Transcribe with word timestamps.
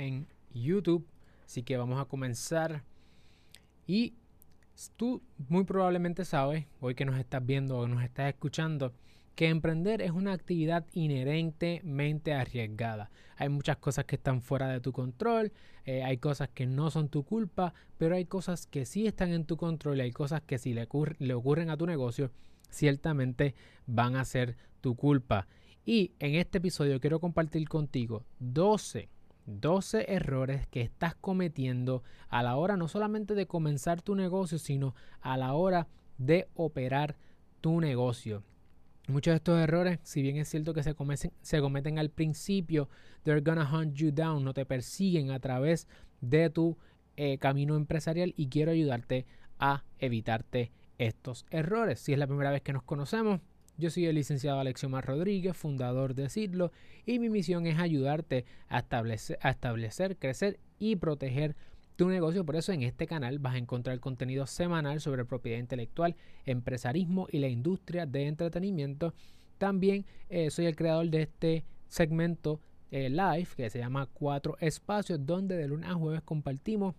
en 0.00 0.26
YouTube. 0.52 1.06
Así 1.44 1.62
que 1.62 1.76
vamos 1.76 2.00
a 2.00 2.04
comenzar. 2.04 2.82
Y 3.86 4.14
tú 4.96 5.22
muy 5.48 5.64
probablemente 5.64 6.24
sabes, 6.24 6.66
hoy 6.80 6.94
que 6.94 7.04
nos 7.04 7.18
estás 7.18 7.44
viendo 7.44 7.78
o 7.78 7.88
nos 7.88 8.02
estás 8.02 8.28
escuchando, 8.28 8.92
que 9.34 9.48
emprender 9.48 10.02
es 10.02 10.10
una 10.10 10.32
actividad 10.32 10.86
inherentemente 10.92 12.34
arriesgada. 12.34 13.10
Hay 13.36 13.48
muchas 13.48 13.78
cosas 13.78 14.04
que 14.04 14.16
están 14.16 14.42
fuera 14.42 14.68
de 14.68 14.80
tu 14.80 14.92
control, 14.92 15.52
eh, 15.84 16.02
hay 16.02 16.18
cosas 16.18 16.50
que 16.50 16.66
no 16.66 16.90
son 16.90 17.08
tu 17.08 17.24
culpa, 17.24 17.74
pero 17.96 18.14
hay 18.14 18.26
cosas 18.26 18.66
que 18.66 18.84
sí 18.84 19.06
están 19.06 19.32
en 19.32 19.44
tu 19.44 19.56
control 19.56 19.98
y 19.98 20.02
hay 20.02 20.12
cosas 20.12 20.42
que 20.42 20.58
si 20.58 20.74
le, 20.74 20.86
le 21.18 21.34
ocurren 21.34 21.70
a 21.70 21.76
tu 21.76 21.86
negocio, 21.86 22.30
ciertamente 22.68 23.54
van 23.86 24.16
a 24.16 24.24
ser 24.24 24.56
tu 24.80 24.94
culpa. 24.94 25.46
Y 25.84 26.12
en 26.18 26.34
este 26.34 26.58
episodio 26.58 27.00
quiero 27.00 27.18
compartir 27.18 27.68
contigo 27.68 28.24
12 28.38 29.08
12 29.46 30.12
errores 30.12 30.66
que 30.68 30.80
estás 30.80 31.14
cometiendo 31.14 32.02
a 32.28 32.42
la 32.42 32.56
hora 32.56 32.76
no 32.76 32.88
solamente 32.88 33.34
de 33.34 33.46
comenzar 33.46 34.02
tu 34.02 34.14
negocio, 34.14 34.58
sino 34.58 34.94
a 35.20 35.36
la 35.36 35.54
hora 35.54 35.88
de 36.18 36.48
operar 36.54 37.16
tu 37.60 37.80
negocio. 37.80 38.42
Muchos 39.08 39.32
de 39.32 39.36
estos 39.36 39.58
errores, 39.58 39.98
si 40.02 40.22
bien 40.22 40.36
es 40.36 40.48
cierto 40.48 40.72
que 40.72 40.82
se 40.82 40.94
cometen, 40.94 41.32
se 41.42 41.60
cometen 41.60 41.98
al 41.98 42.10
principio, 42.10 42.88
they're 43.24 43.40
gonna 43.40 43.68
hunt 43.68 43.94
you 43.94 44.12
down, 44.12 44.44
no 44.44 44.54
te 44.54 44.64
persiguen 44.64 45.30
a 45.30 45.40
través 45.40 45.88
de 46.20 46.48
tu 46.50 46.78
eh, 47.16 47.38
camino 47.38 47.76
empresarial 47.76 48.34
y 48.36 48.48
quiero 48.48 48.70
ayudarte 48.70 49.26
a 49.58 49.84
evitarte 49.98 50.70
estos 50.98 51.46
errores. 51.50 51.98
Si 51.98 52.12
es 52.12 52.18
la 52.18 52.26
primera 52.26 52.50
vez 52.50 52.62
que 52.62 52.72
nos 52.72 52.82
conocemos, 52.82 53.40
yo 53.80 53.90
soy 53.90 54.06
el 54.06 54.14
licenciado 54.14 54.60
Alexiomar 54.60 55.06
Rodríguez, 55.06 55.56
fundador 55.56 56.14
de 56.14 56.28
Sidlo, 56.28 56.70
y 57.06 57.18
mi 57.18 57.30
misión 57.30 57.66
es 57.66 57.78
ayudarte 57.78 58.44
a 58.68 58.80
establecer, 58.80 59.38
a 59.40 59.50
establecer, 59.50 60.18
crecer 60.18 60.60
y 60.78 60.96
proteger 60.96 61.56
tu 61.96 62.08
negocio. 62.08 62.44
Por 62.44 62.56
eso 62.56 62.72
en 62.72 62.82
este 62.82 63.06
canal 63.06 63.38
vas 63.38 63.54
a 63.54 63.58
encontrar 63.58 63.98
contenido 63.98 64.46
semanal 64.46 65.00
sobre 65.00 65.24
propiedad 65.24 65.58
intelectual, 65.58 66.14
empresarismo 66.44 67.26
y 67.32 67.38
la 67.38 67.48
industria 67.48 68.04
de 68.04 68.26
entretenimiento. 68.26 69.14
También 69.56 70.04
eh, 70.28 70.50
soy 70.50 70.66
el 70.66 70.76
creador 70.76 71.08
de 71.08 71.22
este 71.22 71.64
segmento 71.88 72.60
eh, 72.90 73.08
live 73.08 73.48
que 73.56 73.70
se 73.70 73.78
llama 73.78 74.08
Cuatro 74.12 74.56
Espacios, 74.60 75.24
donde 75.24 75.56
de 75.56 75.68
lunes 75.68 75.88
a 75.88 75.94
jueves 75.94 76.22
compartimos 76.22 76.94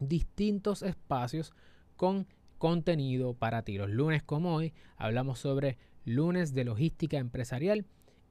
distintos 0.00 0.82
espacios 0.82 1.52
con 1.96 2.26
contenido 2.58 3.34
para 3.34 3.62
ti. 3.62 3.78
Los 3.78 3.90
lunes 3.90 4.22
como 4.22 4.54
hoy 4.54 4.74
hablamos 4.96 5.38
sobre 5.38 5.78
lunes 6.04 6.54
de 6.54 6.64
logística 6.64 7.18
empresarial 7.18 7.86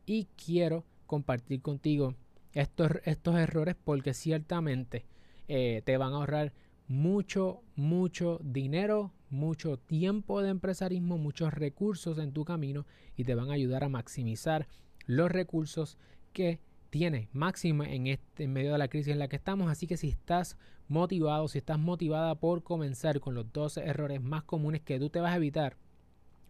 y 0.06 0.28
quiero 0.44 0.86
compartir 1.06 1.62
contigo 1.62 2.16
estos, 2.54 2.92
estos 3.06 3.36
errores 3.38 3.76
porque 3.84 4.14
ciertamente 4.14 5.06
eh, 5.48 5.82
te 5.86 5.98
van 5.98 6.14
a 6.14 6.18
ahorrar 6.18 6.54
mucho, 6.88 7.62
mucho 7.76 8.40
dinero, 8.44 9.12
mucho 9.30 9.78
tiempo 9.78 10.42
de 10.42 10.50
empresarismo, 10.50 11.18
muchos 11.18 11.54
recursos 11.54 12.18
en 12.18 12.32
tu 12.32 12.46
camino 12.46 12.86
y 13.16 13.26
te 13.26 13.36
van 13.36 13.50
a 13.50 13.54
ayudar 13.54 13.84
a 13.84 13.90
maximizar 13.90 14.68
los 15.06 15.32
recursos 15.32 15.98
que 16.34 16.60
tienes 16.90 17.28
máxima 17.34 17.90
en 17.92 18.08
este 18.08 18.46
en 18.46 18.54
medio 18.54 18.72
de 18.72 18.78
la 18.78 18.88
crisis 18.88 19.14
en 19.14 19.20
la 19.20 19.28
que 19.28 19.36
estamos. 19.36 19.70
Así 19.70 19.88
que 19.88 19.98
si 19.98 20.10
estás 20.10 20.58
motivado, 20.88 21.48
si 21.48 21.58
estás 21.58 21.80
motivada 21.80 22.36
por 22.36 22.64
comenzar 22.64 23.20
con 23.20 23.36
los 23.36 23.52
12 23.52 23.82
errores 23.82 24.22
más 24.22 24.44
comunes 24.44 24.82
que 24.82 25.00
tú 25.00 25.10
te 25.10 25.20
vas 25.20 25.34
a 25.34 25.38
evitar, 25.38 25.78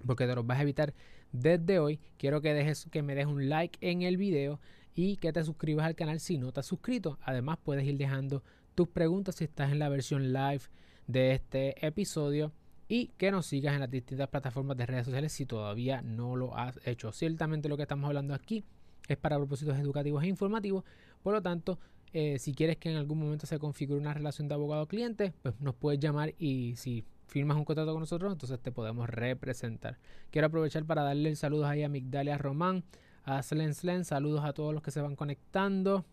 porque 0.06 0.28
te 0.28 0.36
los 0.36 0.46
vas 0.46 0.60
a 0.60 0.64
evitar 0.64 0.94
desde 1.32 1.80
hoy, 1.80 2.00
quiero 2.18 2.42
que 2.42 2.54
dejes 2.54 2.88
que 2.92 3.02
me 3.02 3.16
dejes 3.16 3.32
un 3.32 3.50
like 3.50 3.78
en 3.82 4.02
el 4.02 4.18
video 4.18 4.60
y 4.96 5.18
que 5.18 5.34
te 5.34 5.44
suscribas 5.44 5.86
al 5.86 5.96
canal 5.96 6.20
si 6.20 6.38
no 6.38 6.52
te 6.52 6.62
has 6.62 6.66
suscrito. 6.66 7.20
Además, 7.22 7.60
puedes 7.64 7.86
ir 7.86 7.98
dejando 7.98 8.44
tus 8.76 8.88
preguntas 8.88 9.36
si 9.36 9.44
estás 9.44 9.72
en 9.72 9.80
la 9.80 9.90
versión 9.90 10.34
live 10.34 10.62
de 11.08 11.34
este 11.34 11.86
episodio 11.86 12.52
y 12.88 13.08
que 13.18 13.32
nos 13.32 13.46
sigas 13.46 13.74
en 13.74 13.82
las 13.82 13.92
distintas 13.92 14.30
plataformas 14.30 14.78
de 14.78 14.86
redes 14.86 15.06
sociales 15.06 15.34
si 15.34 15.46
todavía 15.46 16.02
no 16.02 16.36
lo 16.36 16.58
has 16.58 16.80
hecho. 16.86 17.12
Ciertamente 17.12 17.70
lo 17.70 17.78
que 17.78 17.84
estamos 17.84 18.08
hablando 18.08 18.34
aquí 18.34 18.64
es 19.08 19.18
para 19.18 19.38
propósitos 19.38 19.78
educativos 19.78 20.24
e 20.24 20.28
informativos, 20.28 20.84
por 21.22 21.34
lo 21.34 21.42
tanto, 21.42 21.80
eh, 22.14 22.40
si 22.40 22.54
quieres 22.54 22.78
que 22.78 22.90
en 22.90 22.98
algún 22.98 23.20
momento 23.20 23.46
se 23.46 23.60
configure 23.60 24.00
una 24.00 24.14
relación 24.14 24.48
de 24.48 24.54
abogado-cliente, 24.54 25.34
pues 25.42 25.60
nos 25.60 25.76
puedes 25.76 26.00
llamar 26.00 26.34
y 26.40 26.76
si 26.78 27.04
firmas 27.28 27.58
un 27.58 27.66
contrato 27.66 27.92
con 27.92 28.02
nosotros, 28.02 28.32
entonces 28.32 28.60
te 28.60 28.72
podemos 28.72 29.10
representar. 29.10 30.00
Quiero 30.32 30.48
aprovechar 30.48 30.86
para 30.86 31.04
darle 31.04 31.36
saludos 31.36 31.68
ahí 31.68 31.84
a 31.84 31.90
Migdalia 31.90 32.38
Román, 32.38 32.84
a 33.24 33.44
Slen 33.44 33.74
Slen, 33.74 34.06
saludos 34.06 34.44
a 34.44 34.54
todos 34.54 34.74
los 34.74 34.82
que 34.82 34.92
se 34.92 35.02
van 35.02 35.16
conectando 35.16 36.06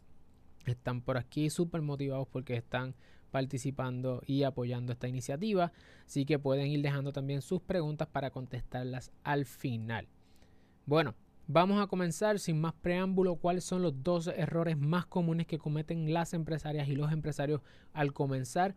están 0.70 1.00
por 1.00 1.16
aquí 1.16 1.50
súper 1.50 1.82
motivados 1.82 2.28
porque 2.28 2.56
están 2.56 2.94
participando 3.30 4.22
y 4.26 4.44
apoyando 4.44 4.92
esta 4.92 5.08
iniciativa. 5.08 5.72
Así 6.06 6.24
que 6.24 6.38
pueden 6.38 6.68
ir 6.68 6.82
dejando 6.82 7.12
también 7.12 7.42
sus 7.42 7.60
preguntas 7.60 8.08
para 8.08 8.30
contestarlas 8.30 9.12
al 9.24 9.44
final. 9.44 10.08
Bueno, 10.86 11.14
vamos 11.46 11.82
a 11.82 11.86
comenzar 11.86 12.38
sin 12.38 12.60
más 12.60 12.74
preámbulo. 12.74 13.36
¿Cuáles 13.36 13.64
son 13.64 13.82
los 13.82 14.02
12 14.02 14.38
errores 14.40 14.78
más 14.78 15.06
comunes 15.06 15.46
que 15.46 15.58
cometen 15.58 16.12
las 16.12 16.32
empresarias 16.34 16.88
y 16.88 16.94
los 16.94 17.12
empresarios 17.12 17.60
al 17.92 18.12
comenzar 18.12 18.76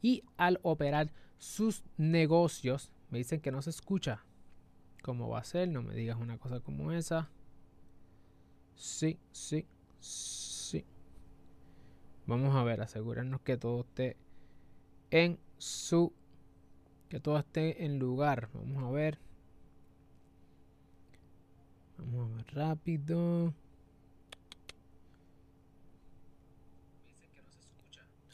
y 0.00 0.22
al 0.36 0.58
operar 0.62 1.12
sus 1.38 1.82
negocios? 1.96 2.90
Me 3.10 3.18
dicen 3.18 3.40
que 3.40 3.50
no 3.50 3.62
se 3.62 3.70
escucha. 3.70 4.24
¿Cómo 5.02 5.28
va 5.28 5.38
a 5.38 5.44
ser? 5.44 5.68
No 5.68 5.82
me 5.82 5.94
digas 5.94 6.18
una 6.18 6.38
cosa 6.38 6.60
como 6.60 6.92
esa. 6.92 7.30
Sí, 8.76 9.18
sí, 9.32 9.66
sí. 10.00 10.84
Vamos 12.26 12.54
a 12.54 12.62
ver, 12.62 12.80
asegurarnos 12.80 13.40
que 13.40 13.56
todo 13.56 13.80
esté 13.80 14.16
en 15.10 15.38
su... 15.56 16.12
Que 17.08 17.20
todo 17.20 17.38
esté 17.38 17.84
en 17.84 17.98
lugar. 17.98 18.50
Vamos 18.52 18.84
a 18.84 18.90
ver. 18.90 19.18
Vamos 21.96 22.30
a 22.30 22.36
ver 22.36 22.54
rápido. 22.54 23.54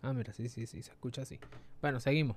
Ah, 0.03 0.13
mira, 0.13 0.33
sí, 0.33 0.49
sí, 0.49 0.67
sí, 0.67 0.83
se 0.83 0.91
escucha 0.91 1.23
así. 1.23 1.39
Bueno, 1.81 2.01
seguimos. 2.01 2.37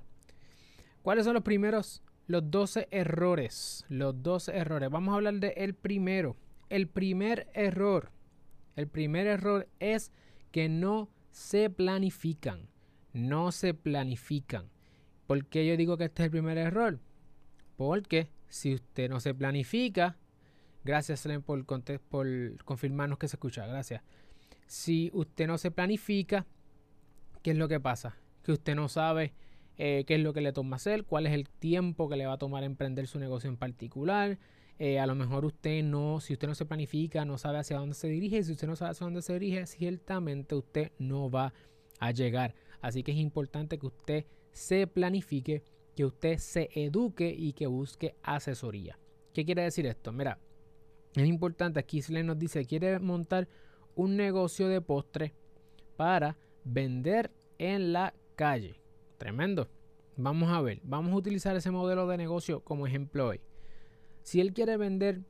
¿Cuáles 1.08 1.24
son 1.24 1.32
los 1.32 1.42
primeros? 1.42 2.02
Los 2.26 2.50
12 2.50 2.88
errores. 2.90 3.86
Los 3.88 4.22
12 4.22 4.54
errores. 4.54 4.90
Vamos 4.90 5.12
a 5.12 5.14
hablar 5.14 5.36
de 5.36 5.54
el 5.56 5.72
primero. 5.72 6.36
El 6.68 6.86
primer 6.86 7.48
error. 7.54 8.10
El 8.76 8.88
primer 8.88 9.26
error 9.26 9.66
es 9.80 10.12
que 10.52 10.68
no 10.68 11.08
se 11.30 11.70
planifican. 11.70 12.68
No 13.14 13.52
se 13.52 13.72
planifican. 13.72 14.68
¿Por 15.26 15.46
qué 15.46 15.66
yo 15.66 15.78
digo 15.78 15.96
que 15.96 16.04
este 16.04 16.24
es 16.24 16.24
el 16.26 16.30
primer 16.30 16.58
error? 16.58 17.00
Porque 17.78 18.28
si 18.50 18.74
usted 18.74 19.08
no 19.08 19.18
se 19.18 19.32
planifica, 19.32 20.18
gracias 20.84 21.26
por, 21.46 21.64
por 21.64 22.64
confirmarnos 22.66 23.16
que 23.16 23.28
se 23.28 23.36
escucha, 23.36 23.66
gracias. 23.66 24.02
Si 24.66 25.10
usted 25.14 25.46
no 25.46 25.56
se 25.56 25.70
planifica, 25.70 26.44
¿qué 27.42 27.52
es 27.52 27.56
lo 27.56 27.66
que 27.66 27.80
pasa? 27.80 28.18
Que 28.42 28.52
usted 28.52 28.74
no 28.74 28.90
sabe 28.90 29.32
eh, 29.78 30.04
qué 30.06 30.16
es 30.16 30.20
lo 30.20 30.32
que 30.32 30.40
le 30.40 30.52
toma 30.52 30.76
hacer, 30.76 31.04
cuál 31.04 31.26
es 31.26 31.32
el 31.32 31.48
tiempo 31.48 32.08
que 32.08 32.16
le 32.16 32.26
va 32.26 32.34
a 32.34 32.38
tomar 32.38 32.64
emprender 32.64 33.06
su 33.06 33.18
negocio 33.18 33.48
en 33.48 33.56
particular, 33.56 34.38
eh, 34.78 35.00
a 35.00 35.06
lo 35.06 35.16
mejor 35.16 35.44
usted 35.44 35.82
no, 35.82 36.20
si 36.20 36.34
usted 36.34 36.46
no 36.46 36.54
se 36.54 36.64
planifica, 36.64 37.24
no 37.24 37.36
sabe 37.36 37.58
hacia 37.58 37.78
dónde 37.78 37.94
se 37.94 38.08
dirige. 38.08 38.42
Si 38.44 38.52
usted 38.52 38.68
no 38.68 38.76
sabe 38.76 38.92
hacia 38.92 39.04
dónde 39.04 39.22
se 39.22 39.32
dirige, 39.32 39.66
ciertamente 39.66 40.54
usted 40.54 40.92
no 40.98 41.30
va 41.30 41.52
a 41.98 42.12
llegar. 42.12 42.54
Así 42.80 43.02
que 43.02 43.10
es 43.10 43.18
importante 43.18 43.78
que 43.78 43.86
usted 43.86 44.26
se 44.52 44.86
planifique, 44.86 45.64
que 45.96 46.04
usted 46.04 46.38
se 46.38 46.68
eduque 46.74 47.34
y 47.36 47.54
que 47.54 47.66
busque 47.66 48.14
asesoría. 48.22 48.98
¿Qué 49.34 49.44
quiere 49.44 49.62
decir 49.62 49.84
esto? 49.86 50.12
Mira, 50.12 50.38
es 51.14 51.26
importante, 51.26 51.80
aquí 51.80 52.00
se 52.00 52.22
nos 52.22 52.38
dice, 52.38 52.64
quiere 52.64 53.00
montar 53.00 53.48
un 53.96 54.16
negocio 54.16 54.68
de 54.68 54.80
postre 54.80 55.34
para 55.96 56.36
vender 56.62 57.32
en 57.58 57.92
la 57.92 58.14
calle. 58.36 58.80
Tremendo. 59.18 59.66
Vamos 60.20 60.50
a 60.50 60.60
ver, 60.60 60.80
vamos 60.82 61.12
a 61.12 61.16
utilizar 61.16 61.54
ese 61.54 61.70
modelo 61.70 62.08
de 62.08 62.16
negocio 62.16 62.58
como 62.64 62.88
ejemplo 62.88 63.28
hoy. 63.28 63.40
Si 64.22 64.40
él 64.40 64.52
quiere 64.52 64.76
vender 64.76 65.20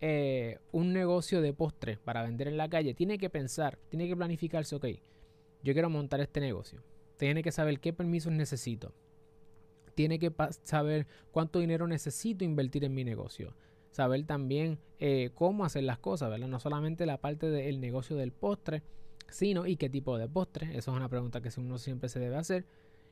eh, 0.00 0.58
un 0.72 0.94
negocio 0.94 1.42
de 1.42 1.52
postre 1.52 1.98
para 1.98 2.22
vender 2.22 2.48
en 2.48 2.56
la 2.56 2.66
calle, 2.66 2.94
tiene 2.94 3.18
que 3.18 3.28
pensar, 3.28 3.78
tiene 3.90 4.08
que 4.08 4.16
planificarse, 4.16 4.74
ok, 4.74 4.86
yo 5.62 5.74
quiero 5.74 5.90
montar 5.90 6.22
este 6.22 6.40
negocio. 6.40 6.82
Tiene 7.18 7.42
que 7.42 7.52
saber 7.52 7.78
qué 7.78 7.92
permisos 7.92 8.32
necesito. 8.32 8.94
Tiene 9.94 10.18
que 10.18 10.32
saber 10.62 11.06
cuánto 11.30 11.58
dinero 11.58 11.86
necesito 11.86 12.42
invertir 12.42 12.84
en 12.84 12.94
mi 12.94 13.04
negocio. 13.04 13.54
Saber 13.90 14.24
también 14.24 14.78
eh, 14.98 15.28
cómo 15.34 15.66
hacer 15.66 15.84
las 15.84 15.98
cosas, 15.98 16.30
¿verdad? 16.30 16.48
No 16.48 16.58
solamente 16.58 17.04
la 17.04 17.20
parte 17.20 17.50
del 17.50 17.82
negocio 17.82 18.16
del 18.16 18.32
postre, 18.32 18.82
sino 19.28 19.66
y 19.66 19.76
qué 19.76 19.90
tipo 19.90 20.16
de 20.16 20.26
postre. 20.26 20.68
Eso 20.68 20.90
es 20.90 20.96
una 20.96 21.10
pregunta 21.10 21.42
que 21.42 21.50
uno 21.58 21.76
siempre 21.76 22.08
se 22.08 22.18
debe 22.18 22.36
hacer. 22.36 22.64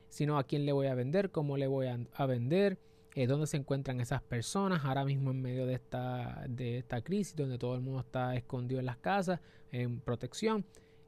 Sino 0.09 0.37
a 0.37 0.43
quién 0.43 0.65
le 0.65 0.71
voy 0.71 0.87
a 0.87 0.95
vender, 0.95 1.31
cómo 1.31 1.57
le 1.57 1.67
voy 1.67 1.87
a 1.87 2.25
vender, 2.25 2.79
eh, 3.17 3.25
dónde 3.25 3.47
se 3.47 3.57
encuentran 3.57 3.99
esas 3.99 4.21
personas 4.21 4.85
ahora 4.85 5.03
mismo 5.03 5.31
en 5.31 5.41
medio 5.41 5.65
de 5.65 5.73
esta, 5.73 6.45
de 6.47 6.77
esta 6.77 7.01
crisis, 7.01 7.35
donde 7.35 7.57
todo 7.57 7.73
el 7.73 7.81
mundo 7.81 8.01
está 8.01 8.35
escondido 8.35 8.79
en 8.79 8.85
las 8.85 8.97
casas, 8.97 9.39
en 9.71 9.99
protección. 10.01 10.65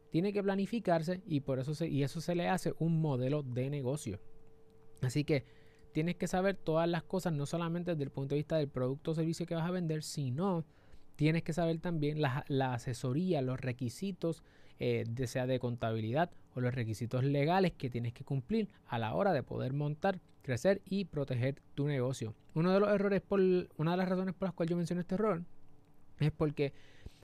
tiene 0.10 0.34
que 0.34 0.42
planificarse 0.42 1.22
y 1.28 1.42
por 1.42 1.60
eso 1.60 1.75
se, 1.75 1.88
y 1.88 2.01
eso 2.01 2.19
se 2.19 2.34
le 2.34 2.50
hace 2.50 2.74
un 2.80 3.00
modelo 3.00 3.44
de 3.44 3.69
negocio. 3.69 4.19
Así 5.01 5.24
que 5.24 5.46
tienes 5.92 6.16
que 6.16 6.28
saber 6.28 6.56
todas 6.56 6.90
las 6.90 7.04
cosas, 7.04 7.31
no 7.34 7.46
solamente 7.46 7.92
desde 7.92 8.06
el 8.06 8.10
punto 8.10 8.34
de 8.34 8.40
vista 8.40 8.57
del 8.57 8.69
producto 8.69 9.12
o 9.12 9.13
servicio 9.13 9.46
que 9.46 9.54
vas 9.54 9.68
a 9.68 9.72
vender, 9.72 10.01
sino 10.01 10.66
tienes 11.16 11.44
que 11.44 11.54
saber 11.54 11.80
también 11.80 12.24
la, 12.24 12.74
asesoría, 12.74 13.44
los 13.44 13.60
requisitos, 13.60 14.42
eh, 14.80 15.06
sea 15.28 15.46
de 15.46 15.60
contabilidad 15.60 16.31
o 16.56 16.62
los 16.62 16.74
requisitos 16.74 17.24
legales 17.24 17.74
que 17.74 17.90
tienes 17.90 18.14
que 18.14 18.24
cumplir 18.24 18.70
a 18.88 18.98
la 18.98 19.14
hora 19.14 19.34
de 19.34 19.44
poder 19.44 19.74
montar, 19.74 20.20
crecer 20.42 20.81
y 20.86 21.06
proteger 21.06 21.62
tu 21.76 21.88
negocio. 21.88 22.34
Uno 22.54 22.72
de 22.72 22.80
los 22.80 22.90
errores, 22.90 23.22
por, 23.22 23.42
una 23.78 23.92
de 23.92 23.98
las 23.98 24.08
razones 24.08 24.34
por 24.34 24.48
las 24.48 24.54
cuales 24.54 24.70
yo 24.70 24.78
menciono 24.78 25.02
este 25.02 25.16
error, 25.16 25.44
es 26.20 26.31
porque, 26.31 26.74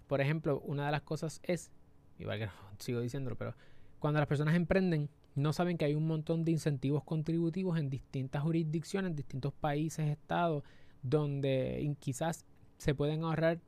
por 0.07 0.21
ejemplo, 0.21 0.59
una 0.65 0.85
de 0.85 0.91
las 0.91 1.01
cosas 1.01 1.39
es, 1.43 1.71
igual 2.19 2.39
que 2.39 2.49
sigo 2.79 2.99
diciéndolo, 2.99 3.37
pero 3.37 3.55
cuando 3.99 4.19
las 4.19 4.27
personas 4.27 4.55
emprenden, 4.55 5.09
no 5.35 5.51
saben 5.53 5.77
que 5.77 5.85
hay 5.85 5.95
un 5.95 6.07
montón 6.07 6.45
de 6.45 6.51
incentivos 6.51 7.03
contributivos 7.03 7.77
en 7.79 7.89
distintas 7.89 8.43
jurisdicciones, 8.43 9.11
en 9.11 9.15
distintos 9.15 9.53
países, 9.53 10.09
estados, 10.09 10.63
donde 11.01 11.95
quizás 11.99 12.45
se 12.77 12.95
pueden 12.95 13.23
ahorrar 13.23 13.59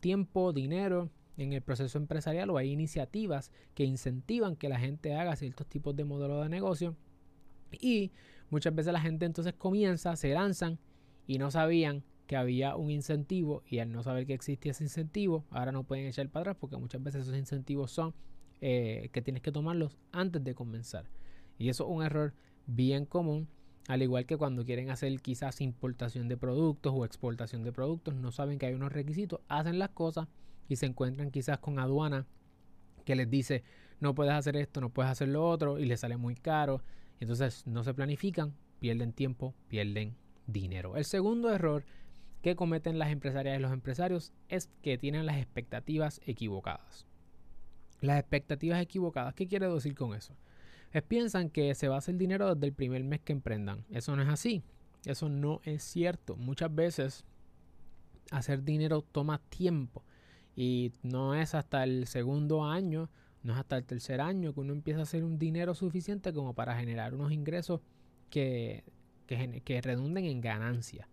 tiempo, 0.00 0.52
dinero 0.52 1.08
en 1.42 1.54
el 1.54 1.62
proceso 1.62 1.96
empresarial 1.96 2.50
o 2.50 2.58
hay 2.58 2.70
iniciativas 2.70 3.50
que 3.74 3.84
incentivan 3.84 4.56
que 4.56 4.68
la 4.68 4.78
gente 4.78 5.14
haga 5.14 5.36
ciertos 5.36 5.66
tipos 5.66 5.96
de 5.96 6.04
modelos 6.04 6.42
de 6.42 6.50
negocio 6.50 6.96
y 7.80 8.12
muchas 8.50 8.74
veces 8.74 8.92
la 8.92 9.00
gente 9.00 9.24
entonces 9.24 9.54
comienza, 9.54 10.16
se 10.16 10.34
lanzan 10.34 10.78
y 11.26 11.38
no 11.38 11.50
sabían 11.50 12.04
que 12.26 12.36
había 12.36 12.76
un 12.76 12.90
incentivo 12.90 13.62
y 13.66 13.78
al 13.78 13.90
no 13.90 14.02
saber 14.02 14.26
que 14.26 14.34
existía 14.34 14.72
ese 14.72 14.84
incentivo, 14.84 15.46
ahora 15.50 15.72
no 15.72 15.84
pueden 15.84 16.06
echar 16.06 16.28
para 16.28 16.42
atrás 16.42 16.56
porque 16.60 16.76
muchas 16.76 17.02
veces 17.02 17.22
esos 17.22 17.36
incentivos 17.36 17.90
son 17.90 18.14
eh, 18.60 19.08
que 19.12 19.22
tienes 19.22 19.42
que 19.42 19.50
tomarlos 19.50 19.96
antes 20.12 20.44
de 20.44 20.54
comenzar. 20.54 21.06
Y 21.58 21.70
eso 21.70 21.84
es 21.84 21.90
un 21.90 22.02
error 22.02 22.34
bien 22.66 23.06
común, 23.06 23.48
al 23.88 24.02
igual 24.02 24.26
que 24.26 24.36
cuando 24.36 24.66
quieren 24.66 24.90
hacer 24.90 25.18
quizás 25.22 25.62
importación 25.62 26.28
de 26.28 26.36
productos 26.36 26.92
o 26.94 27.06
exportación 27.06 27.64
de 27.64 27.72
productos, 27.72 28.14
no 28.14 28.30
saben 28.30 28.58
que 28.58 28.66
hay 28.66 28.74
unos 28.74 28.92
requisitos, 28.92 29.40
hacen 29.48 29.78
las 29.78 29.90
cosas 29.90 30.28
y 30.70 30.76
se 30.76 30.86
encuentran 30.86 31.32
quizás 31.32 31.58
con 31.58 31.78
aduana 31.80 32.26
que 33.04 33.16
les 33.16 33.28
dice 33.28 33.64
no 33.98 34.14
puedes 34.14 34.32
hacer 34.32 34.56
esto, 34.56 34.80
no 34.80 34.88
puedes 34.88 35.10
hacer 35.10 35.28
lo 35.28 35.46
otro 35.46 35.78
y 35.78 35.84
les 35.84 36.00
sale 36.00 36.16
muy 36.16 36.34
caro. 36.34 36.82
Entonces 37.18 37.66
no 37.66 37.84
se 37.84 37.92
planifican, 37.92 38.54
pierden 38.78 39.12
tiempo, 39.12 39.54
pierden 39.68 40.16
dinero. 40.46 40.96
El 40.96 41.04
segundo 41.04 41.52
error 41.52 41.84
que 42.40 42.56
cometen 42.56 42.98
las 42.98 43.10
empresarias 43.10 43.58
y 43.58 43.60
los 43.60 43.72
empresarios 43.72 44.32
es 44.48 44.70
que 44.80 44.96
tienen 44.96 45.26
las 45.26 45.36
expectativas 45.36 46.20
equivocadas. 46.24 47.04
Las 48.00 48.18
expectativas 48.18 48.80
equivocadas, 48.80 49.34
¿qué 49.34 49.46
quiere 49.46 49.68
decir 49.68 49.94
con 49.94 50.14
eso? 50.14 50.34
Es 50.92 51.02
piensan 51.02 51.50
que 51.50 51.74
se 51.74 51.88
va 51.88 51.96
a 51.96 51.98
hacer 51.98 52.16
dinero 52.16 52.54
desde 52.54 52.68
el 52.68 52.72
primer 52.72 53.04
mes 53.04 53.20
que 53.20 53.32
emprendan. 53.32 53.84
Eso 53.90 54.16
no 54.16 54.22
es 54.22 54.28
así. 54.28 54.62
Eso 55.04 55.28
no 55.28 55.60
es 55.64 55.82
cierto. 55.82 56.36
Muchas 56.36 56.74
veces 56.74 57.24
hacer 58.30 58.62
dinero 58.62 59.02
toma 59.02 59.38
tiempo 59.50 60.04
y 60.60 60.92
no 61.02 61.34
es 61.34 61.54
hasta 61.54 61.84
el 61.84 62.06
segundo 62.06 62.66
año, 62.66 63.08
no 63.42 63.54
es 63.54 63.58
hasta 63.58 63.78
el 63.78 63.86
tercer 63.86 64.20
año 64.20 64.52
que 64.52 64.60
uno 64.60 64.74
empieza 64.74 65.00
a 65.00 65.04
hacer 65.04 65.24
un 65.24 65.38
dinero 65.38 65.74
suficiente 65.74 66.34
como 66.34 66.52
para 66.52 66.76
generar 66.76 67.14
unos 67.14 67.32
ingresos 67.32 67.80
que, 68.28 68.84
que, 69.26 69.80
redunden 69.80 70.26
en 70.26 70.42
ganancia. 70.42 71.08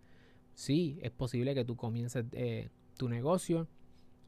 Sí, 0.52 0.98
es 1.00 1.12
posible 1.12 1.54
que 1.54 1.64
tú 1.64 1.76
comiences 1.76 2.26
eh, 2.32 2.68
tu 2.98 3.08
negocio 3.08 3.68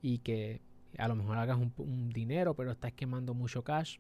y 0.01 0.21
que 0.21 0.63
a 0.97 1.07
lo 1.07 1.17
mejor 1.17 1.37
hagas 1.37 1.59
un, 1.59 2.09
dinero, 2.09 2.55
pero 2.55 2.71
estás 2.71 2.95
quemando 2.95 3.35
mucho 3.35 3.63
cash. 3.63 3.99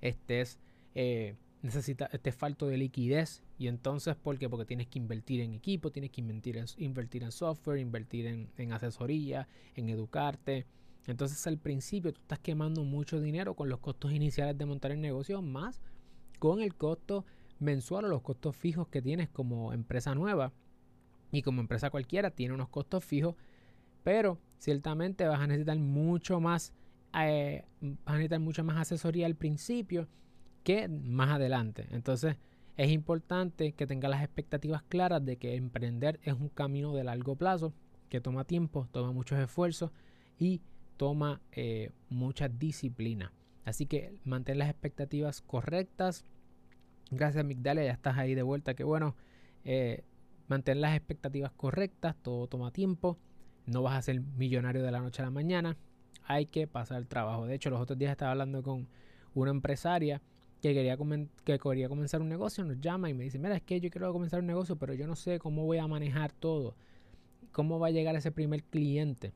Estés, 0.00 0.58
eh, 0.94 1.36
necesita, 1.62 2.06
estés 2.06 2.34
falto 2.34 2.66
de 2.66 2.76
liquidez. 2.76 3.42
Y 3.58 3.68
entonces, 3.68 4.16
¿por 4.16 4.38
qué? 4.38 4.48
Porque 4.48 4.66
tienes 4.66 4.88
que 4.88 4.98
invertir 4.98 5.40
en 5.40 5.54
equipo, 5.54 5.90
tienes 5.90 6.10
que 6.10 6.20
invertir 6.20 6.56
en, 6.58 6.66
invertir 6.76 7.22
en 7.22 7.32
software, 7.32 7.78
invertir 7.78 8.26
en, 8.26 8.50
en 8.56 8.72
asesoría, 8.72 9.48
en 9.74 9.88
educarte. 9.88 10.66
Entonces, 11.06 11.46
al 11.46 11.58
principio 11.58 12.12
tú 12.12 12.20
estás 12.20 12.38
quemando 12.38 12.84
mucho 12.84 13.20
dinero 13.20 13.54
con 13.54 13.68
los 13.68 13.80
costos 13.80 14.12
iniciales 14.12 14.56
de 14.58 14.66
montar 14.66 14.92
el 14.92 15.00
negocio, 15.00 15.42
más 15.42 15.80
con 16.38 16.60
el 16.60 16.74
costo 16.74 17.24
mensual 17.58 18.04
o 18.04 18.08
los 18.08 18.22
costos 18.22 18.56
fijos 18.56 18.88
que 18.88 19.02
tienes 19.02 19.28
como 19.28 19.72
empresa 19.72 20.14
nueva. 20.14 20.52
Y 21.30 21.42
como 21.42 21.60
empresa 21.60 21.90
cualquiera 21.90 22.30
tiene 22.30 22.54
unos 22.54 22.68
costos 22.68 23.04
fijos 23.04 23.36
pero 24.02 24.38
ciertamente 24.58 25.26
vas 25.26 25.40
a 25.40 25.46
necesitar 25.46 25.78
mucho 25.78 26.40
más, 26.40 26.72
eh, 27.18 27.64
vas 27.80 27.98
a 28.06 28.12
necesitar 28.12 28.40
mucha 28.40 28.62
más 28.62 28.76
asesoría 28.78 29.26
al 29.26 29.36
principio 29.36 30.08
que 30.62 30.88
más 30.88 31.30
adelante. 31.30 31.86
Entonces 31.90 32.36
es 32.76 32.90
importante 32.90 33.72
que 33.72 33.86
tengas 33.86 34.10
las 34.10 34.22
expectativas 34.22 34.82
claras 34.82 35.24
de 35.24 35.36
que 35.36 35.56
emprender 35.56 36.20
es 36.22 36.34
un 36.34 36.48
camino 36.48 36.94
de 36.94 37.04
largo 37.04 37.36
plazo, 37.36 37.72
que 38.08 38.20
toma 38.20 38.44
tiempo, 38.44 38.88
toma 38.92 39.12
muchos 39.12 39.38
esfuerzos 39.38 39.90
y 40.38 40.62
toma 40.96 41.40
eh, 41.52 41.90
mucha 42.08 42.48
disciplina. 42.48 43.32
Así 43.64 43.86
que 43.86 44.14
mantén 44.24 44.58
las 44.58 44.70
expectativas 44.70 45.40
correctas. 45.40 46.24
Gracias, 47.10 47.44
Migdalia, 47.44 47.84
ya 47.84 47.92
estás 47.92 48.18
ahí 48.18 48.34
de 48.34 48.42
vuelta. 48.42 48.74
Que 48.74 48.84
bueno, 48.84 49.16
eh, 49.64 50.04
mantén 50.48 50.80
las 50.80 50.96
expectativas 50.96 51.52
correctas, 51.52 52.16
todo 52.22 52.46
toma 52.48 52.72
tiempo. 52.72 53.18
No 53.66 53.82
vas 53.82 53.96
a 53.96 54.02
ser 54.02 54.20
millonario 54.20 54.82
de 54.82 54.90
la 54.90 55.00
noche 55.00 55.22
a 55.22 55.26
la 55.26 55.30
mañana. 55.30 55.76
Hay 56.24 56.46
que 56.46 56.66
pasar 56.66 56.98
el 56.98 57.06
trabajo. 57.06 57.46
De 57.46 57.54
hecho, 57.54 57.70
los 57.70 57.80
otros 57.80 57.98
días 57.98 58.12
estaba 58.12 58.32
hablando 58.32 58.62
con 58.62 58.88
una 59.34 59.50
empresaria 59.50 60.20
que 60.62 60.74
quería, 60.74 60.96
que 61.44 61.58
quería 61.58 61.88
comenzar 61.88 62.22
un 62.22 62.28
negocio. 62.28 62.64
Nos 62.64 62.80
llama 62.80 63.10
y 63.10 63.14
me 63.14 63.24
dice, 63.24 63.38
mira, 63.38 63.56
es 63.56 63.62
que 63.62 63.80
yo 63.80 63.90
quiero 63.90 64.12
comenzar 64.12 64.40
un 64.40 64.46
negocio, 64.46 64.76
pero 64.76 64.94
yo 64.94 65.06
no 65.08 65.16
sé 65.16 65.38
cómo 65.40 65.64
voy 65.64 65.78
a 65.78 65.88
manejar 65.88 66.32
todo. 66.32 66.76
¿Cómo 67.50 67.80
va 67.80 67.88
a 67.88 67.90
llegar 67.90 68.14
ese 68.14 68.30
primer 68.30 68.62
cliente? 68.62 69.32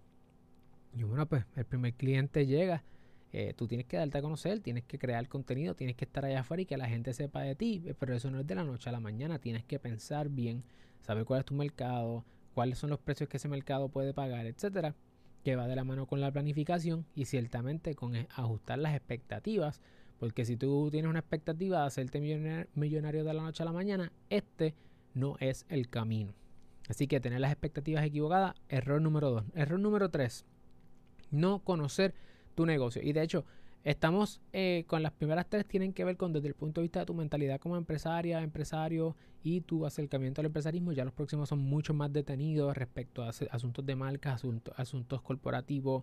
Y 0.95 1.03
bueno, 1.03 1.27
pues 1.27 1.45
el 1.57 1.65
primer 1.65 1.95
cliente 1.95 2.47
llega. 2.47 2.85
Eh, 3.33 3.53
tú 3.55 3.67
tienes 3.67 3.87
que 3.87 3.97
darte 3.97 4.17
a 4.19 4.23
conocer, 4.23 4.61
tienes 4.61 4.85
que 4.85 4.99
crear 4.99 5.29
contenido, 5.29 5.75
tienes 5.75 5.97
que 5.97 6.05
estar 6.05 6.25
allá 6.25 6.41
afuera 6.41 6.63
y 6.63 6.67
que 6.67 6.77
la 6.77 6.89
gente 6.89 7.13
sepa 7.13 7.43
de 7.43 7.57
ti. 7.57 7.85
Pero 7.99 8.15
eso 8.15 8.31
no 8.31 8.41
es 8.41 8.47
de 8.47 8.55
la 8.55 8.63
noche 8.65 8.89
a 8.89 8.93
la 8.93 9.01
mañana. 9.01 9.41
Tienes 9.41 9.65
que 9.65 9.81
pensar 9.81 10.29
bien, 10.29 10.63
saber 11.03 11.25
cuál 11.25 11.41
es 11.41 11.47
tu 11.47 11.55
mercado, 11.55 12.25
cuáles 12.55 12.79
son 12.79 12.91
los 12.91 13.01
precios 13.01 13.29
que 13.29 13.37
ese 13.39 13.49
mercado 13.49 13.89
puede 13.89 14.15
pagar, 14.15 14.47
etcétera, 14.47 14.95
que 15.45 15.57
va 15.57 15.67
de 15.67 15.75
la 15.75 15.85
mano 15.85 16.07
con 16.07 16.21
la 16.21 16.31
planificación 16.31 17.05
y 17.17 17.25
ciertamente 17.25 17.97
con 17.97 18.15
e, 18.15 18.29
ajustar 18.35 18.79
las 18.79 18.95
expectativas, 18.95 19.83
porque 20.19 20.45
si 20.45 20.57
tú 20.57 20.89
tienes 20.91 21.09
una 21.09 21.21
expectativa 21.21 21.81
de 21.81 21.87
hacerte 21.87 22.21
millonario 22.75 23.25
de 23.25 23.35
la 23.35 23.43
noche 23.43 23.63
a 23.63 23.67
la 23.67 23.73
mañana, 23.73 24.13
este 24.31 24.75
no 25.15 25.37
es 25.41 25.67
el 25.69 25.89
camino. 25.89 26.33
Así 26.89 27.07
que 27.07 27.21
tener 27.21 27.41
las 27.41 27.53
expectativas 27.53 28.05
equivocadas, 28.05 28.55
error 28.69 29.01
número 29.01 29.31
dos. 29.31 29.45
Error 29.55 29.79
número 29.79 30.09
tres, 30.09 30.45
no 31.31 31.59
conocer 31.61 32.15
tu 32.55 32.65
negocio. 32.67 33.03
Y 33.03 33.13
de 33.13 33.23
hecho, 33.23 33.45
Estamos 33.87 34.41
eh, 34.53 34.83
con 34.89 35.05
las 35.05 35.13
primeras 35.13 35.47
tres, 35.49 35.65
tienen 35.65 35.93
que 35.93 36.05
ver 36.05 36.17
con 36.17 36.33
desde 36.33 36.49
el 36.49 36.55
punto 36.55 36.81
de 36.81 36.87
vista 36.87 36.99
de 36.99 37.07
tu 37.07 37.15
mentalidad 37.15 37.61
como 37.61 37.77
empresaria, 37.77 38.43
empresario 38.43 39.15
y 39.45 39.61
tu 39.61 39.87
acercamiento 39.87 40.41
al 40.41 40.47
empresarismo. 40.47 40.91
Ya 40.91 41.05
los 41.05 41.15
próximos 41.15 41.49
son 41.49 41.61
mucho 41.61 41.95
más 41.95 42.13
detenidos 42.13 42.77
respecto 42.77 43.23
a 43.23 43.29
asuntos 43.29 43.87
de 43.87 43.95
marca, 43.95 44.33
asuntos, 44.33 44.75
asuntos 44.77 45.23
corporativos, 45.23 46.03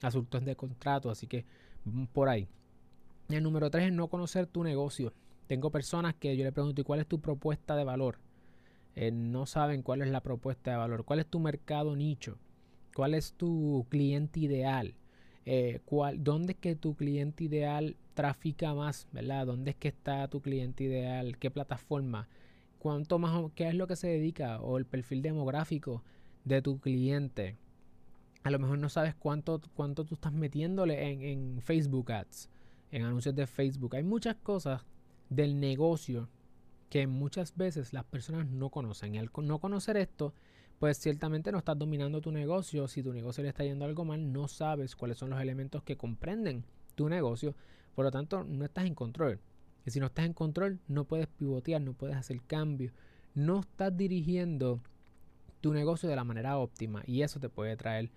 asuntos 0.00 0.44
de 0.44 0.54
contrato. 0.54 1.10
Así 1.10 1.26
que 1.26 1.44
por 2.12 2.28
ahí. 2.28 2.46
El 3.28 3.42
número 3.42 3.70
tres 3.70 3.86
es 3.86 3.92
no 3.92 4.08
conocer 4.08 4.46
tu 4.46 4.64
negocio. 4.64 5.12
Tengo 5.46 5.70
personas 5.70 6.14
que 6.14 6.36
yo 6.36 6.44
le 6.44 6.52
pregunto, 6.52 6.80
¿y 6.80 6.84
cuál 6.84 7.00
es 7.00 7.06
tu 7.06 7.20
propuesta 7.20 7.76
de 7.76 7.84
valor? 7.84 8.18
Eh, 8.96 9.10
no 9.10 9.46
saben 9.46 9.82
cuál 9.82 10.02
es 10.02 10.08
la 10.08 10.20
propuesta 10.22 10.70
de 10.70 10.76
valor, 10.76 11.04
cuál 11.04 11.18
es 11.20 11.26
tu 11.26 11.40
mercado 11.40 11.96
nicho, 11.96 12.38
cuál 12.94 13.14
es 13.14 13.32
tu 13.32 13.86
cliente 13.90 14.40
ideal 14.40 14.94
eh, 15.46 15.80
cuál, 15.84 16.24
dónde 16.24 16.52
es 16.54 16.58
que 16.58 16.74
tu 16.74 16.94
cliente 16.94 17.44
ideal 17.44 17.96
trafica 18.14 18.74
más. 18.74 19.08
¿Dónde 19.12 19.72
es 19.72 19.76
que 19.76 19.88
está 19.88 20.26
tu 20.28 20.40
cliente 20.40 20.84
ideal? 20.84 21.36
¿Qué 21.38 21.50
plataforma? 21.50 22.28
¿Cuánto 22.78 23.18
más, 23.18 23.50
qué 23.54 23.68
es 23.68 23.74
lo 23.74 23.86
que 23.86 23.96
se 23.96 24.08
dedica? 24.08 24.60
O 24.60 24.78
el 24.78 24.86
perfil 24.86 25.22
demográfico 25.22 26.02
de 26.44 26.62
tu 26.62 26.78
cliente. 26.78 27.56
A 28.42 28.50
lo 28.50 28.58
mejor 28.58 28.78
no 28.78 28.88
sabes 28.88 29.14
cuánto, 29.14 29.60
cuánto 29.74 30.04
tú 30.04 30.14
estás 30.14 30.32
metiéndole 30.32 31.10
en, 31.10 31.22
en 31.22 31.62
Facebook 31.62 32.12
Ads, 32.12 32.50
en 32.94 33.02
anuncios 33.02 33.34
de 33.34 33.48
Facebook. 33.48 33.96
Hay 33.96 34.04
muchas 34.04 34.36
cosas 34.36 34.86
del 35.28 35.58
negocio 35.58 36.28
que 36.88 37.08
muchas 37.08 37.56
veces 37.56 37.92
las 37.92 38.04
personas 38.04 38.46
no 38.46 38.70
conocen. 38.70 39.16
Y 39.16 39.18
al 39.18 39.30
no 39.42 39.58
conocer 39.58 39.96
esto, 39.96 40.32
pues 40.78 40.98
ciertamente 40.98 41.50
no 41.50 41.58
estás 41.58 41.76
dominando 41.76 42.20
tu 42.20 42.30
negocio. 42.30 42.86
Si 42.86 43.02
tu 43.02 43.12
negocio 43.12 43.42
le 43.42 43.48
está 43.48 43.64
yendo 43.64 43.84
algo 43.84 44.04
mal, 44.04 44.32
no 44.32 44.46
sabes 44.46 44.94
cuáles 44.94 45.18
son 45.18 45.30
los 45.30 45.40
elementos 45.40 45.82
que 45.82 45.96
comprenden 45.96 46.64
tu 46.94 47.08
negocio. 47.08 47.56
Por 47.96 48.04
lo 48.04 48.12
tanto, 48.12 48.44
no 48.44 48.64
estás 48.64 48.84
en 48.86 48.94
control. 48.94 49.40
Y 49.84 49.90
si 49.90 49.98
no 49.98 50.06
estás 50.06 50.26
en 50.26 50.32
control, 50.32 50.78
no 50.86 51.04
puedes 51.04 51.26
pivotear, 51.26 51.82
no 51.82 51.94
puedes 51.94 52.14
hacer 52.14 52.42
cambios. 52.42 52.92
No 53.34 53.60
estás 53.60 53.96
dirigiendo 53.96 54.80
tu 55.60 55.74
negocio 55.74 56.08
de 56.08 56.14
la 56.14 56.22
manera 56.22 56.58
óptima. 56.58 57.02
Y 57.06 57.22
eso 57.22 57.40
te 57.40 57.48
puede 57.48 57.76
traer 57.76 58.12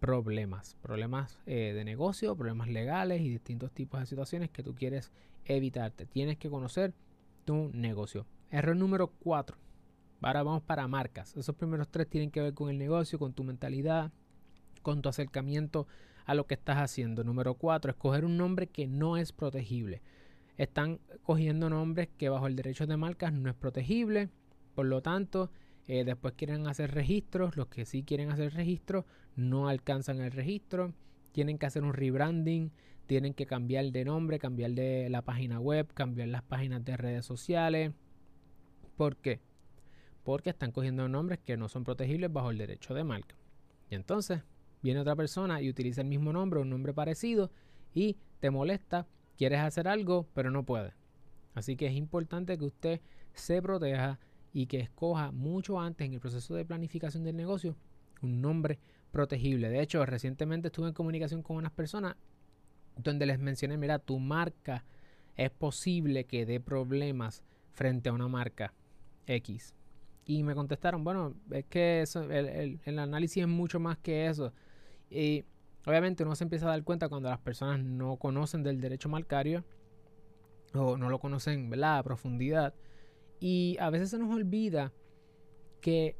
problemas, 0.00 0.76
problemas 0.82 1.38
eh, 1.46 1.72
de 1.74 1.84
negocio, 1.84 2.36
problemas 2.36 2.68
legales 2.68 3.20
y 3.20 3.30
distintos 3.30 3.72
tipos 3.72 4.00
de 4.00 4.06
situaciones 4.06 4.50
que 4.50 4.62
tú 4.62 4.74
quieres 4.74 5.10
evitarte. 5.44 6.06
Tienes 6.06 6.38
que 6.38 6.50
conocer 6.50 6.94
tu 7.44 7.70
negocio. 7.72 8.26
Error 8.50 8.76
número 8.76 9.08
4. 9.08 9.56
Ahora 10.22 10.42
vamos 10.42 10.62
para 10.62 10.88
marcas. 10.88 11.36
Esos 11.36 11.54
primeros 11.54 11.88
tres 11.88 12.08
tienen 12.08 12.30
que 12.30 12.40
ver 12.40 12.54
con 12.54 12.68
el 12.68 12.78
negocio, 12.78 13.18
con 13.18 13.32
tu 13.32 13.44
mentalidad, 13.44 14.12
con 14.82 15.02
tu 15.02 15.08
acercamiento 15.08 15.86
a 16.24 16.34
lo 16.34 16.46
que 16.46 16.54
estás 16.54 16.78
haciendo. 16.78 17.22
Número 17.22 17.54
4. 17.54 17.92
Escoger 17.92 18.24
un 18.24 18.36
nombre 18.36 18.66
que 18.66 18.86
no 18.86 19.16
es 19.16 19.32
protegible. 19.32 20.02
Están 20.56 20.98
cogiendo 21.22 21.70
nombres 21.70 22.08
que 22.16 22.28
bajo 22.28 22.46
el 22.46 22.56
derecho 22.56 22.86
de 22.86 22.96
marcas 22.96 23.32
no 23.32 23.48
es 23.48 23.54
protegible. 23.54 24.30
Por 24.74 24.86
lo 24.86 25.00
tanto, 25.00 25.50
eh, 25.88 26.04
después 26.04 26.34
quieren 26.34 26.66
hacer 26.66 26.92
registros. 26.92 27.56
Los 27.56 27.68
que 27.68 27.84
sí 27.84 28.02
quieren 28.02 28.30
hacer 28.30 28.54
registros 28.54 29.04
no 29.36 29.68
alcanzan 29.68 30.20
el 30.20 30.32
registro. 30.32 30.92
Tienen 31.32 31.58
que 31.58 31.66
hacer 31.66 31.84
un 31.84 31.92
rebranding. 31.92 32.72
Tienen 33.06 33.34
que 33.34 33.46
cambiar 33.46 33.86
de 33.92 34.04
nombre, 34.04 34.38
cambiar 34.38 34.72
de 34.72 35.08
la 35.10 35.22
página 35.22 35.60
web, 35.60 35.92
cambiar 35.94 36.28
las 36.28 36.42
páginas 36.42 36.84
de 36.84 36.96
redes 36.96 37.24
sociales. 37.24 37.92
¿Por 38.96 39.16
qué? 39.16 39.40
Porque 40.24 40.50
están 40.50 40.72
cogiendo 40.72 41.08
nombres 41.08 41.38
que 41.38 41.56
no 41.56 41.68
son 41.68 41.84
protegibles 41.84 42.32
bajo 42.32 42.50
el 42.50 42.58
derecho 42.58 42.94
de 42.94 43.04
marca. 43.04 43.36
Y 43.90 43.94
entonces 43.94 44.42
viene 44.82 45.00
otra 45.00 45.14
persona 45.14 45.62
y 45.62 45.70
utiliza 45.70 46.00
el 46.00 46.08
mismo 46.08 46.32
nombre, 46.32 46.60
un 46.60 46.70
nombre 46.70 46.92
parecido, 46.92 47.52
y 47.94 48.16
te 48.40 48.50
molesta, 48.50 49.06
quieres 49.36 49.60
hacer 49.60 49.86
algo, 49.86 50.26
pero 50.34 50.50
no 50.50 50.64
puedes. 50.64 50.94
Así 51.54 51.76
que 51.76 51.86
es 51.86 51.94
importante 51.94 52.58
que 52.58 52.64
usted 52.64 53.00
se 53.34 53.62
proteja 53.62 54.18
y 54.56 54.68
que 54.68 54.80
escoja 54.80 55.32
mucho 55.32 55.78
antes 55.78 56.06
en 56.06 56.14
el 56.14 56.20
proceso 56.20 56.54
de 56.54 56.64
planificación 56.64 57.24
del 57.24 57.36
negocio 57.36 57.76
un 58.22 58.40
nombre 58.40 58.78
protegible. 59.10 59.68
De 59.68 59.82
hecho, 59.82 60.06
recientemente 60.06 60.68
estuve 60.68 60.88
en 60.88 60.94
comunicación 60.94 61.42
con 61.42 61.58
unas 61.58 61.72
personas 61.72 62.16
donde 62.96 63.26
les 63.26 63.38
mencioné, 63.38 63.76
mira, 63.76 63.98
tu 63.98 64.18
marca 64.18 64.86
es 65.36 65.50
posible 65.50 66.24
que 66.24 66.46
dé 66.46 66.58
problemas 66.58 67.42
frente 67.72 68.08
a 68.08 68.14
una 68.14 68.28
marca 68.28 68.72
X. 69.26 69.74
Y 70.24 70.42
me 70.42 70.54
contestaron, 70.54 71.04
bueno, 71.04 71.34
es 71.50 71.66
que 71.66 72.00
eso, 72.00 72.22
el, 72.22 72.80
el, 72.82 72.98
análisis 72.98 73.42
es 73.42 73.48
mucho 73.48 73.78
más 73.78 73.98
que 73.98 74.26
eso. 74.26 74.54
Y 75.10 75.44
obviamente 75.84 76.24
uno 76.24 76.34
se 76.34 76.44
empieza 76.44 76.64
a 76.64 76.70
dar 76.70 76.82
cuenta 76.82 77.10
cuando 77.10 77.28
las 77.28 77.40
personas 77.40 77.80
no 77.80 78.16
conocen 78.16 78.62
del 78.62 78.80
derecho 78.80 79.10
marcario 79.10 79.66
o 80.72 80.96
no 80.96 81.10
lo 81.10 81.18
conocen 81.18 81.68
¿verdad? 81.68 81.98
a 81.98 82.02
profundidad. 82.02 82.72
Y 83.40 83.76
a 83.80 83.90
veces 83.90 84.10
se 84.10 84.18
nos 84.18 84.34
olvida 84.34 84.92
que 85.80 86.16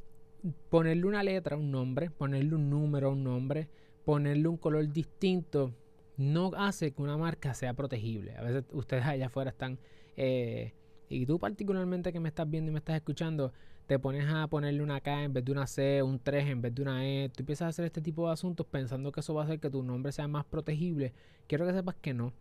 ponerle 0.69 1.05
una 1.05 1.23
letra, 1.23 1.57
un 1.57 1.71
nombre, 1.71 2.09
ponerle 2.09 2.55
un 2.55 2.69
número, 2.69 3.11
un 3.11 3.23
nombre, 3.23 3.67
ponerle 4.05 4.47
un 4.47 4.57
color 4.57 4.87
distinto, 4.91 5.73
no 6.17 6.51
hace 6.55 6.91
que 6.91 7.01
una 7.01 7.17
marca 7.17 7.53
sea 7.53 7.73
protegible. 7.73 8.35
A 8.37 8.43
veces 8.43 8.63
ustedes 8.71 9.05
allá 9.05 9.27
afuera 9.27 9.51
están, 9.51 9.79
eh, 10.15 10.73
y 11.09 11.25
tú 11.25 11.39
particularmente 11.39 12.11
que 12.11 12.19
me 12.19 12.29
estás 12.29 12.49
viendo 12.49 12.69
y 12.69 12.73
me 12.73 12.79
estás 12.79 12.95
escuchando, 12.95 13.51
te 13.87 13.99
pones 13.99 14.25
a 14.29 14.47
ponerle 14.47 14.83
una 14.83 14.99
K 14.99 15.23
en 15.23 15.33
vez 15.33 15.45
de 15.45 15.51
una 15.51 15.65
C, 15.65 16.03
un 16.03 16.19
3 16.19 16.47
en 16.47 16.61
vez 16.61 16.75
de 16.75 16.81
una 16.81 17.07
E, 17.07 17.29
tú 17.29 17.41
empiezas 17.43 17.67
a 17.67 17.69
hacer 17.69 17.85
este 17.85 18.01
tipo 18.01 18.27
de 18.27 18.33
asuntos 18.33 18.65
pensando 18.65 19.11
que 19.11 19.21
eso 19.21 19.33
va 19.33 19.43
a 19.43 19.45
hacer 19.45 19.59
que 19.59 19.69
tu 19.69 19.81
nombre 19.81 20.11
sea 20.11 20.27
más 20.27 20.45
protegible. 20.45 21.13
Quiero 21.47 21.65
que 21.65 21.73
sepas 21.73 21.95
que 21.95 22.13
no. 22.13 22.33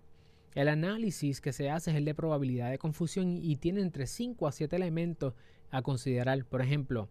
El 0.57 0.69
análisis 0.69 1.43
que 1.43 1.53
se 1.53 1.69
hace 1.69 1.91
es 1.91 1.99
el 1.99 2.07
de 2.07 2.15
probabilidad 2.15 2.71
de 2.71 2.79
confusión 2.79 3.37
y 3.37 3.57
tiene 3.57 3.83
entre 3.83 4.07
5 4.07 4.49
a 4.49 4.53
7 4.53 4.75
elementos 4.75 5.35
a 5.71 5.83
considerar. 5.83 6.43
Por 6.47 6.63
ejemplo, 6.63 7.11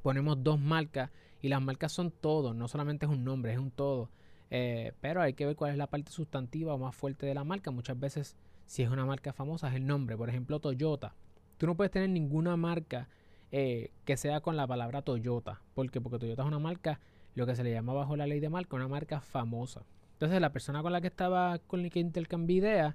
ponemos 0.00 0.44
dos 0.44 0.60
marcas 0.60 1.10
y 1.40 1.48
las 1.48 1.60
marcas 1.60 1.90
son 1.90 2.12
todo, 2.12 2.54
no 2.54 2.68
solamente 2.68 3.04
es 3.04 3.10
un 3.10 3.24
nombre, 3.24 3.52
es 3.52 3.58
un 3.58 3.72
todo. 3.72 4.10
Eh, 4.48 4.92
pero 5.00 5.20
hay 5.20 5.34
que 5.34 5.44
ver 5.44 5.56
cuál 5.56 5.72
es 5.72 5.76
la 5.76 5.88
parte 5.88 6.12
sustantiva 6.12 6.72
o 6.72 6.78
más 6.78 6.94
fuerte 6.94 7.26
de 7.26 7.34
la 7.34 7.42
marca. 7.42 7.72
Muchas 7.72 7.98
veces, 7.98 8.36
si 8.66 8.84
es 8.84 8.90
una 8.90 9.06
marca 9.06 9.32
famosa, 9.32 9.68
es 9.68 9.74
el 9.74 9.84
nombre. 9.84 10.16
Por 10.16 10.28
ejemplo, 10.28 10.60
Toyota. 10.60 11.16
Tú 11.58 11.66
no 11.66 11.76
puedes 11.76 11.90
tener 11.90 12.10
ninguna 12.10 12.56
marca 12.56 13.08
eh, 13.50 13.90
que 14.04 14.16
sea 14.16 14.40
con 14.40 14.56
la 14.56 14.68
palabra 14.68 15.02
Toyota. 15.02 15.62
¿Por 15.74 15.90
qué? 15.90 16.00
Porque 16.00 16.20
Toyota 16.20 16.42
es 16.42 16.48
una 16.48 16.60
marca, 16.60 17.00
lo 17.34 17.44
que 17.44 17.56
se 17.56 17.64
le 17.64 17.72
llama 17.72 17.92
bajo 17.92 18.14
la 18.14 18.28
ley 18.28 18.38
de 18.38 18.50
marca, 18.50 18.76
una 18.76 18.86
marca 18.86 19.20
famosa. 19.20 19.84
Entonces 20.22 20.40
la 20.40 20.52
persona 20.52 20.82
con 20.82 20.92
la 20.92 21.00
que 21.00 21.08
estaba, 21.08 21.58
con 21.58 21.82
la 21.82 21.90
que 21.90 21.98
intercambié 21.98 22.58
ideas, 22.58 22.94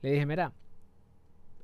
le 0.00 0.12
dije, 0.12 0.24
mira, 0.24 0.54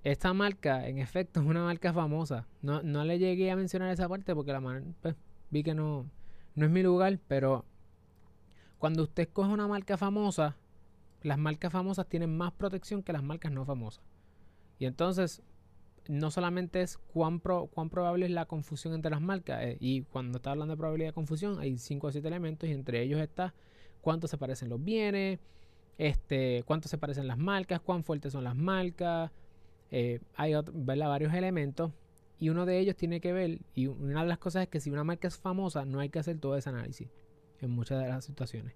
esta 0.04 0.34
marca 0.34 0.86
en 0.86 0.98
efecto 0.98 1.40
es 1.40 1.46
una 1.46 1.64
marca 1.64 1.94
famosa. 1.94 2.46
No, 2.60 2.82
no 2.82 3.04
le 3.04 3.18
llegué 3.18 3.50
a 3.50 3.56
mencionar 3.56 3.90
esa 3.90 4.06
parte 4.06 4.34
porque 4.34 4.52
la 4.52 4.60
pues, 5.00 5.16
vi 5.48 5.62
que 5.62 5.74
no, 5.74 6.04
no 6.56 6.66
es 6.66 6.70
mi 6.70 6.82
lugar, 6.82 7.18
pero 7.26 7.64
cuando 8.76 9.04
usted 9.04 9.22
escoge 9.22 9.50
una 9.50 9.66
marca 9.66 9.96
famosa, 9.96 10.56
las 11.22 11.38
marcas 11.38 11.72
famosas 11.72 12.06
tienen 12.06 12.36
más 12.36 12.52
protección 12.52 13.02
que 13.02 13.14
las 13.14 13.22
marcas 13.22 13.50
no 13.50 13.64
famosas. 13.64 14.04
Y 14.78 14.84
entonces, 14.84 15.40
no 16.06 16.30
solamente 16.30 16.82
es 16.82 16.98
cuán, 16.98 17.38
cuán 17.38 17.88
probable 17.88 18.26
es 18.26 18.32
la 18.32 18.44
confusión 18.44 18.92
entre 18.92 19.10
las 19.10 19.22
marcas, 19.22 19.62
eh, 19.62 19.78
y 19.80 20.02
cuando 20.02 20.36
está 20.36 20.50
hablando 20.50 20.74
de 20.74 20.76
probabilidad 20.76 21.08
de 21.08 21.14
confusión, 21.14 21.58
hay 21.60 21.78
5 21.78 22.08
o 22.08 22.12
7 22.12 22.28
elementos, 22.28 22.68
y 22.68 22.72
entre 22.72 23.00
ellos 23.00 23.22
está 23.22 23.54
cuánto 24.00 24.28
se 24.28 24.38
parecen 24.38 24.68
los 24.68 24.82
bienes, 24.82 25.38
este, 25.98 26.62
cuánto 26.64 26.88
se 26.88 26.98
parecen 26.98 27.26
las 27.26 27.38
marcas, 27.38 27.80
cuán 27.80 28.04
fuertes 28.04 28.32
son 28.32 28.44
las 28.44 28.56
marcas. 28.56 29.30
Eh, 29.90 30.20
hay 30.34 30.54
varios 30.72 31.32
elementos, 31.34 31.92
y 32.38 32.50
uno 32.50 32.66
de 32.66 32.78
ellos 32.78 32.94
tiene 32.96 33.20
que 33.20 33.32
ver, 33.32 33.58
y 33.74 33.88
una 33.88 34.22
de 34.22 34.28
las 34.28 34.38
cosas 34.38 34.62
es 34.62 34.68
que 34.68 34.80
si 34.80 34.90
una 34.90 35.02
marca 35.02 35.26
es 35.26 35.36
famosa, 35.36 35.84
no 35.84 35.98
hay 35.98 36.08
que 36.08 36.20
hacer 36.20 36.38
todo 36.38 36.56
ese 36.56 36.68
análisis 36.68 37.08
en 37.60 37.70
muchas 37.70 38.00
de 38.00 38.08
las 38.08 38.24
situaciones. 38.24 38.74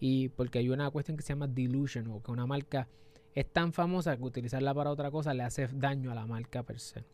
Y 0.00 0.28
porque 0.30 0.60
hay 0.60 0.70
una 0.70 0.90
cuestión 0.90 1.16
que 1.16 1.22
se 1.22 1.30
llama 1.30 1.46
dilution, 1.46 2.06
o 2.08 2.22
que 2.22 2.30
una 2.30 2.46
marca 2.46 2.88
es 3.34 3.46
tan 3.52 3.72
famosa 3.74 4.16
que 4.16 4.22
utilizarla 4.22 4.72
para 4.72 4.90
otra 4.90 5.10
cosa 5.10 5.34
le 5.34 5.42
hace 5.42 5.68
daño 5.68 6.10
a 6.10 6.14
la 6.14 6.26
marca 6.26 6.62
per 6.62 6.80
se. 6.80 7.04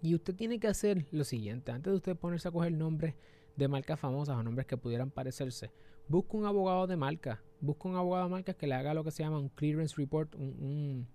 Y 0.00 0.14
usted 0.14 0.34
tiene 0.34 0.58
que 0.58 0.68
hacer 0.68 1.06
lo 1.10 1.24
siguiente, 1.24 1.70
antes 1.70 1.92
de 1.92 1.96
usted 1.96 2.16
ponerse 2.16 2.48
a 2.48 2.50
coger 2.50 2.72
nombres 2.72 3.14
de 3.56 3.68
marcas 3.68 4.00
famosas 4.00 4.36
o 4.36 4.42
nombres 4.42 4.66
que 4.66 4.76
pudieran 4.78 5.10
parecerse, 5.10 5.70
busque 6.08 6.36
un 6.36 6.46
abogado 6.46 6.86
de 6.86 6.96
marca, 6.96 7.40
busque 7.60 7.88
un 7.88 7.96
abogado 7.96 8.24
de 8.24 8.30
marca 8.30 8.54
que 8.54 8.66
le 8.66 8.74
haga 8.74 8.94
lo 8.94 9.04
que 9.04 9.10
se 9.10 9.22
llama 9.22 9.38
un 9.38 9.48
clearance 9.48 9.96
report, 9.96 10.34
un, 10.34 11.06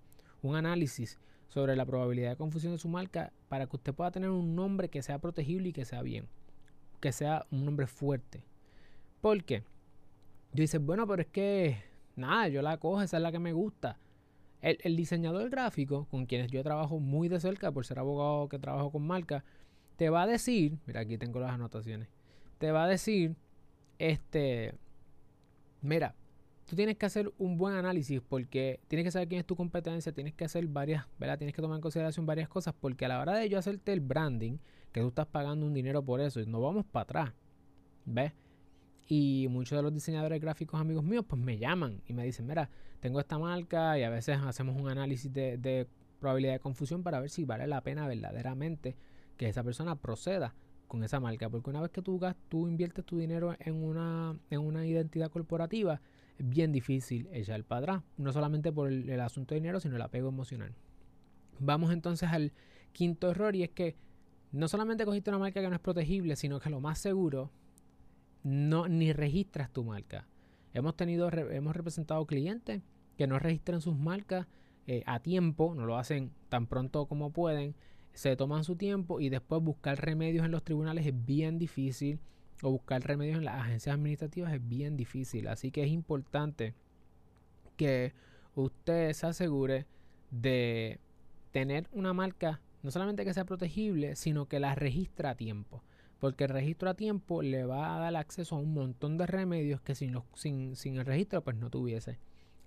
un 0.42 0.56
análisis 0.56 1.20
sobre 1.50 1.76
la 1.76 1.86
probabilidad 1.86 2.32
de 2.32 2.38
confusión 2.38 2.74
de 2.74 2.80
su 2.80 2.88
marca 2.88 3.34
para 3.48 3.68
que 3.68 3.76
usted 3.76 3.94
pueda 3.94 4.12
tener 4.12 4.30
un 4.30 4.56
nombre 4.56 4.90
que 4.90 5.02
sea 5.02 5.20
protegible 5.20 5.70
y 5.70 5.74
que 5.74 5.86
sea 5.86 6.02
bien, 6.02 6.28
que 7.00 7.12
sea 7.12 7.46
un 7.52 7.66
nombre 7.66 7.88
fuerte. 7.88 8.44
¿Por 9.22 9.44
qué? 9.44 9.64
Yo 10.54 10.62
dice, 10.62 10.78
bueno, 10.78 11.06
pero 11.08 11.22
es 11.22 11.28
que 11.28 11.78
nada, 12.16 12.48
yo 12.48 12.62
la 12.62 12.78
cojo, 12.78 13.02
esa 13.02 13.18
es 13.18 13.24
la 13.24 13.32
que 13.32 13.40
me 13.40 13.54
gusta. 13.54 13.98
El, 14.62 14.98
diseñador 14.98 15.50
gráfico, 15.50 16.06
con 16.12 16.26
quienes 16.26 16.52
yo 16.52 16.62
trabajo 16.64 17.00
muy 17.00 17.30
de 17.30 17.40
cerca 17.40 17.72
por 17.72 17.86
ser 17.86 17.98
abogado 17.98 18.50
que 18.50 18.60
trabajo 18.60 18.92
con 18.92 19.08
marca, 19.08 19.46
te 19.96 20.10
va 20.10 20.24
a 20.24 20.28
decir, 20.28 20.78
mira 20.86 21.02
aquí 21.02 21.18
tengo 21.18 21.40
las 21.40 21.52
anotaciones, 21.52 22.10
te 22.58 22.72
va 22.72 22.84
a 22.84 22.88
decir, 22.88 23.36
este, 24.00 24.74
mira, 25.82 26.16
tú 26.66 26.76
tienes 26.76 26.98
que 26.98 27.06
hacer 27.06 27.32
un 27.38 27.58
buen 27.58 27.76
análisis 27.76 28.22
porque 28.22 28.80
tienes 28.88 29.04
que 29.04 29.12
saber 29.12 29.28
quién 29.28 29.40
es 29.40 29.46
tu 29.46 29.56
competencia, 29.56 30.12
tienes 30.12 30.34
que 30.34 30.46
hacer 30.46 30.66
varias, 30.68 31.06
¿verdad? 31.20 31.38
Tienes 31.38 31.56
que 31.56 31.62
tomar 31.62 31.76
en 31.76 31.82
consideración 31.82 32.26
varias 32.26 32.48
cosas 32.48 32.74
porque 32.80 33.06
a 33.06 33.08
la 33.08 33.20
hora 33.20 33.36
de 33.36 33.50
yo 33.50 33.58
hacerte 33.58 33.92
el 33.92 34.00
branding, 34.00 34.58
que 34.92 35.02
tú 35.02 35.10
estás 35.10 35.28
pagando 35.28 35.66
un 35.66 35.74
dinero 35.74 36.04
por 36.04 36.22
eso, 36.22 36.40
y 36.40 36.46
no 36.46 36.62
vamos 36.62 36.86
para 36.86 37.04
atrás, 37.04 37.34
¿ves? 38.06 38.34
Y 39.08 39.48
muchos 39.50 39.78
de 39.78 39.82
los 39.82 39.94
diseñadores 39.94 40.40
gráficos 40.40 40.80
amigos 40.80 41.04
míos 41.04 41.26
pues 41.28 41.42
me 41.42 41.58
llaman 41.58 42.02
y 42.06 42.14
me 42.14 42.24
dicen, 42.24 42.46
mira, 42.46 42.70
tengo 43.00 43.20
esta 43.20 43.40
marca 43.40 43.98
y 43.98 44.04
a 44.04 44.10
veces 44.10 44.38
hacemos 44.38 44.80
un 44.80 44.90
análisis 44.90 45.34
de, 45.34 45.88
probabilidad 46.20 46.54
de 46.54 46.60
confusión 46.60 47.02
para 47.02 47.20
ver 47.20 47.30
si 47.30 47.46
vale 47.46 47.66
la 47.66 47.82
pena 47.82 48.08
verdaderamente 48.08 48.96
que 49.38 49.48
esa 49.48 49.64
persona 49.64 49.96
proceda 49.96 50.54
con 50.90 51.06
esa 51.06 51.22
marca. 51.22 51.50
Porque 51.50 51.70
una 51.70 51.80
vez 51.80 51.92
que 51.92 52.02
tú, 52.02 52.20
tú 52.50 52.68
inviertes 52.68 53.06
tu 53.06 53.18
dinero 53.18 53.56
en 53.60 53.82
una, 53.82 54.38
en 54.50 54.60
una 54.60 54.86
identidad 54.86 55.32
corporativa, 55.32 56.02
es 56.38 56.50
bien 56.50 56.74
difícil 56.74 57.30
echar 57.32 57.64
para 57.64 57.80
atrás. 57.80 58.04
No 58.18 58.34
solamente 58.34 58.74
por 58.74 58.92
el, 58.92 59.20
asunto 59.22 59.56
de 59.56 59.62
dinero, 59.62 59.80
sino 59.80 59.96
el 59.96 60.02
apego 60.02 60.28
emocional. 60.28 60.74
Vamos 61.60 61.94
entonces 61.94 62.28
al 62.30 62.52
quinto 62.92 63.32
error 63.32 63.56
y 63.56 63.64
es 63.64 63.70
que 63.70 63.96
no 64.52 64.68
solamente 64.68 65.06
cogiste 65.06 65.30
una 65.30 65.40
marca 65.40 65.62
que 65.62 65.70
no 65.70 65.76
es 65.76 65.82
protegible, 65.82 66.36
sino 66.36 66.60
que 66.60 66.70
lo 66.70 66.82
más 66.82 66.98
seguro 66.98 67.52
no 68.44 68.90
ni 68.90 69.14
registras 69.14 69.72
tu 69.72 69.86
marca. 69.86 70.28
Hemos 70.74 70.96
tenido, 70.96 71.30
hemos 71.32 71.76
representado 71.76 72.26
clientes 72.26 72.82
que 73.18 73.28
no 73.28 73.38
registran 73.38 73.82
sus 73.82 73.96
marcas 73.96 74.48
eh, 74.88 75.04
a 75.06 75.20
tiempo, 75.20 75.76
no 75.76 75.86
lo 75.86 75.98
hacen 75.98 76.32
tan 76.48 76.66
pronto 76.66 77.06
como 77.06 77.32
pueden, 77.32 77.76
se 78.20 78.36
toman 78.36 78.66
su 78.66 78.76
tiempo 78.76 79.22
y 79.22 79.30
después 79.30 79.64
buscar 79.64 79.98
remedios 79.98 80.44
en 80.44 80.52
los 80.52 80.62
tribunales 80.62 81.08
es 81.08 81.26
bien 81.26 81.58
difícil 81.58 82.20
o 82.62 82.70
buscar 82.70 83.02
remedios 83.02 83.38
en 83.38 83.46
las 83.46 83.62
agencias 83.62 83.94
administrativas 83.94 84.52
es 84.52 84.68
bien 84.68 84.98
difícil. 84.98 85.48
Así 85.48 85.72
que 85.72 85.86
es 85.86 85.90
importante 85.90 86.74
que 87.78 88.12
usted 88.56 89.14
se 89.14 89.26
asegure 89.26 89.86
de 90.32 91.00
tener 91.54 91.88
una 91.94 92.12
marca 92.12 92.60
no 92.84 92.92
solamente 92.92 93.24
que 93.24 93.34
sea 93.34 93.46
protegible, 93.46 94.18
sino 94.18 94.48
que 94.48 94.60
la 94.60 94.76
registra 94.76 95.30
a 95.30 95.36
tiempo. 95.36 95.82
porque 96.20 96.44
el 96.44 96.50
registro 96.50 96.90
a 96.90 96.96
tiempo 96.96 97.42
le 97.42 97.64
va 97.64 97.96
a 97.96 98.00
dar 98.00 98.18
acceso 98.18 98.58
a 98.58 98.60
un 98.60 98.74
montón 98.74 99.18
de 99.18 99.28
remedios 99.28 99.80
que 99.80 99.96
sin, 99.96 100.20
sin, 100.34 100.76
sin 100.76 100.98
el 100.98 101.06
registro 101.06 101.42
pues 101.42 101.56
no 101.56 101.70
tuviese. 101.70 102.20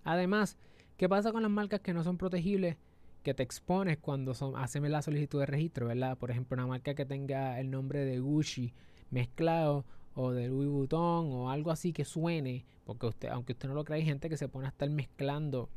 Además, 0.03 0.57
¿qué 0.97 1.11
pasa 1.11 1.31
con 1.31 1.43
las 1.43 1.51
marcas 1.51 1.81
que 1.81 1.93
no 1.93 2.03
son 2.05 2.17
protegibles? 2.17 2.79
Que 3.23 3.35
te 3.35 3.43
expones 3.43 3.99
cuando 3.99 4.35
son, 4.35 4.57
hacen 4.57 4.91
la 4.91 5.03
solicitud 5.03 5.41
de 5.41 5.47
registro, 5.47 5.87
¿verdad? 5.87 6.19
Por 6.19 6.31
ejemplo, 6.31 6.57
una 6.57 6.67
marca 6.67 6.95
que 6.95 7.07
tenga 7.07 7.61
el 7.61 7.71
nombre 7.71 8.05
de 8.05 8.19
Gucci 8.19 8.73
mezclado 9.11 9.85
o 10.15 10.33
de 10.33 10.49
Louis 10.49 10.69
Vuitton 10.69 11.31
o 11.31 11.51
algo 11.51 11.71
así 11.71 11.93
que 11.93 12.05
suene, 12.05 12.65
porque 12.85 13.07
usted, 13.07 13.29
aunque 13.29 13.53
usted 13.53 13.69
no 13.69 13.75
lo 13.75 13.85
crea, 13.85 13.97
hay 13.97 14.05
gente 14.05 14.29
que 14.29 14.37
se 14.37 14.49
pone 14.49 14.67
a 14.67 14.71
estar 14.71 14.91
mezclando 14.91 15.69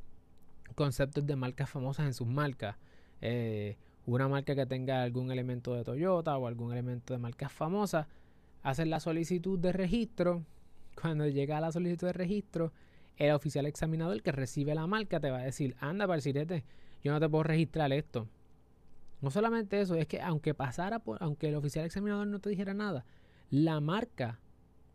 conceptos 0.75 1.25
de 1.25 1.35
marcas 1.35 1.69
famosas 1.69 2.05
en 2.05 2.13
sus 2.13 2.27
marcas. 2.27 2.75
Eh, 3.21 3.77
una 4.05 4.27
marca 4.27 4.55
que 4.55 4.65
tenga 4.65 5.03
algún 5.03 5.31
elemento 5.31 5.73
de 5.73 5.83
Toyota 5.83 6.37
o 6.37 6.47
algún 6.47 6.71
elemento 6.71 7.13
de 7.13 7.19
marcas 7.19 7.51
famosas, 7.51 8.07
hacen 8.61 8.89
la 8.89 8.99
solicitud 8.99 9.59
de 9.59 9.71
registro. 9.71 10.43
Cuando 11.01 11.27
llega 11.27 11.59
la 11.59 11.71
solicitud 11.71 12.07
de 12.07 12.13
registro, 12.13 12.71
el 13.17 13.31
oficial 13.31 13.65
examinador 13.65 14.21
que 14.21 14.31
recibe 14.31 14.75
la 14.75 14.87
marca 14.87 15.19
te 15.19 15.31
va 15.31 15.39
a 15.39 15.43
decir, 15.43 15.75
anda, 15.79 16.07
parcirete, 16.07 16.63
yo 17.05 17.11
no 17.11 17.19
te 17.19 17.29
puedo 17.29 17.43
registrar 17.43 17.93
esto. 17.93 18.27
No 19.21 19.29
solamente 19.29 19.79
eso, 19.79 19.93
es 19.93 20.07
que 20.07 20.21
aunque 20.21 20.55
pasara 20.55 20.97
por, 20.97 21.21
aunque 21.21 21.49
el 21.49 21.55
oficial 21.55 21.85
examinador 21.85 22.25
no 22.25 22.39
te 22.39 22.49
dijera 22.49 22.73
nada, 22.73 23.05
la 23.51 23.79
marca, 23.79 24.39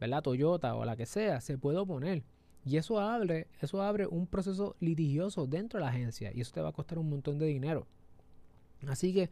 ¿verdad? 0.00 0.20
Toyota 0.20 0.74
o 0.74 0.84
la 0.84 0.96
que 0.96 1.06
sea, 1.06 1.40
se 1.40 1.56
puede 1.56 1.78
oponer. 1.78 2.24
Y 2.64 2.78
eso 2.78 2.98
abre, 2.98 3.46
eso 3.60 3.80
abre 3.80 4.08
un 4.08 4.26
proceso 4.26 4.74
litigioso 4.80 5.46
dentro 5.46 5.78
de 5.78 5.84
la 5.84 5.92
agencia 5.92 6.32
y 6.34 6.40
eso 6.40 6.52
te 6.52 6.60
va 6.60 6.70
a 6.70 6.72
costar 6.72 6.98
un 6.98 7.08
montón 7.08 7.38
de 7.38 7.46
dinero. 7.46 7.86
Así 8.88 9.14
que, 9.14 9.30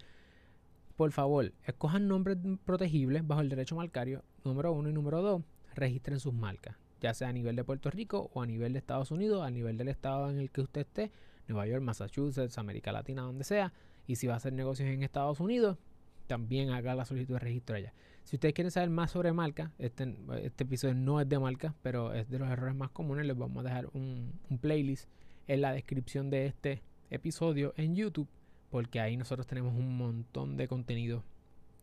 por 0.97 1.11
favor, 1.11 1.53
escojan 1.67 2.07
nombres 2.07 2.39
protegibles 2.65 3.27
bajo 3.27 3.41
el 3.41 3.49
derecho 3.49 3.75
marcario, 3.75 4.23
número 4.45 4.73
uno 4.73 4.89
y 4.89 4.93
número 4.93 5.21
dos, 5.21 5.43
registren 5.75 6.21
sus 6.21 6.33
marcas, 6.33 6.77
ya 7.01 7.13
sea 7.13 7.29
a 7.29 7.33
nivel 7.33 7.57
de 7.57 7.65
Puerto 7.65 7.91
Rico 7.91 8.31
o 8.35 8.41
a 8.41 8.47
nivel 8.47 8.73
de 8.73 8.79
Estados 8.79 9.11
Unidos, 9.11 9.43
a 9.43 9.51
nivel 9.51 9.77
del 9.77 9.89
estado 9.89 10.31
en 10.31 10.39
el 10.39 10.53
que 10.53 10.61
usted 10.61 10.83
esté, 10.83 11.11
Nueva 11.49 11.67
York, 11.67 11.83
Massachusetts, 11.83 12.59
América 12.59 12.93
Latina, 12.93 13.23
donde 13.23 13.45
sea. 13.45 13.73
Y 14.07 14.17
si 14.17 14.27
va 14.27 14.35
a 14.35 14.37
hacer 14.37 14.53
negocios 14.53 14.89
en 14.89 15.03
Estados 15.03 15.41
Unidos, 15.41 15.79
también 16.27 16.71
haga 16.71 16.95
la 16.95 17.05
solicitud 17.05 17.35
de 17.35 17.41
registro 17.41 17.77
allá. 17.77 17.93
Si 18.25 18.37
ustedes 18.37 18.55
quieren 18.55 18.71
saber 18.71 18.91
más 18.91 19.11
sobre 19.11 19.33
marca, 19.33 19.73
este, 19.79 20.15
este 20.43 20.65
episodio 20.65 20.95
no 20.95 21.21
es 21.21 21.29
de 21.29 21.39
marca, 21.39 21.75
pero 21.83 22.13
es 22.13 22.29
de 22.29 22.39
los 22.39 22.49
errores 22.51 22.75
más 22.75 22.91
comunes, 22.91 23.27
les 23.27 23.37
vamos 23.37 23.65
a 23.65 23.69
dejar 23.69 23.87
un, 23.95 24.39
un 24.51 24.59
playlist 24.59 25.09
en 25.47 25.63
la 25.63 25.73
descripción 25.73 26.29
de 26.29 26.47
este 26.47 26.83
episodio 27.11 27.73
en 27.77 27.97
YouTube 27.97 28.29
porque 28.71 29.01
ahí 29.01 29.17
nosotros 29.17 29.47
tenemos 29.47 29.75
un 29.75 29.97
montón 29.97 30.57
de 30.57 30.69
contenido 30.69 31.25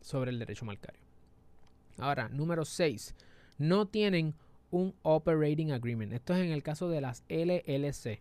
sobre 0.00 0.30
el 0.30 0.38
derecho 0.38 0.64
marcario. 0.64 1.00
Ahora, 1.98 2.28
número 2.28 2.64
6. 2.64 3.14
No 3.58 3.86
tienen 3.86 4.34
un 4.70 4.94
Operating 5.02 5.72
Agreement. 5.72 6.12
Esto 6.12 6.34
es 6.34 6.44
en 6.44 6.52
el 6.52 6.62
caso 6.62 6.88
de 6.88 7.00
las 7.00 7.24
LLC. 7.28 8.20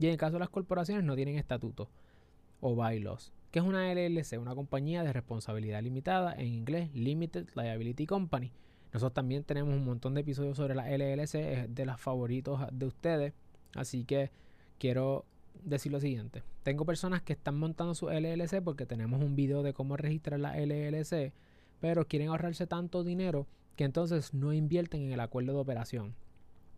Y 0.00 0.06
en 0.06 0.12
el 0.12 0.18
caso 0.18 0.32
de 0.32 0.40
las 0.40 0.48
corporaciones 0.48 1.04
no 1.04 1.14
tienen 1.14 1.36
estatuto 1.36 1.90
o 2.60 2.74
bylaws. 2.74 3.32
¿Qué 3.50 3.58
es 3.58 3.64
una 3.64 3.92
LLC? 3.92 4.40
Una 4.40 4.54
compañía 4.54 5.04
de 5.04 5.12
responsabilidad 5.12 5.82
limitada, 5.82 6.32
en 6.32 6.46
inglés 6.46 6.90
Limited 6.94 7.48
Liability 7.54 8.06
Company. 8.06 8.50
Nosotros 8.94 9.12
también 9.12 9.44
tenemos 9.44 9.74
un 9.74 9.84
montón 9.84 10.14
de 10.14 10.22
episodios 10.22 10.56
sobre 10.56 10.74
la 10.74 10.88
LLC, 10.88 11.34
es 11.34 11.74
de 11.74 11.84
las 11.84 12.00
favoritos 12.00 12.60
de 12.72 12.86
ustedes. 12.86 13.34
Así 13.74 14.06
que 14.06 14.30
quiero 14.78 15.26
decir 15.62 15.92
lo 15.92 16.00
siguiente. 16.00 16.42
Tengo 16.62 16.86
personas 16.86 17.20
que 17.20 17.34
están 17.34 17.58
montando 17.58 17.94
su 17.94 18.08
LLC 18.08 18.62
porque 18.64 18.86
tenemos 18.86 19.22
un 19.22 19.36
video 19.36 19.62
de 19.62 19.74
cómo 19.74 19.98
registrar 19.98 20.40
la 20.40 20.56
LLC, 20.58 21.34
pero 21.78 22.06
quieren 22.08 22.28
ahorrarse 22.28 22.66
tanto 22.66 23.04
dinero 23.04 23.46
que 23.76 23.84
entonces 23.84 24.32
no 24.32 24.54
invierten 24.54 25.02
en 25.02 25.12
el 25.12 25.20
acuerdo 25.20 25.52
de 25.52 25.58
operación, 25.58 26.14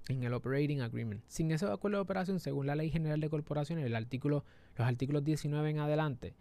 en 0.08 0.22
el 0.22 0.34
Operating 0.34 0.80
Agreement. 0.80 1.22
Sin 1.28 1.50
ese 1.50 1.66
acuerdo 1.66 1.98
de 1.98 2.02
operación, 2.02 2.40
según 2.40 2.66
la 2.66 2.74
Ley 2.74 2.90
General 2.90 3.20
de 3.20 3.30
Corporaciones, 3.30 3.84
el 3.84 3.94
artículo, 3.94 4.44
los 4.76 4.86
artículos 4.86 5.24
19 5.24 5.70
en 5.70 5.78
adelante, 5.78 6.34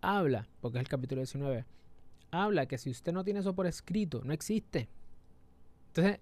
habla, 0.00 0.48
porque 0.60 0.78
es 0.78 0.82
el 0.82 0.88
capítulo 0.88 1.20
19, 1.20 1.64
habla 2.30 2.66
que 2.66 2.78
si 2.78 2.90
usted 2.90 3.12
no 3.12 3.24
tiene 3.24 3.40
eso 3.40 3.54
por 3.54 3.66
escrito, 3.66 4.22
no 4.24 4.32
existe. 4.32 4.88
Entonces, 5.88 6.20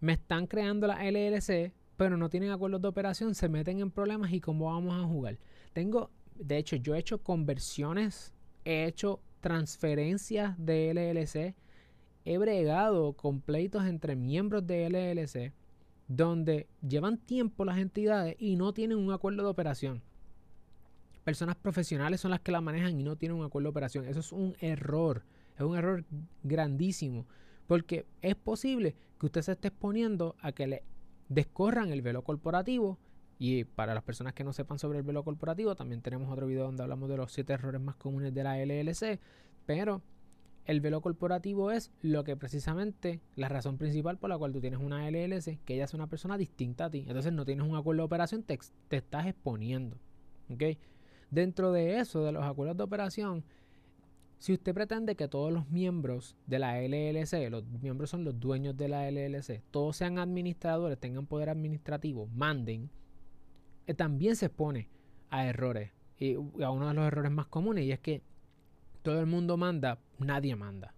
me 0.00 0.14
están 0.14 0.46
creando 0.46 0.86
la 0.86 1.04
LLC 1.08 1.72
pero 1.96 2.16
no 2.16 2.28
tienen 2.28 2.50
acuerdos 2.50 2.82
de 2.82 2.88
operación, 2.88 3.34
se 3.34 3.48
meten 3.48 3.80
en 3.80 3.90
problemas 3.90 4.32
y 4.32 4.40
cómo 4.40 4.66
vamos 4.66 4.94
a 4.94 5.06
jugar. 5.06 5.38
Tengo, 5.72 6.10
de 6.34 6.58
hecho, 6.58 6.76
yo 6.76 6.94
he 6.94 6.98
hecho 6.98 7.22
conversiones, 7.22 8.32
he 8.64 8.84
hecho 8.84 9.20
transferencias 9.40 10.54
de 10.58 10.92
LLC, 10.92 11.54
he 12.24 12.38
bregado 12.38 13.12
con 13.12 13.40
pleitos 13.40 13.84
entre 13.84 14.16
miembros 14.16 14.66
de 14.66 14.88
LLC, 14.88 15.52
donde 16.08 16.68
llevan 16.86 17.18
tiempo 17.18 17.64
las 17.64 17.78
entidades 17.78 18.36
y 18.38 18.56
no 18.56 18.72
tienen 18.72 18.98
un 18.98 19.12
acuerdo 19.12 19.42
de 19.42 19.48
operación. 19.48 20.02
Personas 21.24 21.56
profesionales 21.56 22.20
son 22.20 22.30
las 22.30 22.40
que 22.40 22.52
la 22.52 22.60
manejan 22.60 22.98
y 23.00 23.02
no 23.02 23.16
tienen 23.16 23.38
un 23.38 23.44
acuerdo 23.44 23.66
de 23.66 23.70
operación. 23.70 24.04
Eso 24.04 24.20
es 24.20 24.32
un 24.32 24.54
error, 24.60 25.22
es 25.56 25.62
un 25.62 25.76
error 25.76 26.04
grandísimo, 26.42 27.26
porque 27.66 28.04
es 28.20 28.34
posible 28.34 28.94
que 29.18 29.26
usted 29.26 29.42
se 29.42 29.52
esté 29.52 29.68
exponiendo 29.68 30.36
a 30.40 30.52
que 30.52 30.66
le 30.66 30.82
descorran 31.28 31.90
el 31.90 32.02
velo 32.02 32.22
corporativo. 32.22 32.98
Y 33.38 33.64
para 33.64 33.94
las 33.94 34.04
personas 34.04 34.32
que 34.32 34.44
no 34.44 34.52
sepan 34.52 34.78
sobre 34.78 34.98
el 34.98 35.04
velo 35.04 35.24
corporativo, 35.24 35.74
también 35.74 36.02
tenemos 36.02 36.30
otro 36.30 36.46
video 36.46 36.64
donde 36.64 36.82
hablamos 36.82 37.08
de 37.08 37.16
los 37.16 37.32
siete 37.32 37.54
errores 37.54 37.80
más 37.80 37.96
comunes 37.96 38.32
de 38.32 38.44
la 38.44 38.58
LLC. 38.58 39.18
Pero 39.66 40.02
el 40.66 40.80
velo 40.80 41.00
corporativo 41.00 41.70
es 41.70 41.90
lo 42.00 42.24
que 42.24 42.36
precisamente 42.36 43.20
la 43.36 43.48
razón 43.48 43.76
principal 43.76 44.18
por 44.18 44.30
la 44.30 44.38
cual 44.38 44.52
tú 44.52 44.60
tienes 44.60 44.80
una 44.80 45.08
LLC, 45.10 45.58
que 45.64 45.74
ella 45.74 45.84
es 45.84 45.94
una 45.94 46.06
persona 46.06 46.38
distinta 46.38 46.86
a 46.86 46.90
ti. 46.90 47.04
Entonces 47.06 47.32
no 47.32 47.44
tienes 47.44 47.66
un 47.66 47.76
acuerdo 47.76 48.02
de 48.02 48.06
operación, 48.06 48.42
te, 48.42 48.58
estás 48.90 49.26
exponiendo. 49.26 49.98
Dentro 51.30 51.72
de 51.72 51.98
eso, 51.98 52.24
de 52.24 52.32
los 52.32 52.44
acuerdos 52.44 52.76
de 52.76 52.82
operación, 52.82 53.44
si 54.38 54.52
usted 54.52 54.74
pretende 54.74 55.16
que 55.16 55.28
todos 55.28 55.52
los 55.52 55.68
miembros 55.70 56.36
de 56.46 56.58
la 56.58 56.80
LLC, 56.80 57.50
los 57.50 57.64
miembros 57.80 58.10
son 58.10 58.24
los 58.24 58.38
dueños 58.38 58.76
de 58.76 58.88
la 58.88 59.10
LLC, 59.10 59.62
todos 59.70 59.96
sean 59.96 60.18
administradores, 60.18 60.98
tengan 60.98 61.26
poder 61.26 61.48
administrativo, 61.48 62.26
manden, 62.26 62.90
eh, 63.86 63.94
también 63.94 64.36
se 64.36 64.46
expone 64.46 64.88
a 65.30 65.46
errores. 65.46 65.92
Y 66.18 66.34
a 66.34 66.70
uno 66.70 66.88
de 66.88 66.94
los 66.94 67.06
errores 67.06 67.32
más 67.32 67.46
comunes, 67.46 67.84
y 67.84 67.92
es 67.92 68.00
que 68.00 68.22
todo 69.02 69.20
el 69.20 69.26
mundo 69.26 69.56
manda, 69.56 69.98
nadie 70.18 70.56
manda. 70.56 70.94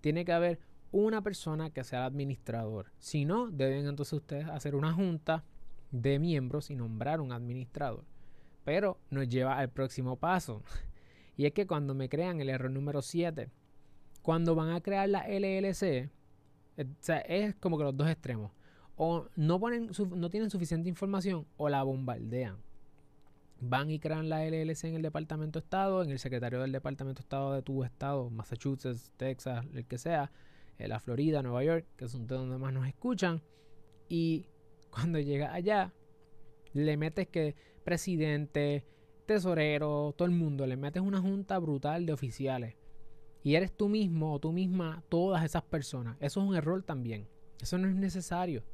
Tiene 0.00 0.24
que 0.24 0.32
haber 0.32 0.60
una 0.92 1.22
persona 1.22 1.70
que 1.70 1.84
sea 1.84 2.00
el 2.00 2.06
administrador. 2.06 2.92
Si 2.98 3.24
no, 3.24 3.50
deben 3.50 3.86
entonces 3.86 4.12
ustedes 4.12 4.48
hacer 4.48 4.74
una 4.74 4.92
junta 4.92 5.44
de 5.90 6.18
miembros 6.18 6.70
y 6.70 6.76
nombrar 6.76 7.20
un 7.20 7.32
administrador. 7.32 8.04
Pero 8.64 8.98
nos 9.10 9.28
lleva 9.28 9.58
al 9.58 9.70
próximo 9.70 10.16
paso. 10.16 10.62
Y 11.34 11.46
es 11.46 11.52
que 11.54 11.66
cuando 11.66 11.94
me 11.94 12.10
crean 12.10 12.42
el 12.42 12.50
error 12.50 12.70
número 12.70 13.00
7, 13.00 13.48
cuando 14.20 14.54
van 14.54 14.68
a 14.68 14.82
crear 14.82 15.08
la 15.08 15.26
LLC, 15.26 16.10
eh, 16.76 16.86
es 17.26 17.54
como 17.54 17.78
que 17.78 17.84
los 17.84 17.96
dos 17.96 18.08
extremos. 18.08 18.52
O 18.96 19.28
no, 19.34 19.58
ponen, 19.58 19.90
no 20.14 20.28
tienen 20.28 20.50
suficiente 20.50 20.90
información 20.90 21.46
o 21.56 21.70
la 21.70 21.82
bombardean. 21.82 22.58
Van 23.64 23.92
y 23.92 24.00
crean 24.00 24.28
la 24.28 24.44
LLC 24.44 24.86
en 24.86 24.96
el 24.96 25.02
Departamento 25.02 25.60
de 25.60 25.62
Estado, 25.62 26.02
en 26.02 26.10
el 26.10 26.18
secretario 26.18 26.60
del 26.60 26.72
Departamento 26.72 27.20
de 27.20 27.22
Estado 27.22 27.52
de 27.52 27.62
tu 27.62 27.84
estado, 27.84 28.28
Massachusetts, 28.28 29.12
Texas, 29.16 29.64
el 29.72 29.86
que 29.86 29.98
sea, 29.98 30.32
en 30.78 30.88
la 30.88 30.98
Florida, 30.98 31.44
Nueva 31.44 31.62
York, 31.62 31.86
que 31.96 32.08
son 32.08 32.26
de 32.26 32.34
donde 32.34 32.58
más 32.58 32.72
nos 32.72 32.88
escuchan. 32.88 33.40
Y 34.08 34.48
cuando 34.90 35.18
llega 35.20 35.54
allá, 35.54 35.92
le 36.72 36.96
metes 36.96 37.28
que 37.28 37.54
presidente, 37.84 38.84
tesorero, 39.26 40.12
todo 40.18 40.26
el 40.26 40.34
mundo, 40.34 40.66
le 40.66 40.76
metes 40.76 41.00
una 41.00 41.20
junta 41.20 41.56
brutal 41.60 42.04
de 42.04 42.12
oficiales 42.12 42.74
y 43.44 43.54
eres 43.54 43.70
tú 43.76 43.88
mismo 43.88 44.32
o 44.34 44.40
tú 44.40 44.50
misma 44.50 45.04
todas 45.08 45.44
esas 45.44 45.62
personas. 45.62 46.16
Eso 46.18 46.40
es 46.40 46.48
un 46.48 46.56
error 46.56 46.82
también. 46.82 47.28
Eso 47.60 47.78
no 47.78 47.86
es 47.86 47.94
necesario. 47.94 48.64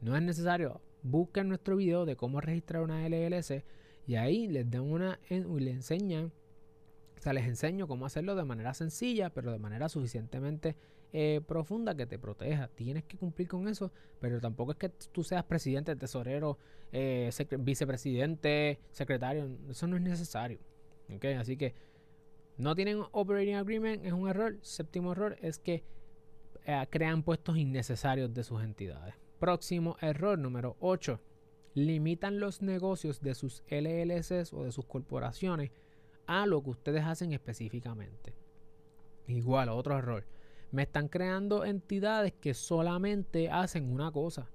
No 0.00 0.16
es 0.16 0.22
necesario. 0.22 0.80
Busquen 1.04 1.46
nuestro 1.46 1.76
video 1.76 2.06
de 2.06 2.16
cómo 2.16 2.40
registrar 2.40 2.82
una 2.82 3.06
LLC 3.08 3.64
y 4.06 4.16
ahí 4.16 4.48
les 4.48 4.70
dan 4.70 4.82
una 4.82 5.18
y 5.28 5.40
le 5.40 5.70
enseñan, 5.70 6.32
o 7.18 7.22
sea, 7.22 7.32
les 7.32 7.46
enseño 7.46 7.86
cómo 7.86 8.06
hacerlo 8.06 8.34
de 8.34 8.44
manera 8.44 8.74
sencilla, 8.74 9.30
pero 9.30 9.52
de 9.52 9.58
manera 9.58 9.88
suficientemente 9.88 10.76
eh, 11.12 11.40
profunda 11.46 11.94
que 11.94 12.06
te 12.06 12.18
proteja. 12.18 12.68
Tienes 12.68 13.04
que 13.04 13.16
cumplir 13.18 13.46
con 13.46 13.68
eso, 13.68 13.92
pero 14.18 14.40
tampoco 14.40 14.72
es 14.72 14.78
que 14.78 14.88
tú 14.88 15.22
seas 15.22 15.44
presidente, 15.44 15.94
tesorero, 15.94 16.58
eh, 16.90 17.30
vicepresidente, 17.58 18.80
secretario. 18.90 19.48
Eso 19.70 19.86
no 19.86 19.96
es 19.96 20.02
necesario. 20.02 20.58
¿okay? 21.14 21.34
Así 21.34 21.56
que 21.56 21.74
no 22.56 22.74
tienen 22.74 23.02
operating 23.12 23.56
agreement, 23.56 24.04
es 24.04 24.12
un 24.12 24.28
error. 24.28 24.58
Séptimo 24.62 25.12
error 25.12 25.36
es 25.42 25.58
que 25.58 25.84
eh, 26.64 26.86
crean 26.90 27.22
puestos 27.22 27.56
innecesarios 27.56 28.32
de 28.32 28.42
sus 28.42 28.62
entidades. 28.62 29.14
Próximo 29.38 29.96
error 30.00 30.38
número 30.38 30.76
8. 30.80 31.20
Limitan 31.74 32.38
los 32.38 32.62
negocios 32.62 33.20
de 33.20 33.34
sus 33.34 33.62
LLCs 33.68 34.52
o 34.52 34.64
de 34.64 34.72
sus 34.72 34.84
corporaciones 34.86 35.70
a 36.26 36.46
lo 36.46 36.62
que 36.62 36.70
ustedes 36.70 37.04
hacen 37.04 37.32
específicamente. 37.32 38.34
Igual, 39.26 39.68
otro 39.68 39.96
error 39.96 40.26
Me 40.70 40.82
están 40.82 41.08
creando 41.08 41.64
entidades 41.64 42.32
que 42.32 42.54
solamente 42.54 43.50
hacen 43.50 43.90
una 43.92 44.10
cosa. 44.10 44.50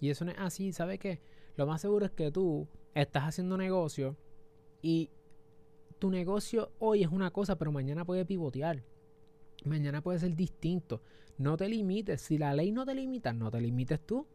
Y 0.00 0.10
eso 0.10 0.24
no 0.24 0.32
es 0.32 0.38
así, 0.38 0.72
¿sabe 0.72 0.98
qué? 0.98 1.20
Lo 1.56 1.66
más 1.66 1.80
seguro 1.80 2.06
es 2.06 2.12
que 2.12 2.30
tú 2.30 2.66
estás 2.94 3.24
haciendo 3.24 3.56
negocio 3.56 4.16
y 4.82 5.10
tu 5.98 6.10
negocio 6.10 6.72
hoy 6.78 7.02
es 7.02 7.10
una 7.10 7.30
cosa, 7.30 7.56
pero 7.56 7.70
mañana 7.70 8.04
puede 8.04 8.24
pivotear. 8.24 8.82
Mañana 9.64 10.00
puede 10.00 10.18
ser 10.18 10.34
distinto. 10.34 11.02
No 11.36 11.56
te 11.56 11.68
limites. 11.68 12.22
Si 12.22 12.38
la 12.38 12.54
ley 12.54 12.72
no 12.72 12.86
te 12.86 12.94
limita, 12.94 13.32
no 13.32 13.50
te 13.50 13.60
limites 13.60 14.00
tú. 14.00 14.26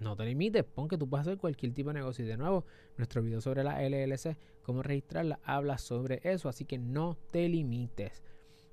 No 0.00 0.16
te 0.16 0.24
limites, 0.24 0.64
pon 0.64 0.88
que 0.88 0.96
tú 0.96 1.06
puedes 1.08 1.26
hacer 1.26 1.38
cualquier 1.38 1.74
tipo 1.74 1.90
de 1.90 1.94
negocio. 1.94 2.24
Y 2.24 2.28
de 2.28 2.38
nuevo, 2.38 2.64
nuestro 2.96 3.22
video 3.22 3.42
sobre 3.42 3.62
la 3.62 3.82
LLC, 3.82 4.36
cómo 4.62 4.82
registrarla, 4.82 5.38
habla 5.44 5.76
sobre 5.76 6.20
eso. 6.24 6.48
Así 6.48 6.64
que 6.64 6.78
no 6.78 7.18
te 7.30 7.46
limites. 7.50 8.22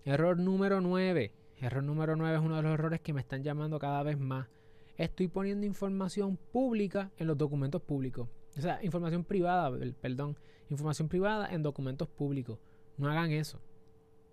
Error 0.06 0.40
número 0.40 0.80
9. 0.80 1.34
Error 1.58 1.84
número 1.84 2.16
9 2.16 2.38
es 2.38 2.42
uno 2.42 2.56
de 2.56 2.62
los 2.62 2.72
errores 2.72 3.02
que 3.02 3.12
me 3.12 3.20
están 3.20 3.44
llamando 3.44 3.78
cada 3.78 4.04
vez 4.04 4.18
más. 4.18 4.48
Estoy 4.96 5.28
poniendo 5.28 5.66
información 5.66 6.38
pública 6.38 7.12
en 7.18 7.28
los 7.28 7.38
documentos 7.38 7.82
públicos. 7.82 8.30
O 8.58 8.62
sea, 8.62 8.82
información 8.82 9.26
privada, 9.26 9.70
perdón. 10.00 10.38
Información 10.70 11.10
privada 11.10 11.54
en 11.54 11.62
documentos 11.62 12.08
públicos. 12.08 12.58
No 12.98 13.10
hagan 13.10 13.32
eso. 13.32 13.60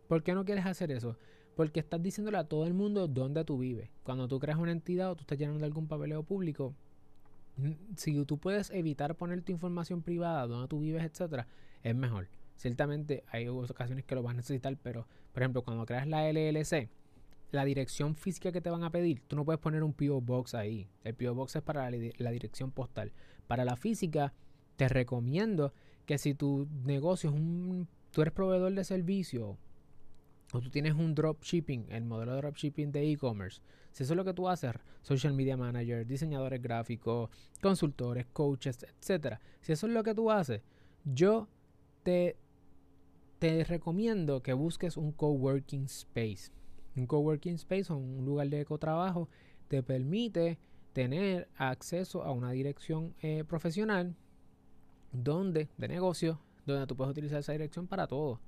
¿Por 0.06 0.22
qué 0.22 0.32
no 0.34 0.44
quieres 0.44 0.64
hacer 0.64 0.92
eso? 0.92 1.16
Porque 1.56 1.80
estás 1.80 2.00
diciéndole 2.00 2.38
a 2.38 2.44
todo 2.44 2.66
el 2.66 2.74
mundo 2.74 3.08
dónde 3.08 3.44
tú 3.44 3.58
vives. 3.58 3.90
Cuando 4.04 4.28
tú 4.28 4.38
creas 4.38 4.58
una 4.58 4.72
entidad 4.72 5.10
o 5.10 5.16
tú 5.16 5.22
estás 5.22 5.38
llenando 5.38 5.64
algún 5.64 5.88
papeleo 5.88 6.22
público, 6.22 6.74
si 7.96 8.24
tú 8.24 8.38
puedes 8.38 8.70
evitar 8.70 9.14
poner 9.16 9.42
tu 9.42 9.52
información 9.52 10.02
privada, 10.02 10.46
donde 10.46 10.68
tú 10.68 10.80
vives, 10.80 11.04
etcétera, 11.04 11.46
es 11.82 11.94
mejor. 11.94 12.28
Ciertamente 12.56 13.24
hay 13.28 13.48
ocasiones 13.48 14.04
que 14.04 14.14
lo 14.14 14.22
vas 14.22 14.32
a 14.32 14.36
necesitar, 14.36 14.76
pero 14.82 15.06
por 15.32 15.42
ejemplo, 15.42 15.62
cuando 15.62 15.86
creas 15.86 16.06
la 16.06 16.30
LLC, 16.30 16.88
la 17.50 17.64
dirección 17.64 18.14
física 18.14 18.52
que 18.52 18.60
te 18.60 18.70
van 18.70 18.84
a 18.84 18.90
pedir, 18.90 19.22
tú 19.26 19.36
no 19.36 19.44
puedes 19.44 19.60
poner 19.60 19.82
un 19.82 19.92
PO 19.92 20.20
Box 20.20 20.54
ahí. 20.54 20.88
El 21.02 21.14
PO 21.14 21.34
Box 21.34 21.56
es 21.56 21.62
para 21.62 21.90
la, 21.90 22.30
dirección 22.30 22.70
postal. 22.70 23.12
Para 23.46 23.64
la 23.64 23.76
física, 23.76 24.32
te 24.76 24.88
recomiendo 24.88 25.72
que 26.06 26.18
si 26.18 26.34
tu 26.34 26.68
negocio 26.84 27.30
es 27.30 27.36
un. 27.36 27.88
Tú 28.10 28.22
eres 28.22 28.32
proveedor 28.32 28.72
de 28.74 28.84
servicio 28.84 29.58
o 30.54 30.60
tú 30.60 30.70
tienes 30.70 30.94
un 30.94 31.14
dropshipping, 31.16 31.86
el 31.90 32.04
modelo 32.04 32.32
de 32.32 32.38
dropshipping 32.38 32.92
de 32.92 33.10
e-commerce, 33.10 33.60
si 33.90 34.04
eso 34.04 34.12
es 34.12 34.16
lo 34.16 34.24
que 34.24 34.34
tú 34.34 34.48
haces, 34.48 34.72
social 35.02 35.34
media 35.34 35.56
manager, 35.56 36.06
diseñadores 36.06 36.62
gráficos, 36.62 37.28
consultores, 37.60 38.26
coaches, 38.32 38.78
etcétera, 38.84 39.40
si 39.60 39.72
eso 39.72 39.88
es 39.88 39.92
lo 39.92 40.04
que 40.04 40.14
tú 40.14 40.30
haces, 40.30 40.62
yo 41.04 41.48
te, 42.04 42.36
te 43.40 43.64
recomiendo 43.64 44.42
que 44.42 44.52
busques 44.52 44.96
un 44.96 45.10
coworking 45.10 45.86
space. 45.86 46.52
Un 46.94 47.06
coworking 47.06 47.54
space 47.54 47.92
o 47.92 47.96
un 47.96 48.24
lugar 48.24 48.48
de 48.48 48.60
ecotrabajo 48.60 49.28
te 49.66 49.82
permite 49.82 50.60
tener 50.92 51.48
acceso 51.56 52.22
a 52.22 52.30
una 52.30 52.52
dirección 52.52 53.12
eh, 53.22 53.42
profesional 53.42 54.14
donde 55.10 55.68
de 55.76 55.88
negocio 55.88 56.40
donde 56.64 56.86
tú 56.86 56.96
puedes 56.96 57.10
utilizar 57.10 57.40
esa 57.40 57.52
dirección 57.52 57.88
para 57.88 58.06
todo. 58.06 58.40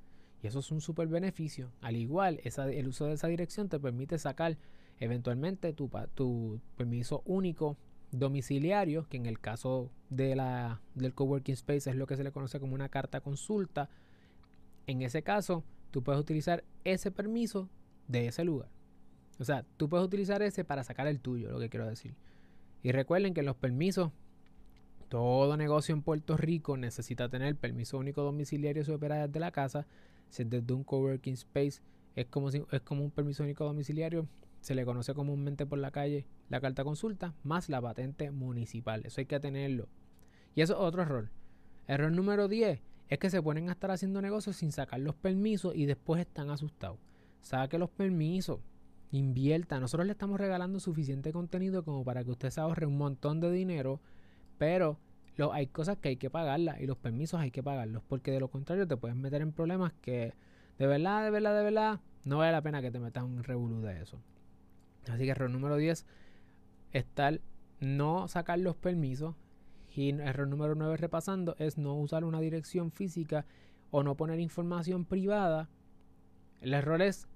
Y 0.43 0.47
eso 0.47 0.59
es 0.59 0.71
un 0.71 0.81
súper 0.81 1.09
beneficio. 1.09 1.71
Al 1.81 1.97
igual, 1.97 2.41
el 2.45 2.89
uso 2.89 3.07
de 3.07 3.15
esa 3.15 3.29
dirección 3.29 3.69
te 3.69 3.81
permite 3.81 4.19
sacar 4.19 4.57
eventualmente 5.01 5.73
tu, 5.73 5.91
tu 6.15 6.61
permiso 6.77 7.23
único 7.25 7.77
domiciliario, 8.13 9.07
que 9.09 9.17
en 9.17 9.27
el 9.27 9.41
caso 9.41 9.91
de 10.11 10.37
la, 10.37 10.81
del 10.95 11.15
coworking 11.15 11.55
space 11.55 11.91
es 11.91 11.97
lo 11.97 12.07
que 12.07 12.17
se 12.17 12.25
le 12.25 12.33
conoce 12.33 12.61
como 12.61 12.75
una 12.75 12.89
carta 12.89 13.21
consulta. 13.21 13.89
En 14.87 15.03
ese 15.03 15.23
caso, 15.23 15.65
tú 15.91 16.03
puedes 16.03 16.21
utilizar 16.21 16.65
ese 16.85 17.11
permiso 17.11 17.69
de 18.09 18.29
ese 18.29 18.45
lugar. 18.45 18.69
O 19.39 19.45
sea, 19.45 19.65
tú 19.77 19.89
puedes 19.89 20.07
utilizar 20.07 20.43
ese 20.43 20.65
para 20.65 20.85
sacar 20.85 21.07
el 21.07 21.21
tuyo, 21.21 21.51
lo 21.51 21.59
que 21.59 21.69
quiero 21.69 21.87
decir. 21.87 22.15
Y 22.83 22.93
recuerden 22.93 23.35
que 23.35 23.43
los 23.43 23.57
permisos, 23.57 24.13
todo 25.09 25.57
negocio 25.57 25.95
en 25.95 26.03
Puerto 26.03 26.37
Rico 26.37 26.77
necesita 26.77 27.29
tener 27.29 27.57
permiso 27.57 27.99
único 27.99 28.23
domiciliario 28.23 28.85
si 28.85 28.93
opera 28.93 29.27
desde 29.27 29.41
la 29.41 29.51
casa 29.51 29.87
si 30.29 30.43
es 30.43 30.51
desde 30.51 30.73
un 30.73 30.85
coworking 30.85 31.35
space, 31.35 31.81
es 32.15 32.27
como, 32.27 32.51
si, 32.51 32.63
es 32.71 32.81
como 32.81 33.05
un 33.05 33.11
permiso 33.11 33.43
único 33.43 33.65
domiciliario. 33.65 34.27
Se 34.61 34.75
le 34.75 34.85
conoce 34.85 35.15
comúnmente 35.15 35.67
por 35.67 35.79
la 35.79 35.91
calle 35.91 36.27
la 36.49 36.61
carta 36.61 36.83
consulta 36.83 37.35
más 37.45 37.69
la 37.69 37.81
patente 37.81 38.31
municipal. 38.31 39.05
Eso 39.05 39.21
hay 39.21 39.27
que 39.27 39.39
tenerlo. 39.39 39.89
Y 40.55 40.63
eso 40.63 40.73
es 40.73 40.81
otro 40.81 41.03
error. 41.03 41.31
Error 41.87 42.11
número 42.11 42.49
10 42.49 42.81
es 43.09 43.19
que 43.19 43.31
se 43.31 43.41
ponen 43.41 43.69
a 43.69 43.73
estar 43.73 43.91
haciendo 43.91 44.21
negocios 44.21 44.57
sin 44.57 44.73
sacar 44.73 45.01
los 45.01 45.15
permisos 45.15 45.75
y 45.77 45.87
después 45.87 46.21
están 46.21 46.51
asustados. 46.51 46.99
Saque 47.41 47.79
los 47.79 47.91
permisos, 47.91 48.61
invierta. 49.13 49.79
Nosotros 49.79 50.07
le 50.07 50.13
estamos 50.13 50.41
regalando 50.41 50.81
suficiente 50.81 51.33
contenido 51.33 51.85
como 51.85 52.03
para 52.05 52.25
que 52.25 52.31
usted 52.31 52.51
se 52.51 52.61
ahorre 52.61 52.87
un 52.87 52.99
montón 52.99 53.41
de 53.41 53.53
dinero, 53.53 54.01
pero 54.59 54.99
hay 55.53 55.67
cosas 55.67 55.99
que 55.99 56.11
hay 56.11 56.17
que 56.17 56.31
pagarlas 56.31 56.81
y 56.81 56.87
los 56.87 56.97
permisos 56.97 57.41
hay 57.41 57.51
que 57.51 57.63
pagarlos, 57.63 58.03
porque 58.09 58.31
de 58.31 58.41
lo 58.41 58.49
contrario 58.49 58.87
te 58.87 58.97
puedes 58.97 59.17
meter 59.17 59.43
en 59.43 59.53
problemas 59.53 59.93
que 60.01 60.35
de 60.79 60.87
verdad, 60.87 61.25
de 61.25 61.31
verdad, 61.31 61.57
de 61.57 61.65
verdad, 61.65 62.01
no 62.25 62.39
vale 62.39 62.53
la 62.53 62.63
pena 62.63 62.83
que 62.83 62.91
te 62.91 62.99
metas 62.99 63.25
un 63.25 63.43
revolú 63.43 63.81
de 63.81 64.03
eso. 64.03 64.21
Así 65.09 65.25
que 65.25 65.31
error 65.31 65.49
número 65.49 65.77
10, 65.77 66.05
estar, 66.93 67.41
no 67.81 68.29
sacar 68.29 68.59
los 68.59 68.77
permisos. 68.77 69.35
Y 69.95 70.11
error 70.11 70.47
número 70.47 70.75
9 70.75 70.99
repasando 70.99 71.57
es 71.59 71.79
no 71.79 71.95
usar 71.95 72.25
una 72.25 72.41
dirección 72.41 72.91
física 72.93 73.47
o 73.91 74.03
no 74.03 74.15
poner 74.15 74.41
información 74.41 75.07
privada. 75.07 75.71
El 76.61 76.75
error 76.75 77.01
es 77.01 77.29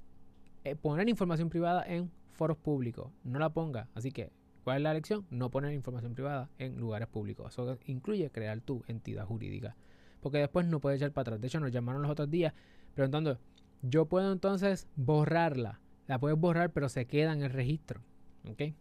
eh, 0.64 0.76
poner 0.76 1.08
información 1.08 1.48
privada 1.48 1.82
en 1.86 2.10
foros 2.32 2.58
públicos. 2.58 3.10
No 3.24 3.38
la 3.38 3.48
ponga. 3.48 3.88
Así 3.94 4.10
que 4.10 4.30
¿Cuál 4.64 4.79
es 4.79 4.83
la 4.83 4.94
lección? 4.94 5.27
No 5.31 5.51
poner 5.51 5.73
información 5.73 6.14
privada 6.14 6.51
en 6.59 6.79
lugares 6.79 7.09
públicos. 7.09 7.53
Eso 7.53 7.79
incluye 7.87 8.31
crear 8.31 8.61
tu 8.61 8.83
entidad 8.88 9.27
jurídica. 9.27 9.77
Porque 10.20 10.38
después 10.38 10.66
no 10.66 10.81
puedes 10.81 11.01
echar 11.01 11.12
para 11.12 11.23
atrás. 11.23 11.40
De 11.40 11.46
hecho, 11.46 11.61
nos 11.61 11.73
llamaron 11.73 12.03
los 12.03 12.11
otros 12.11 12.31
días 12.31 12.53
preguntando, 12.94 13.38
yo 13.83 14.07
puedo 14.07 14.33
entonces 14.33 14.87
borrarla. 14.96 15.81
La 16.07 16.18
puedes 16.18 16.38
borrar, 16.38 16.70
pero 16.73 16.88
se 16.88 17.07
queda 17.07 17.33
en 17.33 17.42
el 17.42 17.51
registro. 17.51 18.03
¿Ok? 18.49 18.75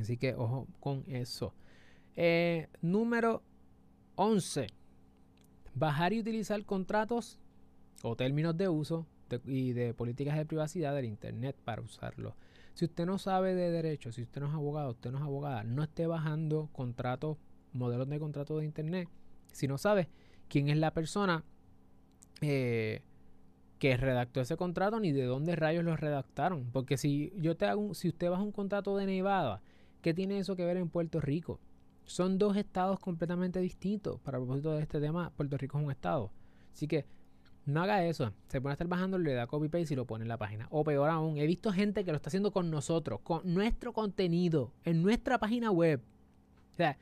Así 0.00 0.16
que 0.16 0.34
ojo 0.34 0.66
con 0.80 1.04
eso. 1.06 1.54
Eh, 2.16 2.68
número 2.82 3.42
11. 4.16 4.66
Bajar 5.74 6.12
y 6.12 6.20
utilizar 6.20 6.64
contratos 6.64 7.38
o 8.02 8.16
términos 8.16 8.56
de 8.56 8.68
uso 8.68 9.06
y 9.46 9.72
de 9.72 9.94
políticas 9.94 10.36
de 10.36 10.46
privacidad 10.46 10.94
del 10.94 11.06
Internet 11.06 11.56
para 11.64 11.82
usarlo. 11.82 12.36
Si 12.74 12.84
usted 12.84 13.06
no 13.06 13.18
sabe 13.18 13.54
de 13.54 13.70
derecho, 13.70 14.12
si 14.12 14.22
usted 14.22 14.40
no 14.40 14.48
es 14.48 14.54
abogado, 14.54 14.90
usted 14.90 15.12
no 15.12 15.18
es 15.18 15.24
abogada, 15.24 15.62
no 15.62 15.82
esté 15.82 16.06
bajando 16.06 16.68
contratos, 16.72 17.38
modelos 17.72 18.08
de 18.08 18.18
contrato 18.18 18.58
de 18.58 18.64
internet, 18.64 19.08
si 19.52 19.68
no 19.68 19.78
sabe 19.78 20.08
quién 20.48 20.68
es 20.68 20.76
la 20.76 20.92
persona 20.92 21.44
eh, 22.40 23.02
que 23.78 23.96
redactó 23.96 24.40
ese 24.40 24.56
contrato 24.56 24.98
ni 24.98 25.12
de 25.12 25.24
dónde 25.24 25.56
rayos 25.56 25.84
lo 25.84 25.96
redactaron. 25.96 26.70
Porque 26.72 26.96
si 26.96 27.32
yo 27.36 27.56
te 27.56 27.66
hago 27.66 27.94
si 27.94 28.08
usted 28.08 28.30
baja 28.30 28.42
un 28.42 28.52
contrato 28.52 28.96
de 28.96 29.06
Nevada, 29.06 29.62
¿qué 30.02 30.12
tiene 30.12 30.38
eso 30.38 30.56
que 30.56 30.64
ver 30.64 30.76
en 30.76 30.88
Puerto 30.88 31.20
Rico? 31.20 31.60
Son 32.04 32.38
dos 32.38 32.56
estados 32.56 32.98
completamente 32.98 33.60
distintos. 33.60 34.20
Para 34.20 34.38
propósito 34.38 34.72
de 34.72 34.82
este 34.82 35.00
tema, 35.00 35.30
Puerto 35.36 35.56
Rico 35.56 35.78
es 35.78 35.84
un 35.84 35.90
estado. 35.90 36.32
Así 36.72 36.86
que 36.88 37.06
no 37.66 37.82
haga 37.82 38.04
eso. 38.04 38.32
Se 38.48 38.60
pone 38.60 38.72
a 38.72 38.74
estar 38.74 38.88
bajando, 38.88 39.18
le 39.18 39.32
da 39.32 39.46
copy 39.46 39.68
paste 39.68 39.94
y 39.94 39.96
lo 39.96 40.06
pone 40.06 40.22
en 40.22 40.28
la 40.28 40.36
página. 40.36 40.66
O 40.70 40.84
peor 40.84 41.10
aún, 41.10 41.38
he 41.38 41.46
visto 41.46 41.72
gente 41.72 42.04
que 42.04 42.10
lo 42.10 42.16
está 42.16 42.28
haciendo 42.28 42.52
con 42.52 42.70
nosotros, 42.70 43.20
con 43.22 43.54
nuestro 43.54 43.92
contenido, 43.92 44.72
en 44.84 45.02
nuestra 45.02 45.38
página 45.38 45.70
web. 45.70 46.02
O 46.72 46.74
sea, 46.74 46.98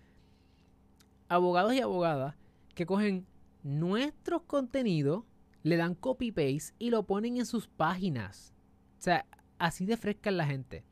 abogados 1.28 1.74
y 1.74 1.80
abogadas 1.80 2.36
que 2.74 2.86
cogen 2.86 3.26
nuestros 3.62 4.42
contenidos, 4.42 5.24
le 5.62 5.76
dan 5.76 5.94
copy 5.94 6.32
paste 6.32 6.74
y 6.78 6.90
lo 6.90 7.04
ponen 7.04 7.36
en 7.36 7.46
sus 7.46 7.68
páginas. 7.68 8.54
O 8.98 9.02
sea, 9.02 9.26
así 9.58 9.86
de 9.86 9.96
fresca 9.96 10.30
es 10.30 10.36
la 10.36 10.46
gente. 10.46 10.84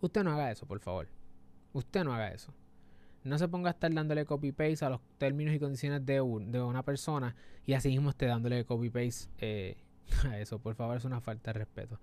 Usted 0.00 0.22
no 0.22 0.32
haga 0.32 0.50
eso, 0.50 0.66
por 0.66 0.78
favor. 0.78 1.08
Usted 1.72 2.04
no 2.04 2.14
haga 2.14 2.32
eso. 2.32 2.52
No 3.28 3.38
se 3.38 3.48
ponga 3.48 3.68
a 3.68 3.72
estar 3.72 3.92
dándole 3.92 4.24
copy-paste 4.24 4.84
a 4.84 4.90
los 4.90 5.00
términos 5.18 5.54
y 5.54 5.58
condiciones 5.58 6.04
de, 6.04 6.20
una 6.20 6.82
persona 6.82 7.36
y 7.66 7.74
así 7.74 7.88
mismo 7.88 8.10
esté 8.10 8.26
dándole 8.26 8.64
copy-paste 8.64 9.30
eh, 9.38 9.76
a 10.28 10.38
eso. 10.38 10.58
Por 10.58 10.74
favor, 10.74 10.96
es 10.96 11.04
una 11.04 11.20
falta 11.20 11.52
de 11.52 11.58
respeto. 11.58 12.00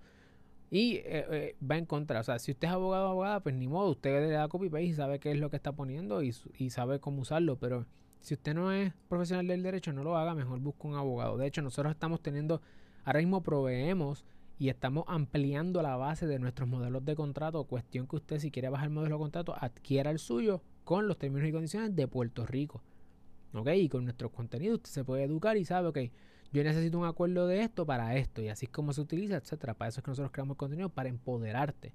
Y 0.70 0.96
eh, 0.96 1.26
eh, 1.30 1.56
va 1.68 1.76
en 1.76 1.86
contra. 1.86 2.20
O 2.20 2.22
sea, 2.24 2.38
si 2.38 2.52
usted 2.52 2.68
es 2.68 2.74
abogado 2.74 3.06
o 3.06 3.10
abogada, 3.10 3.40
pues 3.40 3.54
ni 3.54 3.68
modo. 3.68 3.90
Usted 3.90 4.28
le 4.28 4.30
da 4.30 4.48
copy-paste 4.48 4.84
y 4.84 4.92
sabe 4.94 5.18
qué 5.18 5.32
es 5.32 5.38
lo 5.38 5.50
que 5.50 5.56
está 5.56 5.72
poniendo 5.72 6.22
y, 6.22 6.34
y 6.58 6.70
sabe 6.70 7.00
cómo 7.00 7.22
usarlo. 7.22 7.56
Pero 7.58 7.86
si 8.20 8.34
usted 8.34 8.54
no 8.54 8.72
es 8.72 8.92
profesional 9.08 9.46
del 9.46 9.62
derecho, 9.62 9.92
no 9.92 10.02
lo 10.02 10.16
haga. 10.16 10.34
Mejor 10.34 10.58
busque 10.60 10.86
un 10.86 10.94
abogado. 10.94 11.36
De 11.36 11.46
hecho, 11.46 11.62
nosotros 11.62 11.92
estamos 11.92 12.20
teniendo, 12.20 12.60
ahora 13.04 13.20
mismo 13.20 13.42
proveemos 13.42 14.24
y 14.58 14.68
estamos 14.68 15.04
ampliando 15.06 15.82
la 15.82 15.96
base 15.96 16.26
de 16.26 16.38
nuestros 16.38 16.68
modelos 16.68 17.04
de 17.04 17.14
contrato. 17.14 17.64
Cuestión 17.64 18.06
que 18.06 18.16
usted, 18.16 18.38
si 18.38 18.50
quiere 18.50 18.68
bajar 18.68 18.88
el 18.88 18.94
modelo 18.94 19.16
de 19.16 19.20
contrato, 19.20 19.54
adquiera 19.58 20.10
el 20.10 20.18
suyo 20.18 20.62
con 20.86 21.08
los 21.08 21.18
términos 21.18 21.48
y 21.48 21.52
condiciones 21.52 21.96
de 21.96 22.06
Puerto 22.06 22.46
Rico. 22.46 22.80
¿Ok? 23.52 23.68
Y 23.74 23.88
con 23.88 24.04
nuestros 24.04 24.30
contenidos 24.30 24.76
usted 24.76 24.90
se 24.90 25.04
puede 25.04 25.24
educar 25.24 25.56
y 25.56 25.64
sabe, 25.64 25.88
ok, 25.88 25.98
yo 26.52 26.62
necesito 26.62 26.96
un 26.96 27.06
acuerdo 27.06 27.48
de 27.48 27.62
esto 27.62 27.84
para 27.84 28.14
esto 28.16 28.40
y 28.40 28.48
así 28.48 28.66
es 28.66 28.70
como 28.70 28.92
se 28.92 29.00
utiliza, 29.00 29.34
etcétera. 29.34 29.74
Para 29.74 29.88
eso 29.88 29.98
es 29.98 30.04
que 30.04 30.12
nosotros 30.12 30.30
creamos 30.30 30.56
contenido 30.56 30.88
para 30.88 31.08
empoderarte. 31.08 31.92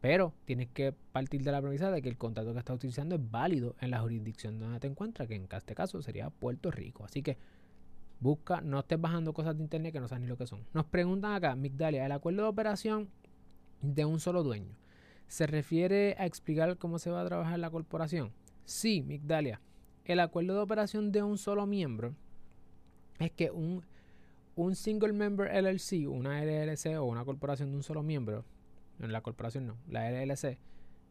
Pero 0.00 0.34
tienes 0.44 0.68
que 0.68 0.92
partir 0.92 1.42
de 1.42 1.50
la 1.50 1.60
premisa 1.60 1.90
de 1.90 2.00
que 2.00 2.08
el 2.08 2.16
contrato 2.16 2.52
que 2.52 2.60
estás 2.60 2.76
utilizando 2.76 3.16
es 3.16 3.28
válido 3.28 3.74
en 3.80 3.90
la 3.90 3.98
jurisdicción 3.98 4.60
donde 4.60 4.78
te 4.78 4.86
encuentras, 4.86 5.26
que 5.26 5.34
en 5.34 5.48
este 5.50 5.74
caso 5.74 6.00
sería 6.00 6.30
Puerto 6.30 6.70
Rico. 6.70 7.04
Así 7.04 7.24
que 7.24 7.38
busca, 8.20 8.60
no 8.60 8.78
estés 8.78 9.00
bajando 9.00 9.32
cosas 9.32 9.56
de 9.56 9.64
internet 9.64 9.92
que 9.92 9.98
no 9.98 10.06
sabes 10.06 10.22
ni 10.22 10.28
lo 10.28 10.36
que 10.36 10.46
son. 10.46 10.64
Nos 10.74 10.84
preguntan 10.86 11.32
acá, 11.32 11.56
Migdalia, 11.56 12.06
el 12.06 12.12
acuerdo 12.12 12.42
de 12.42 12.48
operación 12.48 13.08
de 13.82 14.04
un 14.04 14.20
solo 14.20 14.44
dueño. 14.44 14.76
¿Se 15.28 15.46
refiere 15.46 16.16
a 16.18 16.24
explicar 16.24 16.78
cómo 16.78 16.98
se 16.98 17.10
va 17.10 17.20
a 17.20 17.26
trabajar 17.26 17.58
la 17.58 17.70
corporación? 17.70 18.32
Sí, 18.64 19.02
Migdalia. 19.02 19.60
El 20.06 20.20
acuerdo 20.20 20.54
de 20.54 20.60
operación 20.60 21.12
de 21.12 21.22
un 21.22 21.36
solo 21.36 21.66
miembro 21.66 22.14
es 23.18 23.30
que 23.32 23.50
un, 23.50 23.84
un 24.56 24.74
single 24.74 25.12
member 25.12 25.50
LLC, 25.52 26.08
una 26.08 26.42
LLC 26.42 26.98
o 26.98 27.04
una 27.04 27.26
corporación 27.26 27.70
de 27.70 27.76
un 27.76 27.82
solo 27.82 28.02
miembro, 28.02 28.46
en 29.00 29.12
la 29.12 29.20
corporación 29.20 29.66
no, 29.66 29.76
la 29.86 30.10
LLC, 30.10 30.58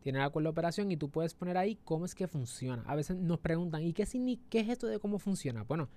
tiene 0.02 0.18
el 0.18 0.26
acuerdo 0.26 0.48
de 0.48 0.52
operación 0.52 0.92
y 0.92 0.98
tú 0.98 1.10
puedes 1.10 1.36
poner 1.36 1.56
ahí 1.56 1.78
cómo 1.84 2.06
es 2.06 2.16
que 2.16 2.28
funciona. 2.28 2.82
A 2.88 2.96
veces 2.96 3.18
nos 3.18 3.40
preguntan, 3.40 3.84
¿y 3.84 3.94
qué, 3.94 4.06
qué 4.50 4.60
es 4.62 4.70
esto 4.70 4.88
de 4.88 5.00
cómo 5.00 5.20
funciona? 5.20 5.64
Bueno, 5.64 5.90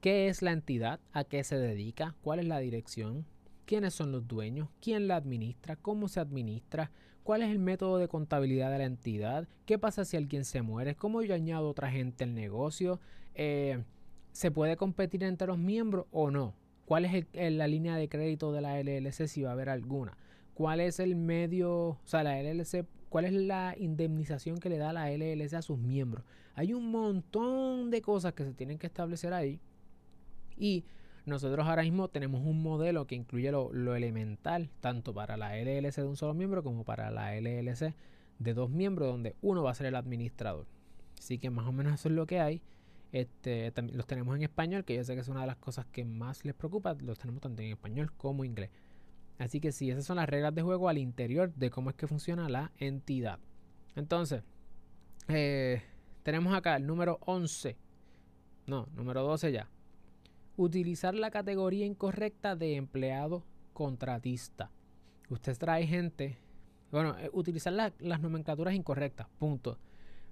¿qué 0.00 0.28
es 0.28 0.40
la 0.40 0.52
entidad? 0.52 1.00
¿A 1.12 1.24
qué 1.24 1.44
se 1.44 1.58
dedica? 1.58 2.14
¿Cuál 2.22 2.40
es 2.40 2.46
la 2.46 2.60
dirección? 2.60 3.26
¿Quiénes 3.66 3.92
son 3.92 4.10
los 4.10 4.26
dueños? 4.26 4.70
¿Quién 4.80 5.06
la 5.06 5.16
administra? 5.16 5.76
¿Cómo 5.76 6.08
se 6.08 6.20
administra? 6.20 6.90
¿Cuál 7.22 7.42
es 7.42 7.50
el 7.50 7.58
método 7.58 7.98
de 7.98 8.08
contabilidad 8.08 8.70
de 8.70 8.78
la 8.78 8.84
entidad? 8.84 9.48
¿Qué 9.66 9.78
pasa 9.78 10.04
si 10.04 10.16
alguien 10.16 10.44
se 10.44 10.62
muere? 10.62 10.94
¿Cómo 10.94 11.22
yo 11.22 11.34
añado 11.34 11.68
otra 11.68 11.90
gente 11.90 12.24
al 12.24 12.34
negocio? 12.34 13.00
Eh, 13.34 13.84
¿Se 14.32 14.50
puede 14.50 14.76
competir 14.76 15.22
entre 15.24 15.46
los 15.46 15.58
miembros 15.58 16.06
o 16.10 16.30
no? 16.30 16.54
¿Cuál 16.84 17.04
es 17.04 17.26
la 17.32 17.66
línea 17.68 17.96
de 17.96 18.08
crédito 18.08 18.52
de 18.52 18.60
la 18.60 18.80
LLC 18.80 19.28
si 19.28 19.42
va 19.42 19.50
a 19.50 19.52
haber 19.52 19.68
alguna? 19.68 20.16
cuál 20.54 20.80
es 20.80 21.00
el 21.00 21.16
medio, 21.16 21.72
o 21.72 21.98
sea, 22.04 22.22
la 22.22 22.40
LLC, 22.40 22.86
cuál 23.08 23.24
es 23.24 23.32
la 23.32 23.74
indemnización 23.78 24.58
que 24.58 24.68
le 24.68 24.78
da 24.78 24.92
la 24.92 25.10
LLC 25.10 25.54
a 25.54 25.62
sus 25.62 25.78
miembros. 25.78 26.24
Hay 26.54 26.74
un 26.74 26.90
montón 26.90 27.90
de 27.90 28.02
cosas 28.02 28.34
que 28.34 28.44
se 28.44 28.52
tienen 28.52 28.78
que 28.78 28.86
establecer 28.86 29.32
ahí. 29.32 29.58
Y 30.56 30.84
nosotros 31.24 31.66
ahora 31.66 31.82
mismo 31.82 32.08
tenemos 32.08 32.42
un 32.44 32.62
modelo 32.62 33.06
que 33.06 33.14
incluye 33.14 33.50
lo, 33.52 33.94
elemental, 33.94 34.70
tanto 34.80 35.14
para 35.14 35.36
la 35.36 35.56
LLC 35.56 35.96
de 35.96 36.06
un 36.06 36.16
solo 36.16 36.34
miembro 36.34 36.62
como 36.62 36.84
para 36.84 37.10
la 37.10 37.36
LLC 37.36 37.94
de 38.38 38.54
dos 38.54 38.70
miembros, 38.70 39.08
donde 39.08 39.36
uno 39.40 39.62
va 39.62 39.70
a 39.70 39.74
ser 39.74 39.86
el 39.86 39.94
administrador. 39.94 40.66
Así 41.18 41.38
que 41.38 41.50
más 41.50 41.66
o 41.66 41.72
menos 41.72 41.94
eso 41.94 42.08
es 42.08 42.14
lo 42.14 42.26
que 42.26 42.40
hay. 42.40 42.62
Este, 43.12 43.72
los 43.92 44.06
tenemos 44.06 44.34
en 44.34 44.42
español, 44.42 44.84
que 44.84 44.96
yo 44.96 45.04
sé 45.04 45.14
que 45.14 45.20
es 45.20 45.28
una 45.28 45.42
de 45.42 45.46
las 45.46 45.56
cosas 45.56 45.86
que 45.86 46.04
más 46.04 46.44
les 46.44 46.54
preocupa. 46.54 46.94
Los 46.94 47.18
tenemos 47.18 47.40
tanto 47.40 47.62
en 47.62 47.70
español 47.70 48.12
como 48.16 48.44
en 48.44 48.50
inglés. 48.50 48.70
Así 49.38 49.60
que 49.60 49.70
sí, 49.70 49.90
esas 49.90 50.04
son 50.04 50.16
las 50.16 50.28
reglas 50.28 50.54
de 50.54 50.62
juego 50.62 50.88
al 50.88 50.98
interior 50.98 51.52
de 51.54 51.70
cómo 51.70 51.90
es 51.90 51.96
que 51.96 52.06
funciona 52.06 52.48
la 52.48 52.72
entidad. 52.78 53.38
Entonces, 53.94 54.42
eh, 55.28 55.82
tenemos 56.22 56.54
acá 56.54 56.76
el 56.76 56.86
número 56.86 57.18
11. 57.26 57.76
No, 58.66 58.88
número 58.94 59.22
12 59.22 59.52
ya. 59.52 59.68
Utilizar 60.56 61.14
la 61.14 61.30
categoría 61.30 61.86
incorrecta 61.86 62.56
de 62.56 62.76
empleado 62.76 63.44
contratista. 63.72 64.70
Usted 65.30 65.56
trae 65.56 65.86
gente. 65.86 66.38
Bueno, 66.90 67.16
eh, 67.18 67.30
utilizar 67.32 67.72
las 67.72 68.20
nomenclaturas 68.20 68.74
incorrectas. 68.74 69.28
Punto. 69.38 69.78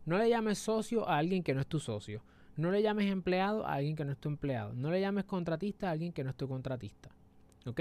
No 0.04 0.18
le 0.18 0.28
llames 0.28 0.58
socio 0.58 1.08
a 1.08 1.18
alguien 1.18 1.42
que 1.42 1.54
no 1.54 1.60
es 1.60 1.66
tu 1.66 1.80
socio. 1.80 2.22
No 2.56 2.70
le 2.70 2.82
llames 2.82 3.10
empleado 3.10 3.66
a 3.66 3.74
alguien 3.74 3.96
que 3.96 4.04
no 4.04 4.12
es 4.12 4.18
tu 4.18 4.28
empleado. 4.28 4.74
No 4.74 4.90
le 4.90 5.00
llames 5.00 5.24
contratista 5.24 5.88
a 5.88 5.92
alguien 5.92 6.12
que 6.12 6.24
no 6.24 6.30
es 6.30 6.36
tu 6.36 6.48
contratista. 6.48 7.10
¿Ok? 7.66 7.80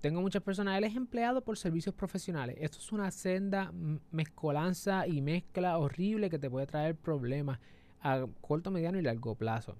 Tengo 0.00 0.20
muchas 0.20 0.42
personas, 0.42 0.76
él 0.76 0.84
es 0.84 0.96
empleado 0.96 1.42
por 1.42 1.56
servicios 1.56 1.94
profesionales. 1.94 2.56
Esto 2.60 2.76
es 2.78 2.92
una 2.92 3.10
senda 3.10 3.72
mezcolanza 4.10 5.06
y 5.06 5.22
mezcla 5.22 5.78
horrible 5.78 6.28
que 6.28 6.38
te 6.38 6.50
puede 6.50 6.66
traer 6.66 6.94
problemas 6.94 7.58
a 8.02 8.26
corto, 8.42 8.70
mediano 8.70 8.98
y 8.98 9.02
largo 9.02 9.34
plazo. 9.34 9.76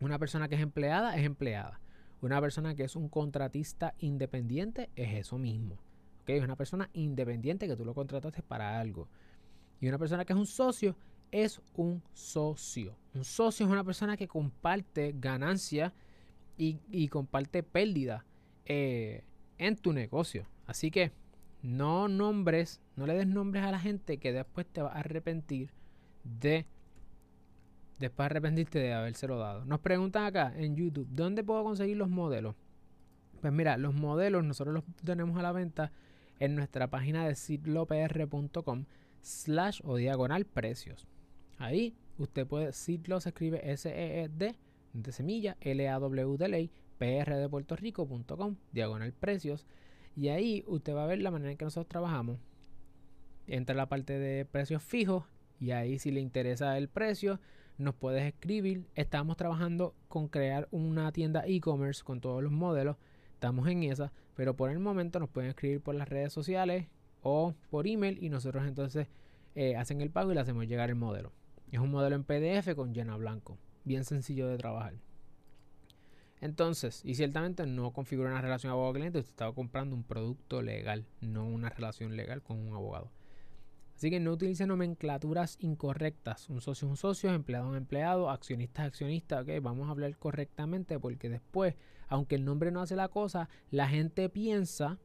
Una 0.00 0.18
persona 0.18 0.48
que 0.48 0.54
es 0.54 0.60
empleada 0.60 1.16
es 1.16 1.24
empleada. 1.24 1.80
Una 2.22 2.40
persona 2.40 2.74
que 2.74 2.84
es 2.84 2.96
un 2.96 3.08
contratista 3.08 3.94
independiente 3.98 4.90
es 4.96 5.14
eso 5.14 5.38
mismo. 5.38 5.78
Es 6.26 6.42
una 6.42 6.56
persona 6.56 6.88
independiente 6.92 7.66
que 7.66 7.76
tú 7.76 7.84
lo 7.84 7.94
contrataste 7.94 8.42
para 8.42 8.78
algo. 8.78 9.08
Y 9.80 9.88
una 9.88 9.98
persona 9.98 10.24
que 10.24 10.32
es 10.32 10.38
un 10.38 10.46
socio 10.46 10.96
es 11.32 11.60
un 11.74 12.02
socio. 12.12 12.96
Un 13.14 13.24
socio 13.24 13.66
es 13.66 13.72
una 13.72 13.84
persona 13.84 14.16
que 14.16 14.28
comparte 14.28 15.14
ganancia 15.18 15.92
y, 16.56 17.08
comparte 17.08 17.62
pérdida. 17.62 18.24
Eh, 18.66 19.24
en 19.60 19.76
tu 19.76 19.92
negocio. 19.92 20.46
Así 20.66 20.90
que 20.90 21.12
no 21.62 22.08
nombres, 22.08 22.80
no 22.96 23.06
le 23.06 23.14
des 23.14 23.26
nombres 23.26 23.62
a 23.62 23.70
la 23.70 23.78
gente 23.78 24.16
que 24.16 24.32
después 24.32 24.66
te 24.66 24.80
va 24.82 24.88
a 24.88 25.00
arrepentir 25.00 25.70
de 26.24 26.66
después 28.00 28.26
arrepentirte 28.26 28.78
de 28.78 28.92
habérselo 28.92 29.38
dado. 29.38 29.64
Nos 29.64 29.78
preguntan 29.80 30.24
acá 30.24 30.52
en 30.56 30.74
YouTube, 30.74 31.06
¿dónde 31.10 31.44
puedo 31.44 31.62
conseguir 31.62 31.98
los 31.98 32.08
modelos? 32.08 32.56
Pues 33.40 33.52
mira, 33.52 33.76
los 33.76 33.94
modelos 33.94 34.42
nosotros 34.42 34.74
los 34.74 34.84
tenemos 35.04 35.38
a 35.38 35.42
la 35.42 35.52
venta 35.52 35.92
en 36.38 36.56
nuestra 36.56 36.88
página 36.88 37.26
de 37.26 37.34
sitlopr.com 37.34 38.86
slash 39.20 39.80
o 39.84 39.96
diagonal 39.96 40.46
precios. 40.46 41.06
Ahí 41.58 41.94
usted 42.18 42.46
puede, 42.46 42.72
Sitlo 42.72 43.20
se 43.20 43.28
escribe 43.28 43.70
S-E-E-D 43.70 44.56
de 44.94 45.12
semilla, 45.12 45.56
L-A-W 45.60 46.36
de 46.38 46.48
ley, 46.48 46.70
prdepuertorico.com, 46.98 48.56
diagonal 48.72 49.12
precios. 49.12 49.66
Y 50.16 50.28
ahí 50.28 50.64
usted 50.66 50.94
va 50.94 51.04
a 51.04 51.06
ver 51.06 51.20
la 51.20 51.30
manera 51.30 51.52
en 51.52 51.58
que 51.58 51.66
nosotros 51.66 51.88
trabajamos. 51.88 52.38
Entra 53.46 53.74
la 53.74 53.88
parte 53.88 54.18
de 54.18 54.46
precios 54.46 54.82
fijos 54.82 55.24
y 55.60 55.72
ahí 55.72 55.98
si 55.98 56.10
le 56.10 56.20
interesa 56.20 56.78
el 56.78 56.88
precio, 56.88 57.38
nos 57.80 57.94
puedes 57.94 58.24
escribir. 58.24 58.86
Estamos 58.94 59.36
trabajando 59.36 59.94
con 60.08 60.28
crear 60.28 60.68
una 60.70 61.10
tienda 61.12 61.44
e-commerce 61.46 62.04
con 62.04 62.20
todos 62.20 62.42
los 62.42 62.52
modelos. 62.52 62.96
Estamos 63.32 63.66
en 63.68 63.82
esa, 63.84 64.12
pero 64.34 64.54
por 64.54 64.70
el 64.70 64.78
momento 64.78 65.18
nos 65.18 65.30
pueden 65.30 65.50
escribir 65.50 65.80
por 65.80 65.94
las 65.94 66.08
redes 66.08 66.32
sociales 66.32 66.86
o 67.22 67.54
por 67.70 67.86
email 67.86 68.22
y 68.22 68.28
nosotros 68.28 68.66
entonces 68.66 69.08
eh, 69.54 69.76
hacen 69.76 70.00
el 70.00 70.10
pago 70.10 70.30
y 70.30 70.34
le 70.34 70.40
hacemos 70.40 70.66
llegar 70.66 70.90
el 70.90 70.96
modelo. 70.96 71.32
Es 71.72 71.80
un 71.80 71.90
modelo 71.90 72.16
en 72.16 72.24
PDF 72.24 72.74
con 72.74 72.92
llena 72.92 73.16
blanco, 73.16 73.56
bien 73.84 74.04
sencillo 74.04 74.48
de 74.48 74.58
trabajar. 74.58 74.94
Entonces, 76.40 77.02
y 77.04 77.14
ciertamente 77.14 77.66
no 77.66 77.92
configura 77.92 78.30
una 78.30 78.40
relación 78.40 78.72
abogado-cliente, 78.72 79.18
usted 79.18 79.30
estaba 79.30 79.54
comprando 79.54 79.94
un 79.94 80.04
producto 80.04 80.62
legal, 80.62 81.06
no 81.20 81.46
una 81.46 81.68
relación 81.68 82.16
legal 82.16 82.42
con 82.42 82.58
un 82.58 82.74
abogado. 82.74 83.10
Así 84.00 84.08
que 84.08 84.18
no 84.18 84.32
utilice 84.32 84.66
nomenclaturas 84.66 85.58
incorrectas. 85.60 86.48
Un 86.48 86.62
socio 86.62 86.86
es 86.86 86.90
un 86.90 86.96
socio, 86.96 87.34
empleado 87.34 87.66
es 87.66 87.70
un 87.72 87.76
empleado, 87.76 88.30
accionista 88.30 88.80
es 88.80 88.88
accionista. 88.88 89.42
Ok, 89.42 89.48
vamos 89.60 89.88
a 89.88 89.90
hablar 89.90 90.16
correctamente 90.16 90.98
porque 90.98 91.28
después, 91.28 91.74
aunque 92.08 92.36
el 92.36 92.46
nombre 92.46 92.70
no 92.70 92.80
hace 92.80 92.96
la 92.96 93.08
cosa, 93.08 93.50
la 93.70 93.88
gente 93.88 94.30
piensa 94.30 94.96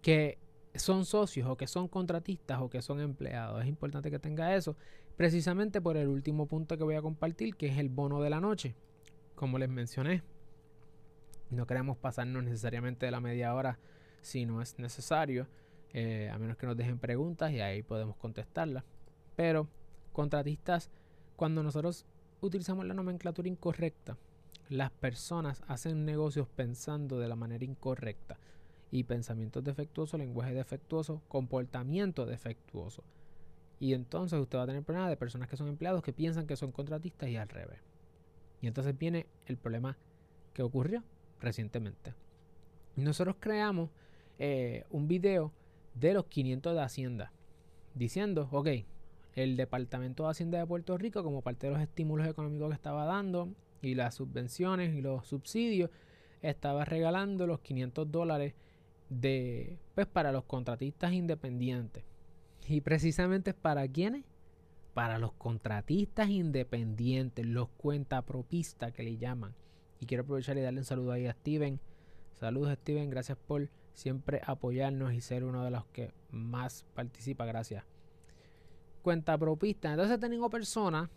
que 0.00 0.38
son 0.74 1.04
socios 1.04 1.50
o 1.50 1.58
que 1.58 1.66
son 1.66 1.86
contratistas 1.86 2.62
o 2.62 2.70
que 2.70 2.80
son 2.80 3.02
empleados. 3.02 3.60
Es 3.60 3.68
importante 3.68 4.10
que 4.10 4.18
tenga 4.18 4.56
eso, 4.56 4.74
precisamente 5.18 5.82
por 5.82 5.98
el 5.98 6.08
último 6.08 6.46
punto 6.46 6.78
que 6.78 6.84
voy 6.84 6.94
a 6.94 7.02
compartir, 7.02 7.56
que 7.56 7.66
es 7.66 7.76
el 7.76 7.90
bono 7.90 8.22
de 8.22 8.30
la 8.30 8.40
noche. 8.40 8.74
Como 9.34 9.58
les 9.58 9.68
mencioné, 9.68 10.22
no 11.50 11.66
queremos 11.66 11.98
pasarnos 11.98 12.42
necesariamente 12.42 13.04
de 13.04 13.12
la 13.12 13.20
media 13.20 13.54
hora 13.54 13.78
si 14.22 14.46
no 14.46 14.62
es 14.62 14.78
necesario, 14.78 15.46
eh, 15.92 16.30
a 16.32 16.38
menos 16.38 16.56
que 16.56 16.66
nos 16.66 16.76
dejen 16.76 16.98
preguntas 16.98 17.52
y 17.52 17.60
ahí 17.60 17.82
podemos 17.82 18.16
contestarlas. 18.16 18.84
Pero 19.36 19.68
contratistas, 20.12 20.90
cuando 21.36 21.62
nosotros 21.62 22.06
utilizamos 22.40 22.86
la 22.86 22.94
nomenclatura 22.94 23.48
incorrecta, 23.48 24.16
las 24.68 24.90
personas 24.90 25.62
hacen 25.66 26.04
negocios 26.04 26.48
pensando 26.48 27.18
de 27.18 27.28
la 27.28 27.36
manera 27.36 27.64
incorrecta. 27.64 28.38
Y 28.92 29.04
pensamientos 29.04 29.62
defectuosos, 29.62 30.18
lenguaje 30.18 30.52
defectuoso, 30.52 31.22
comportamiento 31.28 32.26
defectuoso. 32.26 33.04
Y 33.78 33.94
entonces 33.94 34.38
usted 34.38 34.58
va 34.58 34.64
a 34.64 34.66
tener 34.66 34.82
problemas 34.82 35.10
de 35.10 35.16
personas 35.16 35.48
que 35.48 35.56
son 35.56 35.68
empleados 35.68 36.02
que 36.02 36.12
piensan 36.12 36.46
que 36.46 36.56
son 36.56 36.72
contratistas 36.72 37.28
y 37.28 37.36
al 37.36 37.48
revés. 37.48 37.78
Y 38.60 38.66
entonces 38.66 38.96
viene 38.98 39.26
el 39.46 39.56
problema 39.56 39.96
que 40.52 40.62
ocurrió 40.62 41.02
recientemente. 41.40 42.14
Nosotros 42.96 43.36
creamos 43.38 43.90
eh, 44.38 44.84
un 44.90 45.08
video 45.08 45.52
de 45.94 46.14
los 46.14 46.26
500 46.26 46.74
de 46.74 46.80
Hacienda, 46.80 47.32
diciendo, 47.94 48.48
ok, 48.52 48.68
el 49.34 49.56
Departamento 49.56 50.24
de 50.24 50.30
Hacienda 50.30 50.58
de 50.58 50.66
Puerto 50.66 50.96
Rico, 50.98 51.22
como 51.22 51.42
parte 51.42 51.66
de 51.66 51.72
los 51.72 51.82
estímulos 51.82 52.26
económicos 52.26 52.68
que 52.68 52.74
estaba 52.74 53.04
dando 53.04 53.48
y 53.82 53.94
las 53.94 54.14
subvenciones 54.14 54.94
y 54.94 55.00
los 55.00 55.26
subsidios, 55.26 55.90
estaba 56.42 56.84
regalando 56.84 57.46
los 57.46 57.60
500 57.60 58.10
dólares 58.10 58.54
de, 59.08 59.78
pues, 59.94 60.06
para 60.06 60.32
los 60.32 60.44
contratistas 60.44 61.12
independientes. 61.12 62.04
Y 62.66 62.80
precisamente 62.80 63.54
para 63.54 63.86
quiénes? 63.88 64.24
Para 64.94 65.18
los 65.18 65.32
contratistas 65.32 66.28
independientes, 66.30 67.46
los 67.46 67.68
cuentapropistas 67.70 68.92
que 68.92 69.02
le 69.02 69.16
llaman 69.16 69.54
Y 70.00 70.06
quiero 70.06 70.24
aprovechar 70.24 70.58
y 70.58 70.62
darle 70.62 70.80
un 70.80 70.84
saludo 70.84 71.12
ahí 71.12 71.26
a 71.26 71.32
Steven. 71.32 71.80
Saludos 72.34 72.72
Steven, 72.74 73.10
gracias 73.10 73.38
por 73.38 73.68
siempre 73.94 74.40
apoyarnos 74.44 75.12
y 75.12 75.20
ser 75.20 75.44
uno 75.44 75.64
de 75.64 75.70
los 75.70 75.86
que 75.86 76.12
más 76.30 76.84
participa, 76.94 77.44
gracias. 77.44 77.84
Cuenta 79.02 79.36
propista. 79.38 79.90
Entonces 79.90 80.18
tengo 80.20 80.50
personas, 80.50 81.08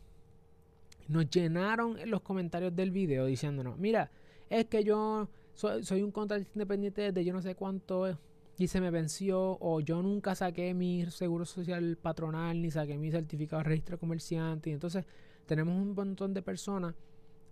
nos 1.07 1.29
llenaron 1.29 1.97
en 1.99 2.09
los 2.09 2.21
comentarios 2.21 2.75
del 2.75 2.91
video 2.91 3.25
diciéndonos, 3.25 3.77
mira, 3.77 4.09
es 4.49 4.65
que 4.65 4.83
yo 4.83 5.27
soy, 5.53 6.01
un 6.01 6.11
contratista 6.11 6.53
independiente 6.55 7.01
desde 7.01 7.23
yo 7.23 7.33
no 7.33 7.41
sé 7.41 7.55
cuánto 7.55 8.17
y 8.57 8.67
se 8.67 8.81
me 8.81 8.91
venció 8.91 9.57
o 9.59 9.79
yo 9.81 10.01
nunca 10.01 10.35
saqué 10.35 10.73
mi 10.73 11.05
seguro 11.09 11.45
social 11.45 11.97
patronal 12.01 12.61
ni 12.61 12.71
saqué 12.71 12.97
mi 12.97 13.11
certificado 13.11 13.63
de 13.63 13.69
registro 13.69 13.99
comerciante 13.99 14.69
y 14.69 14.73
entonces 14.73 15.05
tenemos 15.45 15.75
un 15.75 15.93
montón 15.93 16.33
de 16.33 16.41
personas 16.41 16.95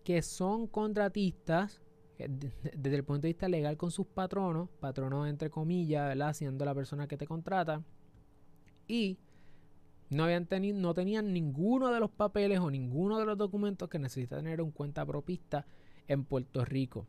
que 0.03 0.21
son 0.21 0.67
contratistas 0.67 1.81
desde 2.29 2.95
el 2.95 3.03
punto 3.03 3.23
de 3.23 3.29
vista 3.29 3.47
legal 3.47 3.77
con 3.77 3.91
sus 3.91 4.07
patronos, 4.07 4.69
patronos 4.79 5.27
entre 5.27 5.49
comillas, 5.49 6.07
¿verdad? 6.07 6.33
siendo 6.33 6.65
la 6.65 6.75
persona 6.75 7.07
que 7.07 7.17
te 7.17 7.27
contrata 7.27 7.81
y 8.87 9.17
no, 10.09 10.25
habían 10.25 10.45
tenido, 10.45 10.77
no 10.77 10.93
tenían 10.93 11.31
ninguno 11.31 11.91
de 11.91 11.99
los 11.99 12.11
papeles 12.11 12.59
o 12.59 12.69
ninguno 12.69 13.17
de 13.17 13.25
los 13.25 13.37
documentos 13.37 13.89
que 13.89 13.99
necesita 13.99 14.35
tener 14.35 14.61
un 14.61 14.71
cuenta 14.71 15.05
propista 15.05 15.65
en 16.07 16.25
Puerto 16.25 16.65
Rico. 16.65 17.07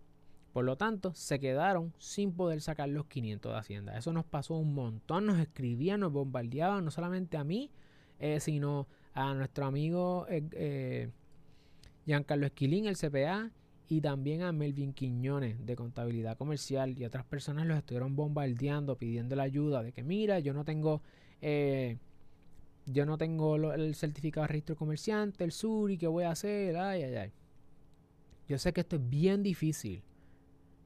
Por 0.52 0.64
lo 0.64 0.76
tanto, 0.76 1.12
se 1.14 1.40
quedaron 1.40 1.92
sin 1.98 2.32
poder 2.32 2.60
sacar 2.60 2.88
los 2.88 3.06
500 3.06 3.52
de 3.52 3.58
Hacienda. 3.58 3.98
Eso 3.98 4.12
nos 4.12 4.24
pasó 4.24 4.54
un 4.54 4.74
montón, 4.74 5.26
nos 5.26 5.38
escribían, 5.38 6.00
nos 6.00 6.12
bombardeaban, 6.12 6.84
no 6.84 6.90
solamente 6.90 7.36
a 7.38 7.44
mí, 7.44 7.70
eh, 8.20 8.38
sino 8.38 8.86
a 9.14 9.34
nuestro 9.34 9.66
amigo 9.66 10.26
eh, 10.28 10.44
eh, 10.52 11.10
Giancarlo 12.04 12.46
Esquilín, 12.46 12.86
el 12.86 12.96
CPA, 12.96 13.50
y 13.92 14.00
también 14.00 14.40
a 14.40 14.52
Melvin 14.52 14.94
Quiñones 14.94 15.66
de 15.66 15.76
Contabilidad 15.76 16.38
Comercial 16.38 16.98
y 16.98 17.04
otras 17.04 17.26
personas 17.26 17.66
los 17.66 17.76
estuvieron 17.76 18.16
bombardeando, 18.16 18.96
pidiendo 18.96 19.36
la 19.36 19.42
ayuda 19.42 19.82
de 19.82 19.92
que 19.92 20.02
mira, 20.02 20.38
yo 20.38 20.54
no 20.54 20.64
tengo... 20.64 21.02
yo 22.86 23.04
no 23.04 23.18
tengo 23.18 23.74
el 23.74 23.94
certificado 23.94 24.44
de 24.44 24.48
registro 24.48 24.76
comerciante, 24.76 25.44
el 25.44 25.52
SURI, 25.52 25.98
¿qué 25.98 26.06
voy 26.06 26.24
a 26.24 26.30
hacer? 26.30 26.78
Ay, 26.78 27.02
ay, 27.02 27.14
ay. 27.16 27.32
Yo 28.48 28.56
sé 28.56 28.72
que 28.72 28.80
esto 28.80 28.96
es 28.96 29.06
bien 29.10 29.42
difícil, 29.42 30.02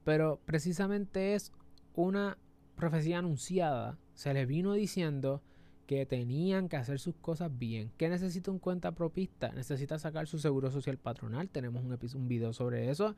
pero 0.03 0.41
precisamente 0.45 1.33
es 1.33 1.53
una 1.95 2.37
profecía 2.75 3.19
anunciada. 3.19 3.97
Se 4.15 4.33
les 4.33 4.45
vino 4.45 4.73
diciendo 4.73 5.41
que 5.87 6.05
tenían 6.05 6.67
que 6.67 6.75
hacer 6.75 6.99
sus 6.99 7.15
cosas 7.15 7.49
bien. 7.57 7.91
¿Qué 7.97 8.09
necesita 8.09 8.51
un 8.51 8.59
cuenta 8.59 8.91
propista? 8.91 9.53
Necesita 9.53 9.97
sacar 9.97 10.27
su 10.27 10.37
seguro 10.37 10.69
social 10.69 10.97
patronal. 10.97 11.49
Tenemos 11.49 11.83
un, 11.83 11.97
un 12.15 12.27
video 12.27 12.51
sobre 12.51 12.91
eso. 12.91 13.15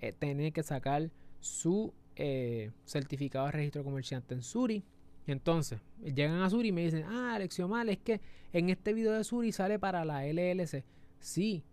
Eh, 0.00 0.14
tiene 0.16 0.52
que 0.52 0.62
sacar 0.62 1.10
su 1.40 1.92
eh, 2.14 2.70
certificado 2.84 3.46
de 3.46 3.52
registro 3.52 3.82
comerciante 3.82 4.34
en 4.34 4.42
Suri. 4.42 4.84
Entonces, 5.26 5.80
llegan 6.02 6.40
a 6.40 6.48
Suri 6.48 6.68
y 6.68 6.72
me 6.72 6.84
dicen, 6.84 7.04
ah, 7.04 7.38
mal 7.68 7.88
es 7.88 7.98
que 7.98 8.20
en 8.52 8.70
este 8.70 8.94
video 8.94 9.12
de 9.12 9.24
Suri 9.24 9.50
sale 9.50 9.78
para 9.80 10.04
la 10.04 10.24
LLC. 10.24 10.84
Sí, 11.18 11.64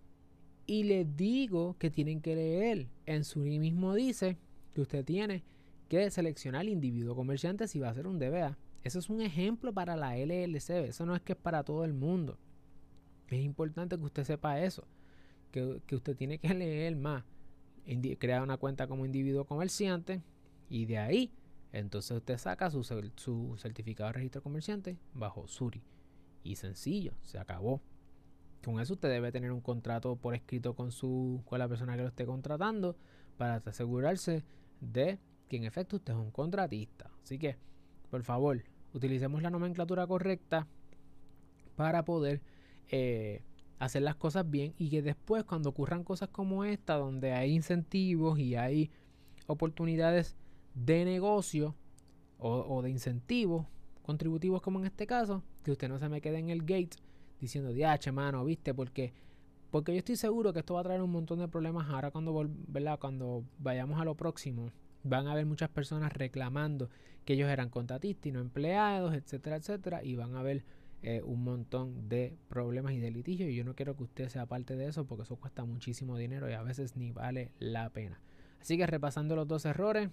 y 0.66 0.84
les 0.84 1.16
digo 1.16 1.76
que 1.78 1.92
tienen 1.92 2.20
que 2.20 2.36
leer. 2.36 2.88
En 3.06 3.24
su 3.24 3.40
mismo 3.40 3.94
dice 3.94 4.38
que 4.74 4.82
usted 4.82 5.06
tiene 5.06 5.44
que 5.88 6.10
seleccionar 6.10 6.64
el 6.64 6.70
individuo 6.70 7.16
comerciante 7.16 7.68
si 7.68 7.80
va 7.80 7.90
a 7.90 7.92
hacer 7.92 8.08
un 8.08 8.18
DBA. 8.18 8.58
Eso 8.86 9.00
es 9.00 9.10
un 9.10 9.20
ejemplo 9.20 9.74
para 9.74 9.96
la 9.96 10.16
LLC. 10.16 10.70
Eso 10.70 11.08
no 11.08 11.16
es 11.16 11.22
que 11.24 11.34
es 11.34 11.40
para 11.40 11.64
todo 11.64 11.84
el 11.84 11.94
mundo. 11.94 12.38
Es 13.28 13.44
importante 13.44 13.98
que 13.98 14.04
usted 14.04 14.24
sepa 14.24 14.62
eso. 14.62 14.88
Que, 15.52 15.82
usted 15.96 16.16
tiene 16.16 16.38
que 16.38 16.48
leer 16.54 16.96
más. 16.96 17.24
crear 18.20 18.44
una 18.44 18.58
cuenta 18.58 18.86
como 18.86 19.04
individuo 19.04 19.46
comerciante. 19.46 20.22
Y 20.70 20.86
de 20.86 21.00
ahí, 21.00 21.34
entonces 21.72 22.16
usted 22.16 22.38
saca 22.38 22.70
su, 22.70 22.84
certificado 23.58 24.10
de 24.10 24.14
registro 24.14 24.44
comerciante 24.44 25.00
bajo 25.16 25.48
Suri. 25.48 25.82
Y 26.44 26.58
sencillo, 26.58 27.14
se 27.24 27.40
acabó. 27.40 27.82
Con 28.64 28.80
eso 28.80 28.94
usted 28.94 29.10
debe 29.10 29.32
tener 29.32 29.52
un 29.52 29.62
contrato 29.62 30.16
por 30.16 30.36
escrito 30.36 30.76
con, 30.76 30.92
su, 30.92 31.42
con 31.46 31.58
la 31.58 31.68
persona 31.68 31.96
que 31.96 32.04
lo 32.04 32.10
esté 32.10 32.28
contratando 32.28 32.96
para 33.36 33.64
asegurarse 33.66 34.44
de 34.80 35.18
que 35.50 35.58
en 35.58 35.64
efecto 35.64 35.96
usted 35.96 36.14
es 36.14 36.20
un 36.20 36.30
contratista. 36.30 37.10
Así 37.24 37.40
que, 37.40 37.58
por 38.12 38.22
favor, 38.22 38.64
utilicemos 38.96 39.42
la 39.42 39.50
nomenclatura 39.50 40.08
correcta 40.08 40.68
para 41.76 42.06
poder 42.06 42.42
eh, 42.90 43.44
hacer 43.78 44.02
las 44.02 44.16
cosas 44.16 44.50
bien 44.50 44.74
y 44.78 44.90
que 44.90 45.02
después 45.02 45.44
cuando 45.44 45.70
ocurran 45.70 46.04
cosas 46.04 46.30
como 46.30 46.64
esta, 46.64 46.96
donde 46.96 47.34
hay 47.34 47.52
incentivos 47.52 48.40
y 48.40 48.56
hay 48.56 48.90
oportunidades 49.48 50.38
de 50.74 51.06
negocio 51.06 51.76
o, 52.38 52.82
de 52.82 52.90
incentivos 52.90 53.66
contributivos 54.02 54.62
como 54.62 54.80
en 54.80 54.86
este 54.86 55.08
caso, 55.08 55.44
que 55.64 55.72
usted 55.72 55.90
no 55.90 55.98
se 55.98 56.10
me 56.10 56.22
quede 56.22 56.38
en 56.38 56.50
el 56.50 56.62
gate 56.62 56.98
diciendo, 57.42 57.74
diache, 57.74 58.12
mano, 58.12 58.46
viste, 58.46 58.74
porque, 58.74 59.14
porque 59.72 59.94
yo 59.94 59.98
estoy 59.98 60.16
seguro 60.16 60.54
que 60.54 60.60
esto 60.60 60.76
va 60.76 60.82
a 60.82 60.84
traer 60.84 61.02
un 61.02 61.12
montón 61.12 61.40
de 61.40 61.48
problemas 61.48 61.90
ahora 61.90 62.12
cuando, 62.12 62.50
¿verdad? 62.68 63.00
cuando 63.00 63.44
vayamos 63.58 64.00
a 64.00 64.06
lo 64.06 64.16
próximo. 64.16 64.72
Van 65.08 65.28
a 65.28 65.34
haber 65.34 65.46
muchas 65.46 65.70
personas 65.70 66.12
reclamando 66.12 66.90
que 67.26 67.34
ellos 67.34 67.50
eran 67.50 67.70
contratistas 67.70 68.26
y 68.26 68.32
no 68.32 68.40
empleados, 68.40 69.14
etcétera, 69.14 69.56
etcétera, 69.56 70.04
y 70.04 70.16
van 70.16 70.36
a 70.36 70.40
haber 70.40 70.66
eh, 71.04 71.22
un 71.24 71.44
montón 71.44 72.10
de 72.10 72.36
problemas 72.50 72.94
y 72.94 73.00
de 73.00 73.12
litigios. 73.12 73.50
Y 73.50 73.56
yo 73.56 73.64
no 73.64 73.76
quiero 73.76 73.96
que 73.96 74.04
usted 74.04 74.30
sea 74.30 74.48
parte 74.48 74.76
de 74.76 74.88
eso 74.88 75.06
porque 75.06 75.24
eso 75.24 75.36
cuesta 75.36 75.64
muchísimo 75.64 76.18
dinero 76.18 76.50
y 76.50 76.54
a 76.54 76.64
veces 76.64 76.96
ni 76.96 77.12
vale 77.12 77.52
la 77.60 77.90
pena. 77.92 78.20
Así 78.60 78.78
que 78.78 78.88
repasando 78.88 79.36
los 79.36 79.48
dos 79.48 79.66
errores, 79.66 80.10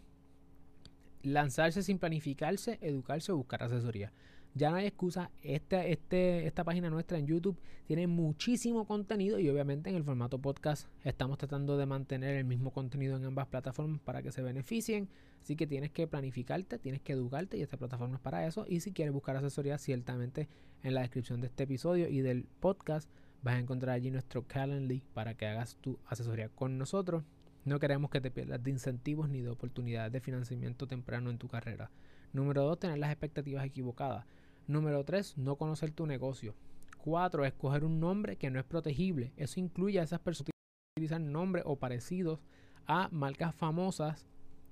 lanzarse 1.22 1.83
sin 1.83 1.98
planificarse, 1.98 2.78
educarse 2.83 3.33
o 3.33 3.37
buscar 3.38 3.62
asesoría. 3.62 4.12
Ya 4.54 4.70
no 4.70 4.76
hay 4.76 4.86
excusa. 4.86 5.30
Este, 5.42 5.92
este, 5.92 6.46
esta 6.46 6.62
página 6.62 6.90
nuestra 6.90 7.18
en 7.18 7.26
YouTube 7.26 7.58
tiene 7.86 8.06
muchísimo 8.06 8.86
contenido 8.86 9.38
y 9.38 9.48
obviamente 9.48 9.88
en 9.88 9.96
el 9.96 10.04
formato 10.04 10.38
podcast 10.38 10.88
estamos 11.04 11.38
tratando 11.38 11.78
de 11.78 11.86
mantener 11.86 12.36
el 12.36 12.44
mismo 12.44 12.70
contenido 12.70 13.16
en 13.16 13.24
ambas 13.24 13.46
plataformas 13.46 14.00
para 14.00 14.22
que 14.22 14.30
se 14.30 14.42
beneficien. 14.42 15.08
Así 15.40 15.56
que 15.56 15.66
tienes 15.66 15.90
que 15.90 16.06
planificarte, 16.06 16.78
tienes 16.78 17.00
que 17.00 17.14
educarte 17.14 17.56
y 17.56 17.62
esta 17.62 17.78
plataforma 17.78 18.16
es 18.16 18.20
para 18.20 18.46
eso. 18.46 18.66
Y 18.68 18.80
si 18.80 18.92
quieres 18.92 19.14
buscar 19.14 19.36
asesoría, 19.36 19.78
ciertamente 19.78 20.48
en 20.82 20.94
la 20.94 21.00
descripción 21.00 21.40
de 21.40 21.46
este 21.46 21.64
episodio 21.64 22.08
y 22.08 22.20
del 22.20 22.44
podcast 22.60 23.08
vas 23.42 23.54
a 23.54 23.58
encontrar 23.58 23.94
allí 23.94 24.10
nuestro 24.10 24.46
Calendly 24.46 25.02
para 25.14 25.34
que 25.34 25.46
hagas 25.46 25.76
tu 25.80 25.98
asesoría 26.06 26.50
con 26.50 26.76
nosotros. 26.78 27.24
No 27.64 27.78
queremos 27.78 28.10
que 28.10 28.20
te 28.20 28.30
pierdas 28.30 28.62
de 28.62 28.70
incentivos 28.70 29.28
ni 29.28 29.40
de 29.40 29.48
oportunidades 29.48 30.12
de 30.12 30.20
financiamiento 30.20 30.86
temprano 30.86 31.30
en 31.30 31.38
tu 31.38 31.48
carrera. 31.48 31.90
Número 32.32 32.62
dos, 32.64 32.78
tener 32.78 32.98
las 32.98 33.10
expectativas 33.10 33.64
equivocadas. 33.64 34.24
Número 34.66 35.05
3. 35.05 35.38
No 35.38 35.57
conocer 35.57 35.90
tu 35.90 36.07
negocio. 36.07 36.55
4. 36.98 37.44
Escoger 37.44 37.85
un 37.85 38.01
nombre 38.01 38.37
que 38.37 38.51
no 38.51 38.59
es 38.59 38.64
protegible. 38.64 39.33
Eso 39.37 39.61
incluye 39.61 40.01
a 40.01 40.05
esas 40.05 40.20
personas 40.20 40.46
que 40.46 41.01
utilizan 41.01 41.33
nombres 41.33 41.64
o 41.66 41.77
parecidos 41.77 42.40
a 42.87 43.09
marcas 43.11 43.55
famosas 43.55 44.27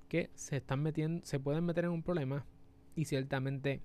que 0.08 0.30
se 0.34 0.56
están 0.56 0.82
metiendo, 0.82 1.24
se 1.24 1.38
pueden 1.38 1.64
meter 1.64 1.84
en 1.84 1.92
un 1.92 2.02
problema 2.02 2.44
y 2.96 3.04
ciertamente 3.04 3.80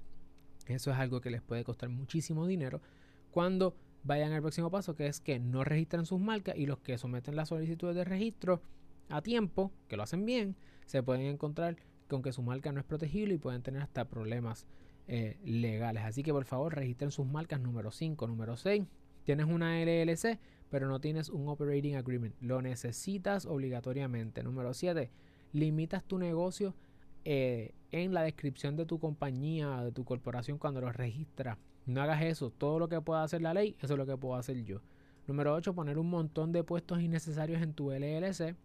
eso 0.65 0.91
es 0.91 0.97
algo 0.97 1.21
que 1.21 1.29
les 1.29 1.43
puede 1.43 1.63
costar 1.63 1.89
muchísimo 1.89 2.47
dinero 2.47 2.81
cuando 3.29 3.75
vayan 4.03 4.31
al 4.31 4.41
próximo 4.41 4.71
paso 4.71 4.95
que 4.95 5.07
es 5.07 5.19
que 5.19 5.39
no 5.39 5.63
registran 5.63 6.05
sus 6.05 6.19
marcas 6.19 6.55
y 6.57 6.65
los 6.65 6.79
que 6.79 6.97
someten 6.97 7.35
las 7.35 7.49
solicitudes 7.49 7.95
de 7.95 8.03
registro 8.03 8.61
a 9.09 9.21
tiempo, 9.21 9.71
que 9.87 9.97
lo 9.97 10.03
hacen 10.03 10.25
bien, 10.25 10.55
se 10.87 11.03
pueden 11.03 11.27
encontrar 11.27 11.77
con 12.07 12.23
que 12.23 12.33
su 12.33 12.41
marca 12.41 12.71
no 12.71 12.79
es 12.79 12.85
protegible 12.85 13.35
y 13.35 13.37
pueden 13.37 13.61
tener 13.61 13.81
hasta 13.81 14.05
problemas 14.05 14.65
eh, 15.07 15.37
legales. 15.43 16.03
Así 16.03 16.23
que 16.23 16.31
por 16.31 16.45
favor 16.45 16.75
registren 16.75 17.11
sus 17.11 17.27
marcas 17.27 17.59
número 17.61 17.91
5, 17.91 18.27
número 18.27 18.57
6. 18.57 18.83
Tienes 19.23 19.45
una 19.47 19.79
LLC, 19.83 20.39
pero 20.69 20.87
no 20.87 20.99
tienes 20.99 21.29
un 21.29 21.47
Operating 21.47 21.95
Agreement. 21.95 22.35
Lo 22.41 22.61
necesitas 22.61 23.45
obligatoriamente. 23.45 24.43
Número 24.43 24.73
7. 24.73 25.11
Limitas 25.53 26.03
tu 26.03 26.17
negocio 26.17 26.75
eh, 27.23 27.73
en 27.91 28.13
la 28.13 28.23
descripción 28.23 28.75
de 28.75 28.85
tu 28.85 28.99
compañía, 28.99 29.83
de 29.83 29.91
tu 29.91 30.05
corporación 30.05 30.57
cuando 30.57 30.81
lo 30.81 30.91
registras. 30.91 31.57
No 31.85 32.01
hagas 32.01 32.23
eso. 32.23 32.49
Todo 32.49 32.79
lo 32.79 32.89
que 32.89 32.99
pueda 33.01 33.23
hacer 33.23 33.41
la 33.41 33.53
ley, 33.53 33.75
eso 33.81 33.93
es 33.93 33.97
lo 33.97 34.05
que 34.05 34.17
puedo 34.17 34.35
hacer 34.35 34.63
yo. 34.63 34.81
Número 35.27 35.53
8. 35.53 35.73
Poner 35.73 35.97
un 35.97 36.09
montón 36.09 36.51
de 36.51 36.63
puestos 36.63 37.01
innecesarios 37.01 37.61
en 37.61 37.73
tu 37.73 37.91
LLC. 37.91 38.55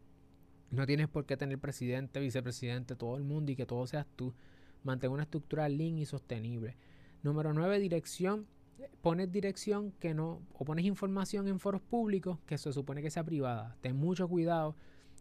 No 0.70 0.86
tienes 0.86 1.08
por 1.08 1.26
qué 1.26 1.36
tener 1.36 1.58
presidente, 1.58 2.20
vicepresidente, 2.20 2.94
todo 2.96 3.16
el 3.16 3.24
mundo 3.24 3.50
y 3.50 3.56
que 3.56 3.66
todo 3.66 3.86
seas 3.86 4.06
tú. 4.14 4.34
Mantén 4.82 5.10
una 5.10 5.24
estructura 5.24 5.68
lean 5.68 5.98
y 5.98 6.06
sostenible. 6.06 6.76
Número 7.22 7.52
9, 7.52 7.78
dirección. 7.78 8.46
Pones 9.02 9.30
dirección 9.30 9.92
que 9.92 10.14
no, 10.14 10.40
o 10.54 10.64
pones 10.64 10.86
información 10.86 11.48
en 11.48 11.58
foros 11.58 11.82
públicos 11.82 12.38
que 12.46 12.56
se 12.56 12.72
supone 12.72 13.02
que 13.02 13.10
sea 13.10 13.24
privada. 13.24 13.76
Ten 13.80 13.96
mucho 13.96 14.28
cuidado. 14.28 14.74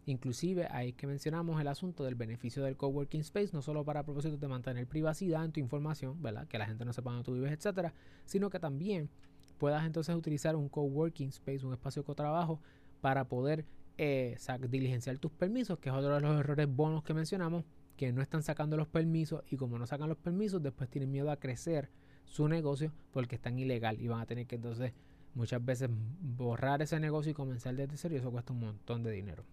Inclusive 0.06 0.66
ahí 0.70 0.94
que 0.94 1.06
mencionamos 1.06 1.60
el 1.60 1.68
asunto 1.68 2.04
del 2.04 2.14
beneficio 2.14 2.64
del 2.64 2.76
coworking 2.76 3.20
space, 3.20 3.50
no 3.52 3.60
solo 3.60 3.84
para 3.84 4.02
propósitos 4.02 4.40
de 4.40 4.48
mantener 4.48 4.86
privacidad 4.86 5.44
en 5.44 5.52
tu 5.52 5.60
información, 5.60 6.22
¿verdad? 6.22 6.48
Que 6.48 6.58
la 6.58 6.66
gente 6.66 6.84
no 6.86 6.92
sepa 6.92 7.10
dónde 7.10 7.24
tú 7.24 7.34
vives, 7.34 7.52
etcétera, 7.52 7.92
sino 8.24 8.48
que 8.48 8.58
también 8.58 9.10
puedas 9.58 9.84
entonces 9.84 10.16
utilizar 10.16 10.56
un 10.56 10.70
coworking 10.70 11.28
space, 11.28 11.66
un 11.66 11.74
espacio 11.74 12.02
de 12.02 12.14
trabajo, 12.14 12.60
para 13.02 13.28
poder 13.28 13.66
eh, 13.98 14.36
diligenciar 14.68 15.18
tus 15.18 15.30
permisos, 15.30 15.78
que 15.78 15.90
es 15.90 15.94
otro 15.94 16.14
de 16.14 16.20
los 16.20 16.40
errores 16.40 16.66
bonos 16.68 17.02
que 17.02 17.12
mencionamos, 17.12 17.64
que 18.00 18.14
no 18.14 18.22
están 18.22 18.42
sacando 18.42 18.78
los 18.78 18.88
permisos 18.88 19.42
y 19.50 19.58
como 19.58 19.78
no 19.78 19.86
sacan 19.86 20.08
los 20.08 20.16
permisos, 20.16 20.62
después 20.62 20.88
tienen 20.88 21.12
miedo 21.12 21.30
a 21.30 21.36
crecer 21.36 21.90
su 22.24 22.48
negocio 22.48 22.94
porque 23.12 23.34
están 23.34 23.58
ilegal 23.58 24.00
y 24.00 24.08
van 24.08 24.22
a 24.22 24.24
tener 24.24 24.46
que 24.46 24.54
entonces 24.54 24.94
muchas 25.34 25.62
veces 25.62 25.90
borrar 25.92 26.80
ese 26.80 26.98
negocio 26.98 27.32
y 27.32 27.34
comenzar 27.34 27.76
desde 27.76 27.98
cero 27.98 28.14
y 28.14 28.16
eso 28.16 28.30
cuesta 28.30 28.54
un 28.54 28.60
montón 28.60 29.02
de 29.02 29.10
dinero. 29.10 29.44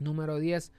Número 0.00 0.40
10. 0.40 0.72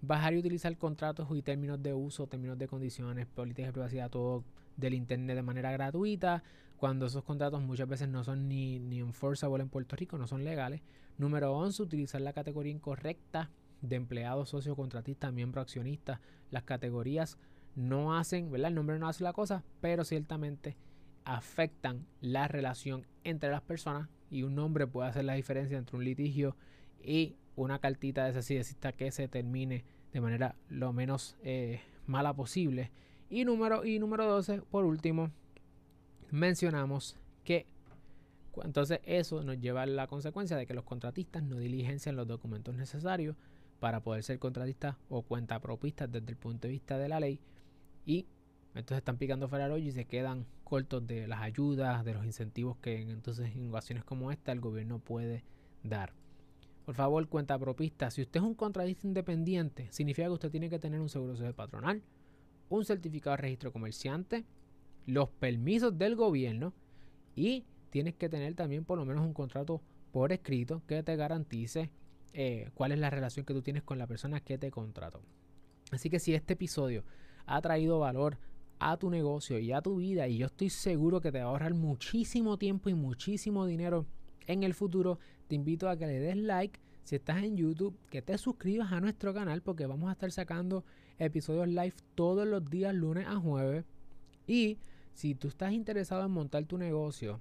Bajar 0.00 0.32
y 0.34 0.38
utilizar 0.38 0.78
contratos 0.78 1.26
y 1.32 1.42
términos 1.42 1.82
de 1.82 1.92
uso, 1.92 2.28
términos 2.28 2.56
de 2.56 2.68
condiciones, 2.68 3.26
políticas 3.26 3.70
de 3.70 3.72
privacidad, 3.72 4.08
todo 4.08 4.44
del 4.76 4.94
Internet 4.94 5.34
de 5.34 5.42
manera 5.42 5.72
gratuita, 5.72 6.44
cuando 6.76 7.06
esos 7.06 7.24
contratos 7.24 7.60
muchas 7.62 7.88
veces 7.88 8.08
no 8.08 8.22
son 8.22 8.46
ni, 8.46 8.78
ni 8.78 9.00
enforceable 9.00 9.64
en 9.64 9.70
Puerto 9.70 9.96
Rico, 9.96 10.16
no 10.18 10.28
son 10.28 10.44
legales. 10.44 10.82
Número 11.16 11.52
11, 11.52 11.82
utilizar 11.82 12.20
la 12.20 12.32
categoría 12.32 12.70
incorrecta 12.70 13.50
de 13.82 13.96
empleado, 13.96 14.46
socio, 14.46 14.76
contratista, 14.76 15.30
miembro, 15.30 15.60
accionista. 15.60 16.20
Las 16.50 16.64
categorías 16.64 17.38
no 17.74 18.16
hacen, 18.16 18.50
¿verdad? 18.50 18.68
El 18.68 18.74
nombre 18.74 18.98
no 18.98 19.08
hace 19.08 19.24
la 19.24 19.32
cosa, 19.32 19.64
pero 19.80 20.04
ciertamente 20.04 20.76
afectan 21.24 22.06
la 22.20 22.48
relación 22.48 23.06
entre 23.24 23.50
las 23.50 23.60
personas 23.62 24.08
y 24.30 24.42
un 24.42 24.54
nombre 24.54 24.86
puede 24.86 25.10
hacer 25.10 25.24
la 25.24 25.34
diferencia 25.34 25.78
entre 25.78 25.96
un 25.96 26.04
litigio 26.04 26.56
y 27.02 27.36
una 27.56 27.78
cartita 27.78 28.24
de 28.30 28.38
esa 28.38 28.92
que 28.92 29.10
se 29.10 29.28
termine 29.28 29.84
de 30.12 30.20
manera 30.20 30.54
lo 30.68 30.92
menos 30.92 31.36
eh, 31.42 31.80
mala 32.06 32.32
posible. 32.34 32.90
Y 33.30 33.44
número, 33.44 33.84
y 33.84 33.98
número 33.98 34.26
12, 34.26 34.62
por 34.62 34.84
último, 34.84 35.30
mencionamos 36.30 37.16
que 37.44 37.66
entonces 38.64 39.00
eso 39.04 39.42
nos 39.44 39.60
lleva 39.60 39.82
a 39.82 39.86
la 39.86 40.06
consecuencia 40.06 40.56
de 40.56 40.66
que 40.66 40.74
los 40.74 40.84
contratistas 40.84 41.42
no 41.42 41.58
diligencian 41.58 42.16
los 42.16 42.26
documentos 42.26 42.74
necesarios 42.74 43.36
para 43.80 44.00
poder 44.00 44.22
ser 44.22 44.38
contratistas 44.38 44.96
o 45.08 45.22
cuentapropistas 45.22 46.10
desde 46.10 46.30
el 46.30 46.36
punto 46.36 46.66
de 46.66 46.72
vista 46.72 46.98
de 46.98 47.08
la 47.08 47.20
ley 47.20 47.40
y 48.04 48.26
entonces 48.74 48.98
están 48.98 49.18
picando 49.18 49.48
fuera 49.48 49.76
y 49.78 49.90
se 49.90 50.04
quedan 50.04 50.46
cortos 50.64 51.06
de 51.06 51.26
las 51.26 51.40
ayudas, 51.40 52.04
de 52.04 52.14
los 52.14 52.24
incentivos 52.24 52.76
que 52.78 53.00
entonces 53.00 53.54
en 53.54 53.68
ocasiones 53.68 54.04
como 54.04 54.30
esta 54.30 54.52
el 54.52 54.60
gobierno 54.60 54.98
puede 54.98 55.42
dar. 55.82 56.12
Por 56.84 56.94
favor, 56.94 57.28
cuenta 57.28 57.58
propista. 57.58 58.10
Si 58.10 58.22
usted 58.22 58.40
es 58.40 58.46
un 58.46 58.54
contratista 58.54 59.06
independiente, 59.06 59.88
significa 59.90 60.28
que 60.28 60.32
usted 60.32 60.50
tiene 60.50 60.70
que 60.70 60.78
tener 60.78 61.00
un 61.00 61.08
seguro 61.08 61.34
social 61.34 61.54
patronal, 61.54 62.02
un 62.70 62.84
certificado 62.84 63.36
de 63.36 63.42
registro 63.42 63.72
comerciante, 63.72 64.44
los 65.06 65.28
permisos 65.28 65.98
del 65.98 66.16
gobierno 66.16 66.72
y 67.34 67.64
tienes 67.90 68.14
que 68.14 68.28
tener 68.28 68.54
también 68.54 68.84
por 68.84 68.98
lo 68.98 69.04
menos 69.04 69.24
un 69.24 69.34
contrato 69.34 69.82
por 70.12 70.32
escrito 70.32 70.82
que 70.86 71.02
te 71.02 71.16
garantice 71.16 71.90
eh, 72.32 72.70
cuál 72.74 72.92
es 72.92 72.98
la 72.98 73.10
relación 73.10 73.44
que 73.44 73.54
tú 73.54 73.62
tienes 73.62 73.82
con 73.82 73.98
la 73.98 74.06
persona 74.06 74.40
que 74.40 74.58
te 74.58 74.70
contrató. 74.70 75.22
Así 75.90 76.10
que 76.10 76.18
si 76.18 76.34
este 76.34 76.54
episodio 76.54 77.04
ha 77.46 77.60
traído 77.60 77.98
valor 77.98 78.38
a 78.78 78.96
tu 78.96 79.10
negocio 79.10 79.58
y 79.58 79.72
a 79.72 79.82
tu 79.82 79.96
vida 79.96 80.28
y 80.28 80.38
yo 80.38 80.46
estoy 80.46 80.70
seguro 80.70 81.20
que 81.20 81.32
te 81.32 81.38
va 81.38 81.46
a 81.46 81.48
ahorrar 81.48 81.74
muchísimo 81.74 82.58
tiempo 82.58 82.88
y 82.88 82.94
muchísimo 82.94 83.66
dinero 83.66 84.06
en 84.46 84.62
el 84.62 84.74
futuro, 84.74 85.18
te 85.46 85.54
invito 85.54 85.88
a 85.88 85.96
que 85.96 86.06
le 86.06 86.20
des 86.20 86.36
like. 86.36 86.80
Si 87.04 87.16
estás 87.16 87.42
en 87.42 87.56
YouTube, 87.56 87.98
que 88.10 88.20
te 88.20 88.36
suscribas 88.36 88.92
a 88.92 89.00
nuestro 89.00 89.32
canal 89.32 89.62
porque 89.62 89.86
vamos 89.86 90.10
a 90.10 90.12
estar 90.12 90.30
sacando 90.30 90.84
episodios 91.18 91.68
live 91.68 91.94
todos 92.14 92.46
los 92.46 92.68
días 92.68 92.94
lunes 92.94 93.26
a 93.26 93.36
jueves. 93.36 93.84
Y 94.46 94.78
si 95.14 95.34
tú 95.34 95.48
estás 95.48 95.72
interesado 95.72 96.24
en 96.24 96.30
montar 96.30 96.64
tu 96.66 96.76
negocio, 96.76 97.40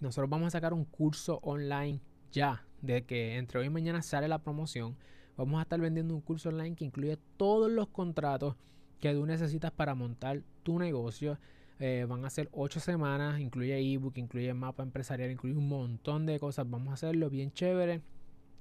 nosotros 0.00 0.30
vamos 0.30 0.48
a 0.48 0.50
sacar 0.50 0.72
un 0.72 0.84
curso 0.84 1.40
online 1.42 2.00
ya, 2.30 2.64
de 2.86 3.04
que 3.04 3.36
entre 3.36 3.60
hoy 3.60 3.66
y 3.66 3.70
mañana 3.70 4.02
sale 4.02 4.28
la 4.28 4.38
promoción. 4.38 4.96
Vamos 5.36 5.58
a 5.58 5.62
estar 5.62 5.80
vendiendo 5.80 6.14
un 6.14 6.20
curso 6.20 6.48
online 6.48 6.76
que 6.76 6.84
incluye 6.84 7.18
todos 7.36 7.70
los 7.70 7.88
contratos 7.88 8.56
que 9.00 9.12
tú 9.12 9.26
necesitas 9.26 9.70
para 9.70 9.94
montar 9.94 10.42
tu 10.62 10.78
negocio. 10.78 11.38
Eh, 11.78 12.06
van 12.08 12.24
a 12.24 12.30
ser 12.30 12.48
ocho 12.52 12.80
semanas, 12.80 13.38
incluye 13.38 13.78
ebook, 13.92 14.16
incluye 14.16 14.54
mapa 14.54 14.82
empresarial, 14.82 15.30
incluye 15.30 15.56
un 15.56 15.68
montón 15.68 16.24
de 16.24 16.38
cosas. 16.40 16.68
Vamos 16.70 16.88
a 16.88 16.94
hacerlo 16.94 17.28
bien 17.28 17.52
chévere. 17.52 18.00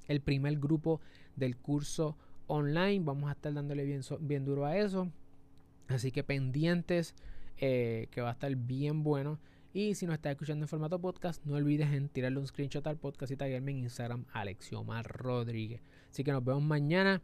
El 0.08 0.22
primer 0.22 0.60
grupo 0.60 1.00
del 1.36 1.56
curso 1.56 2.18
online, 2.48 3.04
vamos 3.06 3.30
a 3.30 3.34
estar 3.34 3.54
dándole 3.54 3.86
bien, 3.86 4.02
bien 4.20 4.44
duro 4.44 4.66
a 4.66 4.78
eso. 4.78 5.10
Así 5.88 6.12
que 6.12 6.24
pendientes 6.24 7.16
eh, 7.58 8.08
que 8.12 8.22
va 8.22 8.30
a 8.30 8.34
estar 8.34 8.54
bien 8.56 9.04
bueno. 9.04 9.40
Y 9.76 9.94
si 9.96 10.06
nos 10.06 10.16
estás 10.16 10.32
escuchando 10.32 10.64
en 10.64 10.70
formato 10.70 11.02
podcast, 11.02 11.44
no 11.44 11.56
olvides 11.56 11.92
en 11.92 12.08
tirarle 12.08 12.40
un 12.40 12.48
screenshot 12.48 12.88
al 12.88 12.96
podcast 12.96 13.34
y 13.34 13.36
taguearme 13.36 13.72
en 13.72 13.80
Instagram, 13.80 14.24
Alexiomar 14.32 15.06
Rodríguez. 15.06 15.82
Así 16.10 16.24
que 16.24 16.32
nos 16.32 16.46
vemos 16.46 16.64
mañana, 16.64 17.22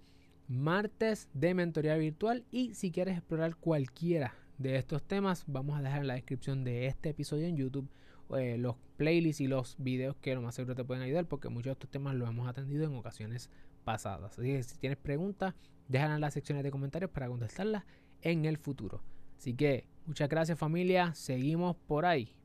martes 0.50 1.30
de 1.34 1.54
mentoría 1.54 1.96
virtual. 1.96 2.44
Y 2.52 2.74
si 2.74 2.92
quieres 2.92 3.16
explorar 3.16 3.56
cualquiera 3.56 4.36
de 4.58 4.76
estos 4.76 5.02
temas, 5.02 5.46
vamos 5.48 5.80
a 5.80 5.82
dejar 5.82 6.02
en 6.02 6.08
la 6.08 6.16
descripción 6.16 6.66
de 6.66 6.88
este 6.88 7.12
episodio 7.12 7.48
en 7.48 7.56
YouTube 7.56 7.90
eh, 8.38 8.58
los 8.58 8.76
playlists 8.98 9.40
y 9.40 9.48
los 9.48 9.78
videos 9.80 10.18
que 10.18 10.36
lo 10.36 10.42
más 10.42 10.54
seguro 10.54 10.76
te 10.76 10.84
pueden 10.84 11.04
ayudar, 11.04 11.28
porque 11.28 11.48
muchos 11.48 11.68
de 11.68 11.72
estos 11.72 11.90
temas 11.90 12.16
los 12.16 12.28
hemos 12.28 12.50
atendido 12.50 12.84
en 12.84 12.98
ocasiones 12.98 13.50
pasadas. 13.86 14.38
Así 14.38 14.50
que 14.50 14.62
si 14.64 14.78
tienes 14.78 14.98
preguntas, 14.98 15.54
déjala 15.88 16.16
en 16.16 16.22
las 16.22 16.34
secciones 16.34 16.66
de 16.66 16.72
comentarios 16.72 17.12
para 17.12 17.30
contestarlas 17.30 17.86
en 18.22 18.44
el 18.44 18.58
futuro. 18.58 19.02
Así 19.38 19.54
que 19.54 19.86
muchas 20.06 20.28
gracias 20.28 20.60
familia, 20.60 21.14
seguimos 21.14 21.78
por 21.88 22.06
ahí. 22.06 22.36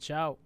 Ciao. 0.00 0.38